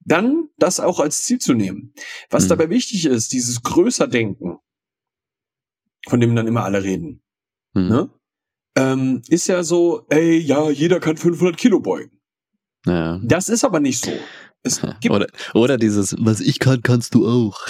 dann 0.00 0.48
das 0.56 0.80
auch 0.80 0.98
als 0.98 1.22
Ziel 1.22 1.38
zu 1.38 1.54
nehmen. 1.54 1.94
Was 2.30 2.44
mhm. 2.44 2.48
dabei 2.48 2.70
wichtig 2.70 3.04
ist, 3.04 3.32
dieses 3.32 3.62
größer 3.62 4.08
Denken, 4.08 4.58
von 6.08 6.18
dem 6.18 6.34
dann 6.34 6.48
immer 6.48 6.64
alle 6.64 6.82
reden, 6.82 7.22
mhm. 7.74 7.88
ne? 7.88 8.10
ähm, 8.76 9.22
ist 9.28 9.46
ja 9.46 9.62
so, 9.62 10.06
ey, 10.08 10.38
ja, 10.38 10.70
jeder 10.70 10.98
kann 10.98 11.16
500 11.16 11.56
Kilo 11.56 11.78
beugen. 11.78 12.21
Ja. 12.86 13.20
Das 13.22 13.48
ist 13.48 13.64
aber 13.64 13.80
nicht 13.80 14.04
so. 14.04 14.12
oder, 15.10 15.26
oder 15.54 15.76
dieses, 15.76 16.16
was 16.18 16.40
ich 16.40 16.58
kann, 16.58 16.82
kannst 16.82 17.14
du 17.14 17.26
auch. 17.26 17.60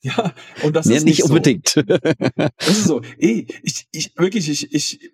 ja, 0.00 0.34
und 0.62 0.74
das 0.74 0.86
nee, 0.86 0.96
ist 0.96 1.04
nicht, 1.04 1.18
nicht 1.18 1.24
unbedingt. 1.24 1.68
So. 1.68 1.82
Das 1.82 2.68
ist 2.68 2.84
so. 2.84 3.02
Ey, 3.18 3.46
ich, 3.62 3.86
ich 3.92 4.12
wirklich, 4.16 4.48
ich, 4.48 4.72
ich, 4.72 5.12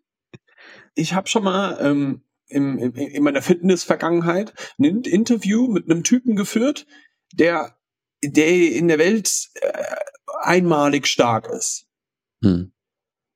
ich 0.95 1.15
habe 1.15 1.29
schon 1.29 1.45
mal 1.45 1.79
ähm, 1.81 2.23
im, 2.47 2.79
im, 2.79 2.95
in 2.95 3.23
meiner 3.23 3.43
Fitness-Vergangenheit 3.43 4.53
ein 4.79 5.03
Interview 5.03 5.69
mit 5.69 5.91
einem 5.91 6.05
Typen 6.05 6.37
geführt, 6.37 6.87
der, 7.33 7.77
der 8.23 8.73
in 8.73 8.89
der 8.89 8.99
Welt 8.99 9.49
äh, 9.55 9.85
einmalig 10.43 11.07
stark 11.07 11.49
ist. 11.49 11.87
Hm. 12.43 12.73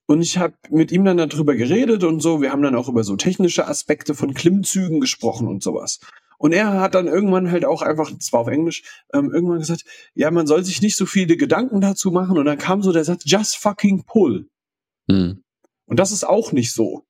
Und 0.06 0.22
ich 0.22 0.38
habe 0.38 0.54
mit 0.70 0.92
ihm 0.92 1.04
dann 1.04 1.16
darüber 1.16 1.56
geredet 1.56 2.04
und 2.04 2.20
so. 2.20 2.40
Wir 2.40 2.52
haben 2.52 2.62
dann 2.62 2.76
auch 2.76 2.88
über 2.88 3.02
so 3.02 3.16
technische 3.16 3.66
Aspekte 3.66 4.14
von 4.14 4.34
Klimmzügen 4.34 5.00
gesprochen 5.00 5.48
und 5.48 5.62
sowas. 5.62 5.98
Und 6.38 6.52
er 6.52 6.80
hat 6.80 6.94
dann 6.94 7.06
irgendwann 7.06 7.50
halt 7.50 7.64
auch 7.64 7.82
einfach, 7.82 8.16
zwar 8.18 8.40
auf 8.40 8.48
Englisch, 8.48 8.82
ähm, 9.12 9.32
irgendwann 9.32 9.58
gesagt, 9.58 9.84
ja, 10.14 10.30
man 10.30 10.46
soll 10.46 10.64
sich 10.64 10.82
nicht 10.82 10.96
so 10.96 11.06
viele 11.06 11.36
Gedanken 11.36 11.80
dazu 11.80 12.10
machen. 12.10 12.38
Und 12.38 12.44
dann 12.44 12.58
kam 12.58 12.82
so 12.82 12.92
der 12.92 13.04
Satz, 13.04 13.22
just 13.24 13.56
fucking 13.56 14.04
pull. 14.04 14.48
Hm. 15.10 15.42
Und 15.86 15.98
das 15.98 16.12
ist 16.12 16.24
auch 16.24 16.52
nicht 16.52 16.72
so. 16.72 17.04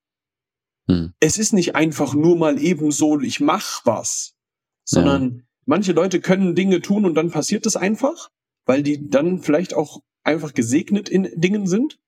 Hm. 0.89 1.13
Es 1.21 1.39
ist 1.39 1.53
nicht 1.53 1.75
einfach 1.75 2.15
nur 2.15 2.37
mal 2.37 2.61
eben 2.61 2.93
so, 2.93 3.21
ich 3.21 3.41
mach 3.41 3.85
was, 3.85 4.35
sondern 4.85 5.23
ja. 5.23 5.43
manche 5.65 5.93
Leute 5.93 6.21
können 6.21 6.55
Dinge 6.55 6.81
tun 6.81 7.05
und 7.05 7.15
dann 7.15 7.31
passiert 7.31 7.67
es 7.67 7.77
einfach, 7.77 8.31
weil 8.65 8.83
die 8.83 9.11
dann 9.11 9.41
vielleicht 9.41 9.75
auch 9.75 10.01
einfach 10.23 10.55
gesegnet 10.55 11.09
in 11.09 11.29
Dingen 11.35 11.67
sind. 11.67 11.99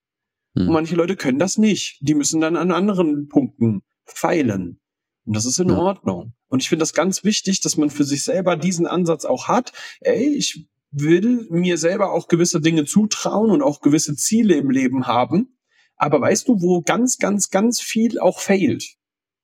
Hm. 0.59 0.69
Und 0.69 0.75
manche 0.75 0.97
Leute 0.97 1.17
können 1.17 1.39
das 1.39 1.57
nicht. 1.59 1.99
Die 2.01 2.15
müssen 2.15 2.41
dann 2.41 2.57
an 2.57 2.73
anderen 2.73 3.29
Punkten 3.29 3.83
feilen. 4.05 4.81
Und 5.25 5.37
das 5.37 5.47
ist 5.47 5.59
in 5.59 5.69
ja. 5.69 5.79
Ordnung. 5.79 6.33
Und 6.49 6.63
ich 6.63 6.69
finde 6.69 6.83
das 6.83 6.95
ganz 6.95 7.23
wichtig, 7.23 7.61
dass 7.61 7.77
man 7.77 7.91
für 7.91 8.05
sich 8.05 8.25
selber 8.25 8.57
diesen 8.57 8.87
Ansatz 8.87 9.25
auch 9.25 9.49
hat. 9.49 9.73
Ey, 10.01 10.35
ich 10.35 10.67
will 10.91 11.47
mir 11.51 11.77
selber 11.77 12.13
auch 12.13 12.29
gewisse 12.29 12.61
Dinge 12.61 12.87
zutrauen 12.87 13.51
und 13.51 13.63
auch 13.63 13.81
gewisse 13.81 14.17
Ziele 14.17 14.55
im 14.55 14.71
Leben 14.71 15.07
haben. 15.07 15.59
Aber 15.97 16.21
weißt 16.21 16.49
du, 16.49 16.61
wo 16.61 16.81
ganz, 16.81 17.19
ganz, 17.19 17.51
ganz 17.51 17.81
viel 17.81 18.19
auch 18.19 18.41
fehlt? 18.41 18.97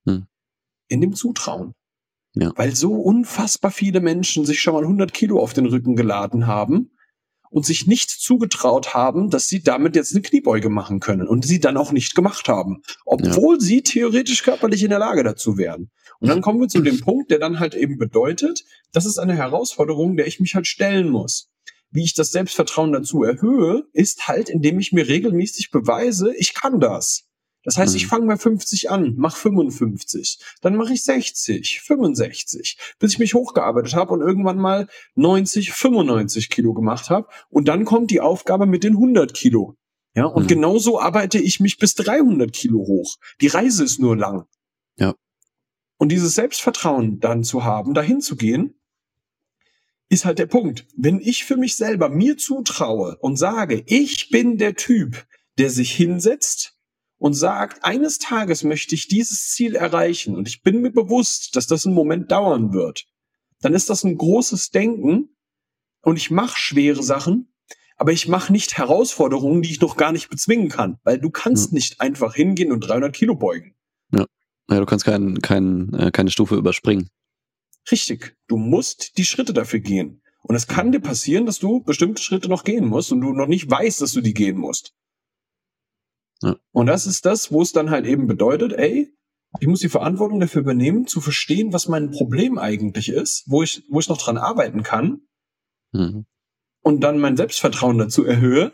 Hm. 0.07 0.27
In 0.89 1.01
dem 1.01 1.15
Zutrauen. 1.15 1.75
Ja. 2.35 2.53
Weil 2.57 2.75
so 2.75 2.95
unfassbar 2.95 3.71
viele 3.71 4.01
Menschen 4.01 4.45
sich 4.45 4.61
schon 4.61 4.75
mal 4.75 4.83
100 4.83 5.13
Kilo 5.13 5.39
auf 5.39 5.53
den 5.53 5.67
Rücken 5.67 5.95
geladen 5.95 6.47
haben 6.47 6.94
und 7.55 7.65
sich 7.65 7.87
nicht 7.87 8.11
zugetraut 8.11 8.95
haben, 8.95 9.31
dass 9.31 9.47
sie 9.47 9.63
damit 9.63 9.95
jetzt 9.95 10.13
eine 10.13 10.23
Kniebeuge 10.23 10.69
machen 10.71 10.99
können 10.99 11.29
und 11.29 11.45
sie 11.45 11.61
dann 11.61 11.77
auch 11.77 11.93
nicht 11.93 12.17
gemacht 12.17 12.49
haben, 12.49 12.83
obwohl 13.07 13.55
ja. 13.55 13.61
sie 13.61 13.83
theoretisch 13.83 14.43
körperlich 14.43 14.83
in 14.83 14.91
der 14.91 14.99
Lage 14.99 15.23
dazu 15.23 15.57
wären. 15.57 15.93
Und 16.19 16.29
dann 16.31 16.41
kommen 16.41 16.61
wir 16.61 16.67
zu 16.67 16.81
dem 16.81 17.01
Punkt, 17.01 17.31
der 17.31 17.39
dann 17.39 17.61
halt 17.61 17.77
eben 17.77 17.97
bedeutet, 17.97 18.65
das 18.93 19.07
ist 19.07 19.19
eine 19.19 19.37
Herausforderung, 19.37 20.17
der 20.17 20.27
ich 20.27 20.41
mich 20.41 20.57
halt 20.57 20.67
stellen 20.67 21.09
muss. 21.09 21.49
Wie 21.93 22.03
ich 22.03 22.15
das 22.15 22.33
Selbstvertrauen 22.33 22.93
dazu 22.93 23.23
erhöhe, 23.23 23.85
ist 23.93 24.27
halt, 24.27 24.49
indem 24.49 24.81
ich 24.81 24.91
mir 24.91 25.07
regelmäßig 25.07 25.71
beweise, 25.71 26.35
ich 26.37 26.55
kann 26.55 26.81
das. 26.81 27.29
Das 27.65 27.79
heißt, 27.79 27.97
ich 27.97 28.05
mhm. 28.05 28.09
fange 28.09 28.27
bei 28.27 28.37
50 28.37 28.91
an, 28.91 29.15
mach 29.17 29.37
55, 29.37 30.39
dann 30.61 30.77
mache 30.77 30.93
ich 30.93 31.03
60, 31.03 31.81
65, 31.81 32.79
bis 32.99 33.13
ich 33.13 33.19
mich 33.19 33.35
hochgearbeitet 33.35 33.95
habe 33.95 34.13
und 34.13 34.21
irgendwann 34.21 34.59
mal 34.59 34.87
90, 35.15 35.73
95 35.73 36.51
Kilo 36.51 36.75
gemacht 36.75 37.11
habe. 37.11 37.29
Und 37.49 37.69
dann 37.69 37.85
kommt 37.85 38.11
die 38.11 38.21
Aufgabe 38.21 38.67
mit 38.67 38.85
den 38.85 38.95
100 38.95 39.33
Kilo. 39.35 39.77
Ja, 40.15 40.27
und 40.27 40.45
mhm. 40.45 40.49
genauso 40.49 41.01
arbeite 41.01 41.39
ich 41.39 41.59
mich 41.59 41.79
bis 41.79 41.95
300 41.95 42.53
Kilo 42.53 42.79
hoch. 42.81 43.17
Die 43.41 43.49
Reise 43.49 43.83
ist 43.83 43.99
nur 43.99 44.17
lang. 44.17 44.47
Ja. 44.97 45.15
Und 45.97 46.11
dieses 46.11 46.35
Selbstvertrauen 46.35 47.19
dann 47.19 47.43
zu 47.43 47.65
haben, 47.65 47.95
dahin 47.95 48.21
zu 48.21 48.37
gehen, 48.37 48.79
ist 50.09 50.25
halt 50.25 50.39
der 50.39 50.47
Punkt. 50.47 50.87
Wenn 50.97 51.19
ich 51.19 51.45
für 51.45 51.57
mich 51.57 51.77
selber 51.77 52.09
mir 52.09 52.37
zutraue 52.37 53.17
und 53.21 53.37
sage, 53.37 53.83
ich 53.87 54.29
bin 54.31 54.59
der 54.59 54.77
Typ, 54.77 55.27
der 55.59 55.71
sich 55.71 55.93
hinsetzt, 55.93 56.74
und 57.25 57.33
sagt, 57.33 57.83
eines 57.87 58.19
Tages 58.19 58.65
möchte 58.65 58.95
ich 58.95 59.09
dieses 59.09 59.49
Ziel 59.49 59.77
erreichen 59.77 60.37
und 60.37 60.47
ich 60.47 60.63
bin 60.63 60.83
mir 60.83 60.91
bewusst, 60.91 61.57
dass 61.57 61.67
das 61.67 61.87
einen 61.87 61.95
Moment 61.95 62.31
dauern 62.31 62.75
wird, 62.75 63.07
dann 63.63 63.73
ist 63.73 63.89
das 63.89 64.05
ein 64.05 64.19
großes 64.19 64.73
Denken 64.73 65.31
und 66.03 66.19
ich 66.19 66.31
mache 66.31 66.59
schwere 66.59 67.03
Sachen, 67.03 67.51
aber 67.97 68.13
ich 68.13 68.29
mache 68.29 68.53
nicht 68.53 68.77
Herausforderungen, 68.77 69.63
die 69.63 69.71
ich 69.71 69.81
noch 69.81 69.97
gar 69.97 70.13
nicht 70.13 70.29
bezwingen 70.29 70.69
kann, 70.69 70.99
weil 71.03 71.19
du 71.19 71.31
kannst 71.31 71.71
ja. 71.71 71.77
nicht 71.77 71.99
einfach 72.03 72.35
hingehen 72.35 72.71
und 72.71 72.81
300 72.81 73.17
Kilo 73.17 73.37
beugen. 73.37 73.75
Ja, 74.13 74.27
ja 74.69 74.81
du 74.81 74.85
kannst 74.85 75.07
kein, 75.07 75.41
kein, 75.41 75.95
äh, 75.95 76.11
keine 76.11 76.31
Stufe 76.31 76.57
überspringen. 76.57 77.09
Richtig, 77.91 78.37
du 78.49 78.59
musst 78.59 79.17
die 79.17 79.25
Schritte 79.25 79.55
dafür 79.55 79.81
gehen. 79.81 80.21
Und 80.43 80.57
es 80.57 80.67
kann 80.67 80.93
dir 80.93 81.01
passieren, 81.01 81.47
dass 81.47 81.59
du 81.59 81.81
bestimmte 81.81 82.23
Schritte 82.23 82.51
noch 82.51 82.65
gehen 82.65 82.85
musst 82.85 83.13
und 83.13 83.23
du 83.23 83.33
noch 83.33 83.49
nicht 83.49 83.71
weißt, 83.71 84.03
dass 84.03 84.13
du 84.13 84.21
die 84.21 84.35
gehen 84.35 84.59
musst. 84.59 84.93
Ja. 86.43 86.57
Und 86.73 86.87
das 86.87 87.07
ist 87.07 87.27
das, 87.27 87.53
wo 87.53 87.63
es 87.63 87.73
dann 87.73 87.91
halt 87.91 88.07
eben 88.07 88.27
bedeutet, 88.27 88.73
ey, 88.73 89.15
ich 89.61 89.67
muss 89.67 89.81
die 89.81 89.89
Verantwortung 89.89 90.41
dafür 90.41 90.63
übernehmen, 90.63 91.07
zu 91.07 91.21
verstehen, 91.21 91.73
was 91.73 91.89
mein 91.89 92.11
Problem 92.11 92.59
eigentlich 92.59 93.09
ist, 93.09 93.45
wo 93.47 93.63
ich, 93.63 93.85
wo 93.89 94.01
ich 94.01 94.09
noch 94.09 94.19
dran 94.19 94.37
arbeiten 94.37 94.83
kann. 94.83 95.23
Mhm. 95.93 96.27
Und 96.83 97.01
dann 97.01 97.19
mein 97.19 97.37
Selbstvertrauen 97.37 97.99
dazu 97.99 98.25
erhöhe. 98.25 98.73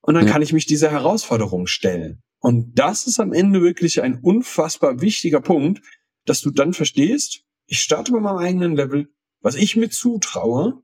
Und 0.00 0.14
dann 0.14 0.26
ja. 0.26 0.32
kann 0.32 0.42
ich 0.42 0.52
mich 0.52 0.66
dieser 0.66 0.90
Herausforderung 0.90 1.66
stellen. 1.66 2.22
Und 2.40 2.78
das 2.78 3.06
ist 3.06 3.20
am 3.20 3.32
Ende 3.32 3.60
wirklich 3.60 4.02
ein 4.02 4.20
unfassbar 4.20 5.00
wichtiger 5.00 5.40
Punkt, 5.40 5.82
dass 6.24 6.40
du 6.40 6.50
dann 6.50 6.72
verstehst, 6.72 7.42
ich 7.66 7.80
starte 7.80 8.12
bei 8.12 8.20
meinem 8.20 8.38
eigenen 8.38 8.76
Level, 8.76 9.08
was 9.40 9.56
ich 9.56 9.76
mir 9.76 9.90
zutraue, 9.90 10.82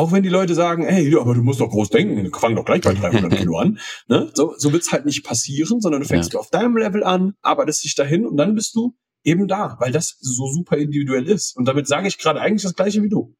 auch 0.00 0.12
wenn 0.12 0.22
die 0.22 0.30
Leute 0.30 0.54
sagen, 0.54 0.84
ey, 0.84 1.14
aber 1.14 1.34
du 1.34 1.42
musst 1.42 1.60
doch 1.60 1.68
groß 1.68 1.90
denken, 1.90 2.32
fang 2.32 2.56
doch 2.56 2.64
gleich 2.64 2.80
bei 2.80 2.94
300 2.94 3.30
Kilo 3.38 3.58
an. 3.58 3.78
Ne? 4.08 4.30
So, 4.32 4.54
so 4.56 4.72
wird's 4.72 4.92
halt 4.92 5.04
nicht 5.04 5.22
passieren, 5.24 5.82
sondern 5.82 6.00
du 6.00 6.08
fängst 6.08 6.32
ja. 6.32 6.40
auf 6.40 6.48
deinem 6.48 6.78
Level 6.78 7.04
an, 7.04 7.34
arbeitest 7.42 7.84
dich 7.84 7.94
dahin 7.96 8.24
und 8.24 8.38
dann 8.38 8.54
bist 8.54 8.74
du 8.74 8.96
eben 9.24 9.46
da, 9.46 9.76
weil 9.78 9.92
das 9.92 10.16
so 10.18 10.50
super 10.50 10.78
individuell 10.78 11.28
ist. 11.28 11.54
Und 11.54 11.66
damit 11.66 11.86
sage 11.86 12.08
ich 12.08 12.16
gerade 12.16 12.40
eigentlich 12.40 12.62
das 12.62 12.74
Gleiche 12.74 13.02
wie 13.02 13.10
du. 13.10 13.36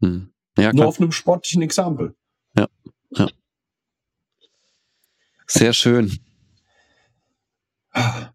Hm. 0.00 0.32
Ja, 0.56 0.72
Nur 0.72 0.86
auf 0.86 1.00
einem 1.00 1.10
sportlichen 1.10 1.62
Exempel. 1.62 2.14
Ja, 2.56 2.68
ja. 3.16 3.28
Sehr 5.48 5.72
schön. 5.72 6.16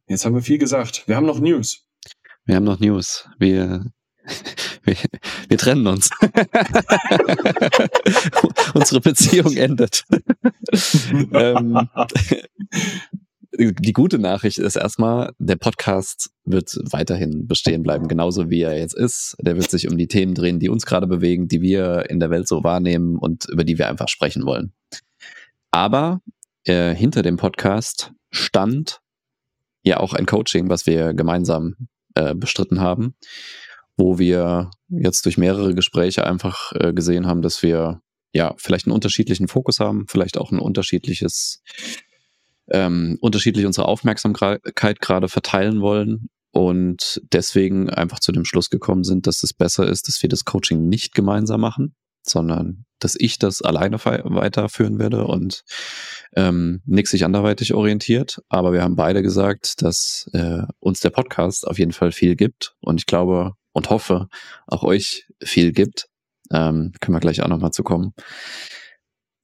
Jetzt 0.08 0.26
haben 0.26 0.36
wir 0.36 0.41
viel 0.41 0.58
gesagt. 0.58 1.08
Wir 1.08 1.16
haben 1.16 1.26
noch 1.26 1.39
News. 1.39 1.88
Wir 2.43 2.58
haben 2.58 2.66
noch 2.66 2.82
News. 2.82 3.30
Wir 3.39 3.86
wir, 4.88 4.96
wir 5.50 5.58
trennen 5.58 5.88
uns. 5.88 6.10
Unsere 8.74 9.02
Beziehung 9.02 9.56
endet. 9.56 10.06
ähm, 11.34 11.90
die 13.52 13.94
gute 13.94 14.20
Nachricht 14.20 14.60
ist 14.60 14.76
erstmal, 14.76 15.34
der 15.40 15.56
Podcast 15.56 16.30
wird 16.46 16.78
weiterhin 16.92 17.48
bestehen 17.48 17.84
bleiben, 17.84 18.08
genauso 18.08 18.50
wie 18.50 18.62
er 18.62 18.78
jetzt 18.78 18.96
ist. 18.96 19.36
Der 19.42 19.56
wird 19.56 19.70
sich 19.70 19.90
um 19.90 19.98
die 19.98 20.08
Themen 20.08 20.36
drehen, 20.36 20.60
die 20.60 20.70
uns 20.70 20.86
gerade 20.86 21.08
bewegen, 21.08 21.48
die 21.48 21.62
wir 21.62 22.10
in 22.10 22.20
der 22.20 22.30
Welt 22.30 22.48
so 22.48 22.64
wahrnehmen 22.64 23.18
und 23.18 23.50
über 23.50 23.64
die 23.64 23.78
wir 23.78 23.90
einfach 23.90 24.08
sprechen 24.08 24.46
wollen. 24.46 24.74
Aber 25.72 26.22
äh, 26.66 26.96
hinter 26.96 27.24
dem 27.24 27.38
Podcast 27.38 28.14
stand 28.32 29.02
ja 29.84 30.00
auch 30.00 30.14
ein 30.14 30.26
Coaching, 30.26 30.70
was 30.70 30.86
wir 30.86 31.14
gemeinsam 31.14 31.76
äh, 32.16 32.36
bestritten 32.36 32.80
haben 32.80 33.16
wo 33.98 34.20
wir 34.20 34.70
jetzt 34.90 35.26
durch 35.26 35.38
mehrere 35.38 35.74
Gespräche 35.74 36.26
einfach 36.26 36.72
äh, 36.74 36.94
gesehen 36.94 37.28
haben, 37.28 37.42
dass 37.42 37.64
wir 37.64 38.02
ja, 38.34 38.54
vielleicht 38.58 38.86
einen 38.86 38.94
unterschiedlichen 38.94 39.48
Fokus 39.48 39.80
haben, 39.80 40.06
vielleicht 40.08 40.38
auch 40.38 40.52
ein 40.52 40.60
unterschiedliches, 40.60 41.62
ähm, 42.72 43.18
unterschiedlich 43.22 43.66
unsere 43.66 43.88
Aufmerksamkeit 43.88 44.62
gerade 44.76 45.28
verteilen 45.28 45.82
wollen 45.82 46.30
und 46.52 47.22
deswegen 47.32 47.90
einfach 47.90 48.20
zu 48.20 48.32
dem 48.32 48.46
Schluss 48.46 48.70
gekommen 48.70 49.04
sind, 49.04 49.28
dass 49.28 49.44
es 49.44 49.54
besser 49.54 49.88
ist, 49.88 50.08
dass 50.08 50.22
wir 50.22 50.30
das 50.30 50.46
Coaching 50.46 50.88
nicht 50.88 51.14
gemeinsam 51.16 51.62
machen, 51.62 51.96
sondern 52.24 52.86
dass 53.00 53.16
ich 53.18 53.38
das 53.38 53.62
alleine 53.62 53.98
weiterführen 54.04 55.00
werde 55.00 55.26
und 55.26 55.64
ähm, 56.36 56.82
Nick 56.86 57.08
sich 57.08 57.26
anderweitig 57.26 57.74
orientiert. 57.74 58.40
Aber 58.50 58.74
wir 58.74 58.82
haben 58.82 58.96
beide 58.96 59.22
gesagt, 59.22 59.82
dass 59.82 60.30
äh, 60.34 60.64
uns 60.80 61.00
der 61.00 61.12
Podcast 61.12 61.68
auf 61.68 61.80
jeden 61.80 61.92
Fall 61.94 62.12
viel 62.12 62.36
gibt 62.36 62.76
und 62.82 63.00
ich 63.00 63.06
glaube 63.06 63.54
und 63.78 63.90
hoffe, 63.92 64.28
auch 64.66 64.84
euch 64.84 65.28
viel 65.42 65.72
gibt. 65.72 66.08
Ähm, 66.52 66.94
können 67.00 67.16
wir 67.16 67.20
gleich 67.20 67.42
auch 67.42 67.48
nochmal 67.48 67.72
zu 67.72 67.84
kommen. 67.84 68.14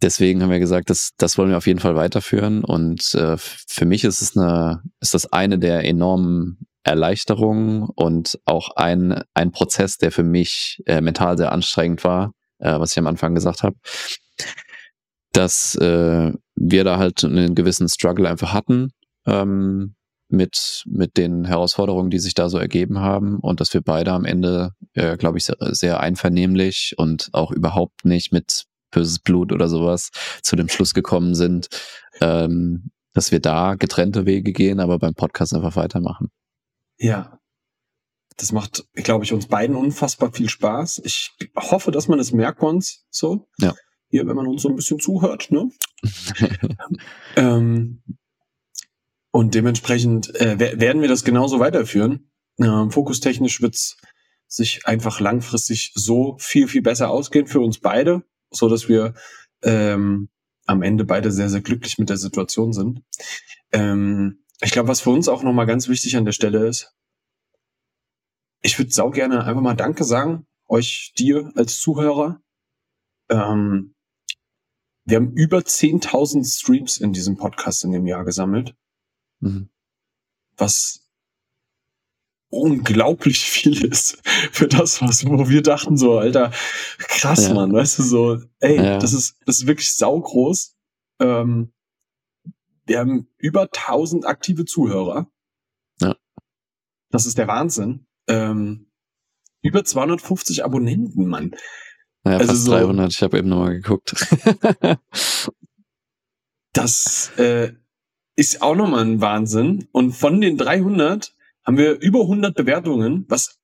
Deswegen 0.01 0.41
haben 0.41 0.49
wir 0.49 0.59
gesagt, 0.59 0.89
das, 0.89 1.11
das 1.17 1.37
wollen 1.37 1.49
wir 1.49 1.57
auf 1.57 1.67
jeden 1.67 1.79
Fall 1.79 1.95
weiterführen. 1.95 2.63
Und 2.63 3.13
äh, 3.13 3.37
für 3.37 3.85
mich 3.85 4.03
ist 4.03 4.21
es 4.21 4.35
eine, 4.35 4.81
ist 4.99 5.13
das 5.13 5.31
eine 5.31 5.59
der 5.59 5.85
enormen 5.85 6.65
Erleichterungen 6.83 7.83
und 7.83 8.39
auch 8.45 8.75
ein, 8.75 9.23
ein 9.33 9.51
Prozess, 9.51 9.97
der 9.97 10.11
für 10.11 10.23
mich 10.23 10.81
äh, 10.87 10.99
mental 10.99 11.37
sehr 11.37 11.51
anstrengend 11.51 12.03
war, 12.03 12.33
äh, 12.57 12.77
was 12.79 12.91
ich 12.91 12.99
am 12.99 13.07
Anfang 13.07 13.35
gesagt 13.35 13.63
habe, 13.63 13.75
dass 15.31 15.75
äh, 15.75 16.33
wir 16.55 16.83
da 16.83 16.97
halt 16.97 17.23
einen 17.23 17.55
gewissen 17.55 17.87
Struggle 17.87 18.27
einfach 18.27 18.51
hatten 18.51 18.89
ähm, 19.25 19.95
mit, 20.33 20.83
mit 20.85 21.17
den 21.17 21.45
Herausforderungen, 21.45 22.09
die 22.09 22.19
sich 22.19 22.33
da 22.33 22.49
so 22.49 22.57
ergeben 22.57 22.99
haben 22.99 23.39
und 23.39 23.59
dass 23.59 23.73
wir 23.73 23.81
beide 23.81 24.11
am 24.11 24.25
Ende, 24.25 24.71
äh, 24.93 25.15
glaube 25.17 25.37
ich, 25.37 25.45
sehr, 25.45 25.57
sehr 25.59 25.99
einvernehmlich 25.99 26.95
und 26.97 27.29
auch 27.33 27.51
überhaupt 27.51 28.03
nicht 28.03 28.31
mit 28.31 28.65
böses 28.91 29.19
Blut 29.19 29.51
oder 29.51 29.69
sowas 29.69 30.09
zu 30.41 30.55
dem 30.55 30.69
Schluss 30.69 30.93
gekommen 30.93 31.35
sind, 31.35 31.67
ähm, 32.21 32.91
dass 33.13 33.31
wir 33.31 33.39
da 33.39 33.75
getrennte 33.75 34.25
Wege 34.25 34.51
gehen, 34.51 34.79
aber 34.79 34.99
beim 34.99 35.13
Podcast 35.13 35.53
einfach 35.53 35.75
weitermachen. 35.75 36.29
Ja, 36.97 37.39
das 38.37 38.51
macht, 38.51 38.85
glaube 38.93 39.23
ich, 39.25 39.33
uns 39.33 39.47
beiden 39.47 39.75
unfassbar 39.75 40.31
viel 40.31 40.49
Spaß. 40.49 41.01
Ich 41.05 41.31
hoffe, 41.55 41.91
dass 41.91 42.07
man 42.07 42.19
es 42.19 42.31
merkt 42.31 42.61
uns 42.61 43.05
so. 43.09 43.47
Ja. 43.59 43.73
Hier, 44.09 44.27
wenn 44.27 44.35
man 44.35 44.47
uns 44.47 44.61
so 44.61 44.69
ein 44.69 44.75
bisschen 44.75 44.99
zuhört, 44.99 45.49
ne? 45.51 45.69
ähm, 47.35 48.03
und 49.33 49.55
dementsprechend 49.55 50.33
äh, 50.35 50.79
werden 50.79 51.01
wir 51.01 51.09
das 51.09 51.23
genauso 51.23 51.59
weiterführen. 51.59 52.29
Ähm, 52.59 52.91
fokustechnisch 52.91 53.61
wird's 53.61 53.97
sich 54.47 54.85
einfach 54.85 55.19
langfristig 55.19 55.91
so 55.95 56.37
viel, 56.37 56.67
viel 56.67 56.83
besser 56.83 57.09
ausgehen 57.09 57.47
für 57.47 57.59
uns 57.59 57.79
beide, 57.79 58.21
so 58.51 58.69
dass 58.69 58.87
wir 58.87 59.15
ähm, 59.63 60.29
am 60.67 60.83
Ende 60.83 61.03
beide 61.03 61.31
sehr, 61.31 61.49
sehr 61.49 61.61
glücklich 61.61 61.97
mit 61.97 62.09
der 62.09 62.17
Situation 62.17 62.73
sind. 62.73 63.01
Ähm, 63.71 64.45
ich 64.61 64.69
glaube, 64.69 64.87
was 64.87 65.01
für 65.01 65.09
uns 65.09 65.27
auch 65.27 65.41
nochmal 65.41 65.65
ganz 65.65 65.89
wichtig 65.89 66.15
an 66.15 66.25
der 66.25 66.31
Stelle 66.31 66.67
ist, 66.67 66.93
ich 68.61 68.77
würde 68.77 68.91
sau 68.91 69.09
gerne 69.09 69.45
einfach 69.45 69.63
mal 69.63 69.73
Danke 69.73 70.03
sagen, 70.03 70.45
euch, 70.67 71.11
dir 71.17 71.51
als 71.55 71.79
Zuhörer. 71.79 72.39
Ähm, 73.29 73.95
wir 75.05 75.17
haben 75.17 75.31
über 75.33 75.57
10.000 75.57 76.45
Streams 76.45 76.97
in 76.97 77.13
diesem 77.13 77.35
Podcast 77.35 77.83
in 77.83 77.93
dem 77.93 78.05
Jahr 78.05 78.25
gesammelt. 78.25 78.75
Mhm. 79.43 79.69
Was 80.57 81.07
unglaublich 82.49 83.39
viel 83.49 83.85
ist 83.85 84.21
für 84.51 84.67
das, 84.67 85.01
was, 85.01 85.25
wo 85.25 85.49
wir 85.49 85.61
dachten 85.61 85.97
so, 85.97 86.17
Alter, 86.17 86.51
krass, 86.97 87.47
ja. 87.47 87.53
Mann, 87.53 87.73
weißt 87.73 87.99
du, 87.99 88.03
so, 88.03 88.41
ey, 88.59 88.77
ja. 88.77 88.97
das 88.99 89.13
ist, 89.13 89.37
das 89.45 89.59
ist 89.59 89.67
wirklich 89.67 89.95
saugroß. 89.95 90.75
Ähm, 91.19 91.73
wir 92.85 92.99
haben 92.99 93.29
über 93.37 93.61
1000 93.61 94.25
aktive 94.25 94.65
Zuhörer. 94.65 95.31
Ja. 96.01 96.15
Das 97.11 97.25
ist 97.25 97.37
der 97.37 97.47
Wahnsinn 97.47 98.05
ähm, 98.27 98.87
über 99.61 99.83
250 99.83 100.63
Abonnenten, 100.63 101.27
Mann. 101.27 101.55
Naja, 102.23 102.37
also 102.37 102.53
fast 102.53 102.65
so, 102.65 102.71
300, 102.71 103.11
ich 103.11 103.21
habe 103.23 103.37
eben 103.37 103.49
nochmal 103.49 103.75
geguckt. 103.75 104.13
das 106.73 107.31
äh, 107.37 107.73
ist 108.35 108.61
auch 108.61 108.75
nochmal 108.75 109.05
ein 109.05 109.21
Wahnsinn. 109.21 109.87
Und 109.91 110.13
von 110.13 110.41
den 110.41 110.57
300 110.57 111.33
haben 111.65 111.77
wir 111.77 111.99
über 111.99 112.21
100 112.21 112.55
Bewertungen, 112.55 113.25
was 113.29 113.59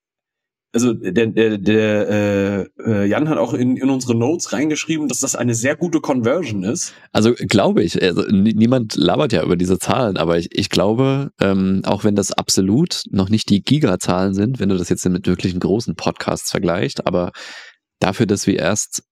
also 0.71 0.93
der, 0.93 1.27
der, 1.27 1.57
der 1.57 2.09
äh, 2.09 2.81
äh, 2.85 3.05
Jan 3.07 3.27
hat 3.27 3.39
auch 3.39 3.55
in, 3.55 3.75
in 3.75 3.89
unsere 3.89 4.13
Notes 4.15 4.53
reingeschrieben, 4.53 5.07
dass 5.07 5.19
das 5.19 5.35
eine 5.35 5.55
sehr 5.55 5.75
gute 5.75 5.99
Conversion 5.99 6.63
ist. 6.63 6.93
Also 7.11 7.33
glaube 7.33 7.81
ich, 7.81 8.01
also, 8.01 8.21
niemand 8.29 8.95
labert 8.95 9.33
ja 9.33 9.43
über 9.43 9.55
diese 9.55 9.79
Zahlen, 9.79 10.17
aber 10.17 10.37
ich, 10.37 10.49
ich 10.51 10.69
glaube, 10.69 11.31
ähm, 11.41 11.81
auch 11.85 12.03
wenn 12.03 12.15
das 12.15 12.31
absolut 12.31 13.01
noch 13.09 13.29
nicht 13.29 13.49
die 13.49 13.63
Gigazahlen 13.63 14.35
sind, 14.35 14.59
wenn 14.59 14.69
du 14.69 14.77
das 14.77 14.89
jetzt 14.89 15.07
mit 15.09 15.25
wirklichen 15.25 15.59
großen 15.59 15.95
Podcasts 15.95 16.51
vergleichst, 16.51 17.07
aber 17.07 17.31
dafür, 17.99 18.27
dass 18.27 18.45
wir 18.45 18.59
erst 18.59 19.03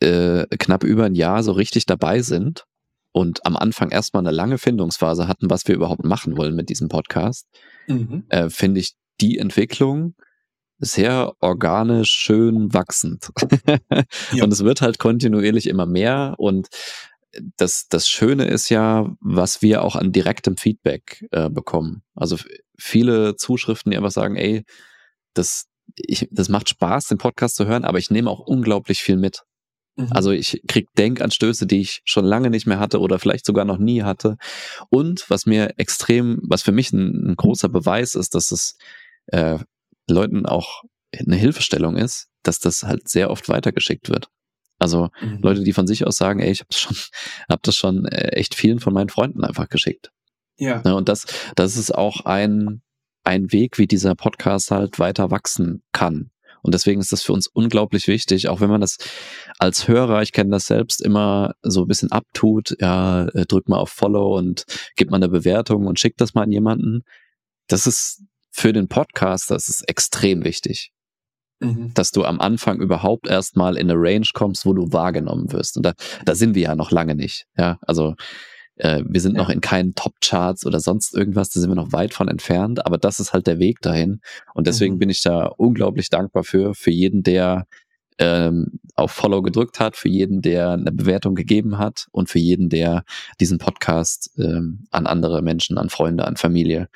äh, 0.00 0.44
knapp 0.58 0.84
über 0.84 1.04
ein 1.04 1.14
Jahr 1.14 1.42
so 1.42 1.52
richtig 1.52 1.86
dabei 1.86 2.20
sind 2.20 2.64
und 3.12 3.44
am 3.46 3.56
Anfang 3.56 3.90
erstmal 3.90 4.22
eine 4.22 4.34
lange 4.34 4.58
Findungsphase 4.58 5.28
hatten, 5.28 5.50
was 5.50 5.68
wir 5.68 5.74
überhaupt 5.74 6.04
machen 6.04 6.36
wollen 6.36 6.54
mit 6.54 6.68
diesem 6.68 6.88
Podcast, 6.88 7.46
mhm. 7.86 8.24
äh, 8.28 8.48
finde 8.48 8.80
ich 8.80 8.94
die 9.20 9.38
Entwicklung 9.38 10.14
sehr 10.78 11.34
organisch, 11.40 12.10
schön 12.10 12.74
wachsend. 12.74 13.30
ja. 14.32 14.42
Und 14.42 14.52
es 14.52 14.64
wird 14.64 14.80
halt 14.80 14.98
kontinuierlich 14.98 15.68
immer 15.68 15.86
mehr 15.86 16.34
und 16.38 16.68
das, 17.56 17.86
das 17.88 18.08
Schöne 18.08 18.44
ist 18.44 18.68
ja, 18.68 19.10
was 19.20 19.62
wir 19.62 19.82
auch 19.82 19.96
an 19.96 20.12
direktem 20.12 20.56
Feedback 20.56 21.24
äh, 21.30 21.48
bekommen. 21.48 22.02
Also 22.14 22.36
viele 22.78 23.36
Zuschriften, 23.36 23.90
die 23.90 23.96
einfach 23.96 24.10
sagen, 24.10 24.36
ey, 24.36 24.64
das, 25.34 25.66
ich, 25.96 26.28
das 26.30 26.48
macht 26.48 26.68
Spaß, 26.68 27.06
den 27.06 27.18
Podcast 27.18 27.56
zu 27.56 27.66
hören, 27.66 27.84
aber 27.84 27.98
ich 27.98 28.10
nehme 28.10 28.28
auch 28.28 28.40
unglaublich 28.40 29.00
viel 29.00 29.16
mit. 29.16 29.42
Mhm. 29.96 30.08
Also 30.10 30.30
ich 30.30 30.62
krieg 30.68 30.88
Denkanstöße, 30.96 31.66
die 31.66 31.80
ich 31.80 32.02
schon 32.04 32.24
lange 32.24 32.50
nicht 32.50 32.66
mehr 32.66 32.78
hatte 32.78 33.00
oder 33.00 33.18
vielleicht 33.18 33.46
sogar 33.46 33.64
noch 33.64 33.78
nie 33.78 34.02
hatte. 34.02 34.36
Und 34.90 35.28
was 35.28 35.46
mir 35.46 35.74
extrem, 35.78 36.40
was 36.42 36.62
für 36.62 36.72
mich 36.72 36.92
ein, 36.92 37.30
ein 37.30 37.36
großer 37.36 37.68
Beweis 37.68 38.14
ist, 38.14 38.34
dass 38.34 38.50
es 38.50 38.76
äh, 39.26 39.58
Leuten 40.08 40.46
auch 40.46 40.82
eine 41.16 41.36
Hilfestellung 41.36 41.96
ist, 41.96 42.28
dass 42.42 42.58
das 42.58 42.82
halt 42.82 43.08
sehr 43.08 43.30
oft 43.30 43.48
weitergeschickt 43.48 44.08
wird. 44.08 44.28
Also 44.78 45.10
mhm. 45.20 45.38
Leute, 45.42 45.62
die 45.62 45.72
von 45.72 45.86
sich 45.86 46.06
aus 46.06 46.16
sagen, 46.16 46.40
ey, 46.40 46.50
ich 46.50 46.60
habe 46.60 46.72
schon, 46.72 46.96
hab 47.48 47.62
das 47.62 47.76
schon 47.76 48.06
äh, 48.06 48.32
echt 48.32 48.54
vielen 48.54 48.80
von 48.80 48.92
meinen 48.92 49.10
Freunden 49.10 49.44
einfach 49.44 49.68
geschickt. 49.68 50.10
Ja. 50.56 50.76
ja. 50.76 50.82
Ne, 50.84 50.96
und 50.96 51.08
das, 51.08 51.26
das 51.54 51.76
ist 51.76 51.94
auch 51.94 52.24
ein, 52.24 52.82
ein 53.24 53.52
Weg, 53.52 53.78
wie 53.78 53.86
dieser 53.86 54.16
Podcast 54.16 54.72
halt 54.72 54.98
weiter 54.98 55.30
wachsen 55.30 55.82
kann. 55.92 56.31
Und 56.62 56.74
deswegen 56.74 57.00
ist 57.00 57.12
das 57.12 57.22
für 57.22 57.32
uns 57.32 57.48
unglaublich 57.48 58.06
wichtig, 58.06 58.48
auch 58.48 58.60
wenn 58.60 58.70
man 58.70 58.80
das 58.80 58.96
als 59.58 59.88
Hörer, 59.88 60.22
ich 60.22 60.32
kenne 60.32 60.50
das 60.50 60.66
selbst, 60.66 61.02
immer 61.02 61.54
so 61.62 61.82
ein 61.82 61.88
bisschen 61.88 62.12
abtut, 62.12 62.76
ja, 62.80 63.26
äh, 63.28 63.46
drück 63.46 63.68
mal 63.68 63.78
auf 63.78 63.90
Follow 63.90 64.38
und 64.38 64.64
gib 64.96 65.10
mal 65.10 65.16
eine 65.16 65.28
Bewertung 65.28 65.86
und 65.86 65.98
schick 65.98 66.16
das 66.16 66.34
mal 66.34 66.42
an 66.42 66.52
jemanden. 66.52 67.02
Das 67.66 67.86
ist 67.86 68.22
für 68.52 68.72
den 68.72 68.88
Podcaster 68.88 69.56
ist 69.56 69.68
es 69.68 69.82
extrem 69.82 70.44
wichtig, 70.44 70.92
mhm. 71.60 71.92
dass 71.94 72.10
du 72.10 72.24
am 72.24 72.40
Anfang 72.40 72.80
überhaupt 72.80 73.26
erstmal 73.26 73.76
in 73.76 73.90
eine 73.90 73.98
Range 73.98 74.26
kommst, 74.34 74.66
wo 74.66 74.74
du 74.74 74.92
wahrgenommen 74.92 75.52
wirst. 75.52 75.76
Und 75.76 75.84
da, 75.84 75.94
da 76.24 76.34
sind 76.34 76.54
wir 76.54 76.62
ja 76.62 76.76
noch 76.76 76.90
lange 76.90 77.14
nicht. 77.14 77.46
Ja, 77.56 77.78
also 77.82 78.14
äh, 78.76 79.02
wir 79.06 79.20
sind 79.20 79.36
ja. 79.36 79.42
noch 79.42 79.50
in 79.50 79.60
keinen 79.60 79.94
Top-Charts 79.94 80.66
oder 80.66 80.80
sonst 80.80 81.14
irgendwas, 81.14 81.50
da 81.50 81.60
sind 81.60 81.70
wir 81.70 81.74
noch 81.74 81.92
weit 81.92 82.14
von 82.14 82.28
entfernt, 82.28 82.84
aber 82.86 82.98
das 82.98 83.20
ist 83.20 83.32
halt 83.32 83.46
der 83.46 83.58
Weg 83.58 83.80
dahin. 83.80 84.20
Und 84.54 84.66
deswegen 84.66 84.94
mhm. 84.94 84.98
bin 85.00 85.10
ich 85.10 85.22
da 85.22 85.46
unglaublich 85.46 86.10
dankbar 86.10 86.44
für, 86.44 86.74
für 86.74 86.90
jeden, 86.90 87.22
der 87.22 87.66
ähm, 88.18 88.78
auf 88.94 89.10
Follow 89.10 89.42
gedrückt 89.42 89.80
hat, 89.80 89.96
für 89.96 90.08
jeden, 90.08 90.42
der 90.42 90.70
eine 90.70 90.92
Bewertung 90.92 91.34
gegeben 91.34 91.78
hat 91.78 92.06
und 92.12 92.28
für 92.30 92.38
jeden, 92.38 92.68
der 92.68 93.04
diesen 93.40 93.58
Podcast 93.58 94.30
ähm, 94.38 94.84
an 94.90 95.06
andere 95.06 95.42
Menschen, 95.42 95.78
an 95.78 95.88
Freunde, 95.88 96.26
an 96.26 96.36
Familie 96.36 96.88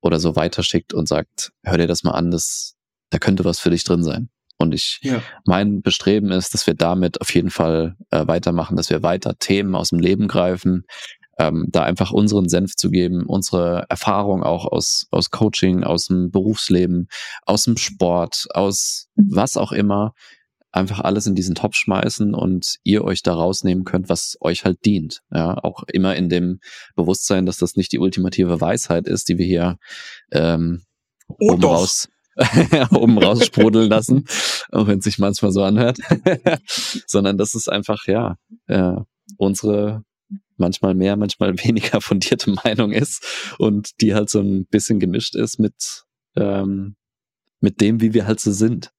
oder 0.00 0.18
so 0.18 0.36
weiterschickt 0.36 0.92
und 0.94 1.08
sagt, 1.08 1.52
hör 1.64 1.78
dir 1.78 1.86
das 1.86 2.02
mal 2.02 2.12
an, 2.12 2.30
das, 2.30 2.76
da 3.10 3.18
könnte 3.18 3.44
was 3.44 3.60
für 3.60 3.70
dich 3.70 3.84
drin 3.84 4.02
sein. 4.02 4.28
Und 4.58 4.72
ich, 4.74 5.00
ja. 5.02 5.22
mein 5.44 5.82
Bestreben 5.82 6.30
ist, 6.30 6.54
dass 6.54 6.66
wir 6.66 6.74
damit 6.74 7.20
auf 7.20 7.34
jeden 7.34 7.50
Fall 7.50 7.96
äh, 8.10 8.26
weitermachen, 8.26 8.76
dass 8.76 8.90
wir 8.90 9.02
weiter 9.02 9.38
Themen 9.38 9.74
aus 9.74 9.90
dem 9.90 9.98
Leben 10.00 10.28
greifen, 10.28 10.86
ähm, 11.38 11.66
da 11.68 11.82
einfach 11.82 12.12
unseren 12.12 12.48
Senf 12.48 12.76
zu 12.76 12.90
geben, 12.90 13.26
unsere 13.26 13.84
Erfahrung 13.88 14.42
auch 14.42 14.64
aus, 14.64 15.06
aus 15.10 15.30
Coaching, 15.30 15.84
aus 15.84 16.06
dem 16.06 16.30
Berufsleben, 16.30 17.08
aus 17.44 17.64
dem 17.64 17.76
Sport, 17.76 18.46
aus 18.54 19.08
mhm. 19.14 19.28
was 19.30 19.56
auch 19.56 19.72
immer, 19.72 20.14
einfach 20.72 21.00
alles 21.00 21.26
in 21.26 21.34
diesen 21.34 21.54
Topf 21.54 21.74
schmeißen 21.74 22.34
und 22.34 22.76
ihr 22.84 23.04
euch 23.04 23.22
da 23.22 23.34
rausnehmen 23.34 23.84
könnt, 23.84 24.08
was 24.08 24.36
euch 24.40 24.64
halt 24.64 24.84
dient. 24.84 25.22
Ja, 25.32 25.56
auch 25.62 25.84
immer 25.92 26.16
in 26.16 26.28
dem 26.28 26.60
Bewusstsein, 26.94 27.46
dass 27.46 27.56
das 27.58 27.76
nicht 27.76 27.92
die 27.92 27.98
ultimative 27.98 28.60
Weisheit 28.60 29.06
ist, 29.06 29.28
die 29.28 29.38
wir 29.38 29.46
hier 29.46 29.78
ähm, 30.32 30.82
oh, 31.28 31.52
oben 31.52 31.60
doch. 31.62 31.70
raus. 31.72 32.08
oben 32.90 33.18
raussprudeln 33.18 33.88
lassen, 33.88 34.24
auch 34.70 34.86
wenn 34.86 34.98
es 34.98 35.04
sich 35.04 35.18
manchmal 35.18 35.52
so 35.52 35.62
anhört, 35.62 35.98
sondern 37.06 37.38
das 37.38 37.54
ist 37.54 37.68
einfach, 37.68 38.06
ja, 38.06 38.36
äh, 38.66 38.96
unsere 39.38 40.04
manchmal 40.56 40.94
mehr, 40.94 41.16
manchmal 41.16 41.54
weniger 41.64 42.00
fundierte 42.00 42.50
Meinung 42.50 42.92
ist 42.92 43.54
und 43.58 44.00
die 44.00 44.14
halt 44.14 44.30
so 44.30 44.40
ein 44.40 44.66
bisschen 44.66 45.00
gemischt 45.00 45.34
ist 45.34 45.58
mit, 45.58 46.04
ähm, 46.36 46.96
mit 47.60 47.80
dem, 47.80 48.00
wie 48.00 48.14
wir 48.14 48.26
halt 48.26 48.40
so 48.40 48.52
sind. 48.52 48.92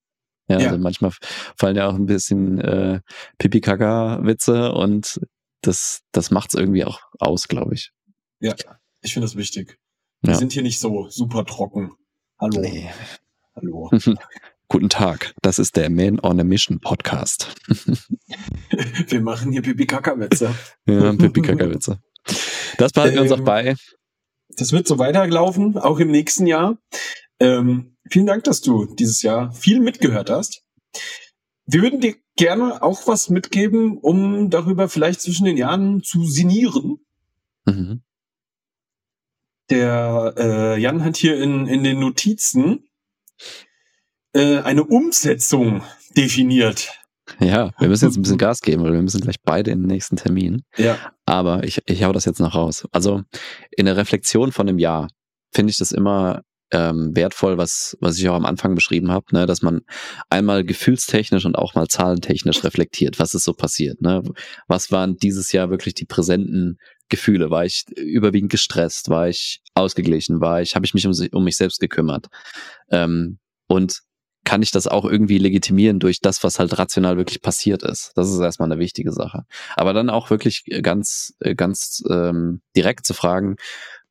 Ja, 0.49 0.59
ja. 0.59 0.67
also 0.67 0.79
manchmal 0.79 1.11
fallen 1.57 1.75
ja 1.75 1.87
auch 1.87 1.95
ein 1.95 2.05
bisschen 2.05 2.59
äh, 2.61 3.01
Pipi-Kaka-Witze 3.37 4.71
und 4.71 5.19
das, 5.61 6.03
das 6.13 6.31
macht's 6.31 6.53
irgendwie 6.53 6.85
auch 6.85 7.01
aus, 7.19 7.47
glaube 7.47 7.73
ich. 7.73 7.91
Ja, 8.39 8.55
ich 9.01 9.13
finde 9.13 9.25
das 9.25 9.35
wichtig. 9.35 9.77
Wir 10.21 10.33
ja. 10.33 10.37
sind 10.37 10.53
hier 10.53 10.61
nicht 10.61 10.79
so 10.79 11.09
super 11.09 11.45
trocken. 11.45 11.91
Hallo. 12.39 12.61
Nee. 12.61 12.89
Hallo. 13.57 13.89
Guten 14.67 14.89
Tag, 14.89 15.33
das 15.41 15.57
ist 15.57 15.77
der 15.77 15.89
Man 15.89 16.19
on 16.19 16.39
a 16.39 16.43
Mission 16.43 16.79
Podcast. 16.79 17.55
wir 19.07 19.21
machen 19.21 19.51
hier 19.51 19.63
Pipi-Kaka-Witze. 19.63 20.53
ja, 20.85 21.13
Pipi-Kaka-Witze. 21.13 21.99
Das 22.77 22.91
behalten 22.91 23.15
wir 23.15 23.21
uns 23.23 23.31
auch 23.31 23.39
ähm, 23.39 23.45
bei. 23.45 23.75
Das 24.49 24.73
wird 24.73 24.87
so 24.87 24.99
weiterlaufen, 24.99 25.75
auch 25.79 25.97
im 25.97 26.11
nächsten 26.11 26.45
Jahr. 26.45 26.77
Ähm, 27.39 27.97
vielen 28.11 28.27
Dank, 28.27 28.43
dass 28.43 28.61
du 28.61 28.93
dieses 28.93 29.23
Jahr 29.23 29.51
viel 29.53 29.79
mitgehört 29.79 30.29
hast. 30.29 30.61
Wir 31.65 31.81
würden 31.81 31.99
dir 31.99 32.13
gerne 32.35 32.83
auch 32.83 33.07
was 33.07 33.31
mitgeben, 33.31 33.97
um 33.97 34.51
darüber 34.51 34.87
vielleicht 34.87 35.21
zwischen 35.21 35.45
den 35.45 35.57
Jahren 35.57 36.03
zu 36.03 36.25
sinnieren. 36.25 36.99
Mhm. 37.65 38.03
Der 39.71 40.35
äh, 40.37 40.79
Jan 40.79 41.03
hat 41.03 41.17
hier 41.17 41.41
in, 41.41 41.65
in 41.65 41.83
den 41.83 41.99
Notizen 41.99 42.86
äh, 44.33 44.59
eine 44.59 44.83
Umsetzung 44.83 45.83
definiert. 46.15 46.93
Ja, 47.39 47.71
wir 47.77 47.89
müssen 47.89 48.05
jetzt 48.05 48.17
ein 48.17 48.21
bisschen 48.21 48.37
Gas 48.37 48.61
geben, 48.61 48.83
weil 48.83 48.93
wir 48.93 49.01
müssen 49.01 49.21
gleich 49.21 49.41
beide 49.43 49.71
in 49.71 49.81
den 49.81 49.87
nächsten 49.87 50.15
Termin. 50.15 50.63
Ja. 50.77 50.97
Aber 51.25 51.63
ich, 51.63 51.81
ich 51.85 52.03
hau 52.03 52.13
das 52.13 52.25
jetzt 52.25 52.39
noch 52.39 52.55
raus. 52.55 52.87
Also 52.91 53.23
in 53.71 53.85
der 53.85 53.97
Reflexion 53.97 54.51
von 54.51 54.69
einem 54.69 54.79
Jahr 54.79 55.09
finde 55.53 55.71
ich 55.71 55.77
das 55.77 55.91
immer 55.91 56.41
ähm, 56.71 57.15
wertvoll, 57.15 57.57
was, 57.57 57.97
was 58.01 58.17
ich 58.17 58.27
auch 58.29 58.35
am 58.35 58.45
Anfang 58.45 58.75
beschrieben 58.75 59.11
habe, 59.11 59.25
ne, 59.31 59.45
dass 59.45 59.61
man 59.61 59.81
einmal 60.29 60.63
gefühlstechnisch 60.63 61.45
und 61.45 61.57
auch 61.57 61.75
mal 61.75 61.87
zahlentechnisch 61.87 62.63
reflektiert, 62.63 63.19
was 63.19 63.33
ist 63.33 63.45
so 63.45 63.53
passiert. 63.53 64.01
Ne? 64.01 64.23
Was 64.67 64.91
waren 64.91 65.17
dieses 65.17 65.51
Jahr 65.51 65.69
wirklich 65.69 65.93
die 65.93 66.05
präsenten 66.05 66.77
Gefühle? 67.09 67.49
War 67.49 67.65
ich 67.65 67.85
überwiegend 67.95 68.51
gestresst? 68.51 69.09
War 69.09 69.29
ich 69.29 69.61
ausgeglichen? 69.75 70.41
War 70.41 70.61
ich, 70.61 70.75
habe 70.75 70.85
ich 70.85 70.93
mich 70.93 71.07
um, 71.07 71.13
um 71.31 71.43
mich 71.43 71.57
selbst 71.57 71.79
gekümmert? 71.79 72.27
Ähm, 72.91 73.39
und 73.67 74.01
kann 74.47 74.61
ich 74.61 74.71
das 74.71 74.87
auch 74.87 75.03
irgendwie 75.03 75.39
legitimieren 75.39 75.99
durch 75.99 76.21
das, 76.21 76.41
was 76.41 76.57
halt 76.57 76.77
rational 76.79 77.17
wirklich 77.17 77.41
passiert 77.41 77.83
ist. 77.83 78.13
Das 78.15 78.31
ist 78.31 78.39
erstmal 78.39 78.71
eine 78.71 78.79
wichtige 78.79 79.11
Sache. 79.11 79.43
Aber 79.75 79.91
dann 79.91 80.09
auch 80.09 80.29
wirklich 80.29 80.63
ganz, 80.83 81.33
ganz 81.57 82.01
ähm, 82.09 82.61
direkt 82.73 83.05
zu 83.05 83.13
fragen, 83.13 83.57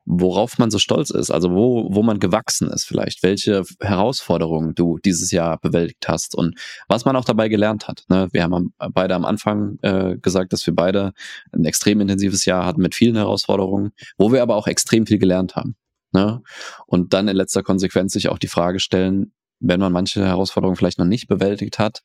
worauf 0.09 0.57
man 0.57 0.71
so 0.71 0.79
stolz 0.79 1.09
ist, 1.09 1.31
also 1.31 1.51
wo, 1.51 1.93
wo 1.93 2.01
man 2.01 2.19
gewachsen 2.19 2.69
ist 2.69 2.85
vielleicht, 2.85 3.23
welche 3.23 3.63
Herausforderungen 3.81 4.73
du 4.73 4.97
dieses 5.03 5.31
Jahr 5.31 5.59
bewältigt 5.59 6.07
hast 6.07 6.33
und 6.33 6.57
was 6.87 7.03
man 7.03 7.17
auch 7.17 7.25
dabei 7.25 7.49
gelernt 7.49 7.89
hat. 7.89 8.05
Ne? 8.07 8.29
Wir 8.31 8.43
haben 8.43 8.73
beide 8.93 9.15
am 9.15 9.25
Anfang 9.25 9.77
äh, 9.81 10.17
gesagt, 10.17 10.53
dass 10.53 10.65
wir 10.65 10.73
beide 10.73 11.11
ein 11.51 11.65
extrem 11.65 11.99
intensives 11.99 12.45
Jahr 12.45 12.65
hatten 12.65 12.81
mit 12.81 12.95
vielen 12.95 13.17
Herausforderungen, 13.17 13.91
wo 14.17 14.31
wir 14.31 14.41
aber 14.41 14.55
auch 14.55 14.67
extrem 14.67 15.05
viel 15.05 15.19
gelernt 15.19 15.57
haben. 15.57 15.75
Ne? 16.13 16.41
Und 16.85 17.13
dann 17.13 17.27
in 17.27 17.35
letzter 17.35 17.61
Konsequenz 17.61 18.13
sich 18.13 18.29
auch 18.29 18.39
die 18.39 18.47
Frage 18.47 18.79
stellen, 18.79 19.33
wenn 19.59 19.81
man 19.81 19.91
manche 19.91 20.25
Herausforderungen 20.25 20.77
vielleicht 20.77 20.99
noch 20.99 21.05
nicht 21.05 21.27
bewältigt 21.27 21.79
hat, 21.79 22.01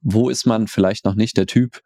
wo 0.00 0.30
ist 0.30 0.46
man 0.46 0.68
vielleicht 0.68 1.04
noch 1.04 1.16
nicht 1.16 1.36
der 1.36 1.46
Typ, 1.46 1.82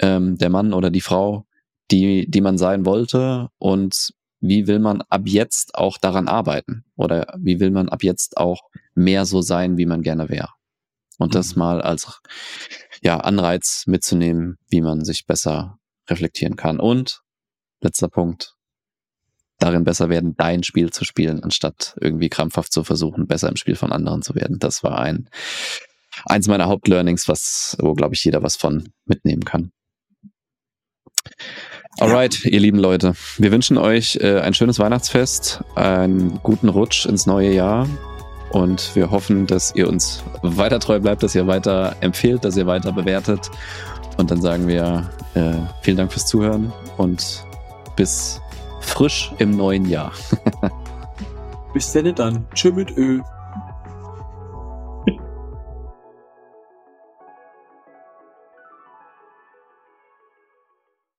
ähm, 0.00 0.38
der 0.38 0.48
Mann 0.48 0.72
oder 0.72 0.90
die 0.90 1.02
Frau, 1.02 1.44
die, 1.90 2.30
die 2.30 2.40
man 2.40 2.56
sein 2.56 2.86
wollte 2.86 3.50
und 3.58 4.14
wie 4.48 4.66
will 4.66 4.78
man 4.78 5.02
ab 5.02 5.22
jetzt 5.24 5.74
auch 5.74 5.98
daran 5.98 6.28
arbeiten? 6.28 6.84
Oder 6.96 7.34
wie 7.38 7.60
will 7.60 7.70
man 7.70 7.88
ab 7.88 8.02
jetzt 8.02 8.36
auch 8.36 8.62
mehr 8.94 9.24
so 9.24 9.42
sein, 9.42 9.76
wie 9.76 9.86
man 9.86 10.02
gerne 10.02 10.28
wäre? 10.28 10.50
Und 11.18 11.34
das 11.34 11.54
mhm. 11.54 11.60
mal 11.60 11.82
als 11.82 12.20
ja, 13.02 13.18
Anreiz 13.18 13.84
mitzunehmen, 13.86 14.58
wie 14.68 14.80
man 14.80 15.04
sich 15.04 15.26
besser 15.26 15.78
reflektieren 16.08 16.56
kann. 16.56 16.78
Und 16.80 17.22
letzter 17.80 18.08
Punkt, 18.08 18.54
darin 19.58 19.84
besser 19.84 20.08
werden, 20.08 20.34
dein 20.36 20.62
Spiel 20.62 20.90
zu 20.90 21.04
spielen, 21.04 21.42
anstatt 21.42 21.96
irgendwie 22.00 22.28
krampfhaft 22.28 22.72
zu 22.72 22.84
versuchen, 22.84 23.26
besser 23.26 23.48
im 23.48 23.56
Spiel 23.56 23.76
von 23.76 23.92
anderen 23.92 24.22
zu 24.22 24.34
werden. 24.34 24.58
Das 24.58 24.82
war 24.82 24.98
ein 24.98 25.28
eins 26.24 26.48
meiner 26.48 26.66
Hauptlearnings, 26.66 27.28
was, 27.28 27.76
wo 27.80 27.94
glaube 27.94 28.14
ich 28.14 28.24
jeder 28.24 28.42
was 28.42 28.56
von 28.56 28.92
mitnehmen 29.04 29.44
kann. 29.44 29.72
Alright, 31.98 32.44
ja. 32.44 32.50
ihr 32.50 32.60
lieben 32.60 32.78
Leute. 32.78 33.14
Wir 33.38 33.50
wünschen 33.50 33.78
euch 33.78 34.18
äh, 34.20 34.40
ein 34.40 34.52
schönes 34.52 34.78
Weihnachtsfest, 34.78 35.64
einen 35.74 36.40
guten 36.42 36.68
Rutsch 36.68 37.06
ins 37.06 37.26
neue 37.26 37.52
Jahr 37.52 37.88
und 38.50 38.94
wir 38.94 39.10
hoffen, 39.10 39.46
dass 39.46 39.74
ihr 39.74 39.88
uns 39.88 40.22
weiter 40.42 40.78
treu 40.78 41.00
bleibt, 41.00 41.22
dass 41.22 41.34
ihr 41.34 41.46
weiter 41.46 41.96
empfehlt, 42.00 42.44
dass 42.44 42.56
ihr 42.56 42.66
weiter 42.66 42.92
bewertet. 42.92 43.50
Und 44.18 44.30
dann 44.30 44.40
sagen 44.40 44.68
wir 44.68 45.10
äh, 45.34 45.54
vielen 45.82 45.96
Dank 45.96 46.12
fürs 46.12 46.26
Zuhören 46.26 46.72
und 46.96 47.44
bis 47.96 48.40
frisch 48.80 49.32
im 49.38 49.50
neuen 49.52 49.86
Jahr. 49.88 50.12
bis 51.74 51.92
denn 51.92 52.14
dann. 52.14 52.46
Tschö 52.54 52.72
mit 52.72 52.96
Ö. 52.96 53.20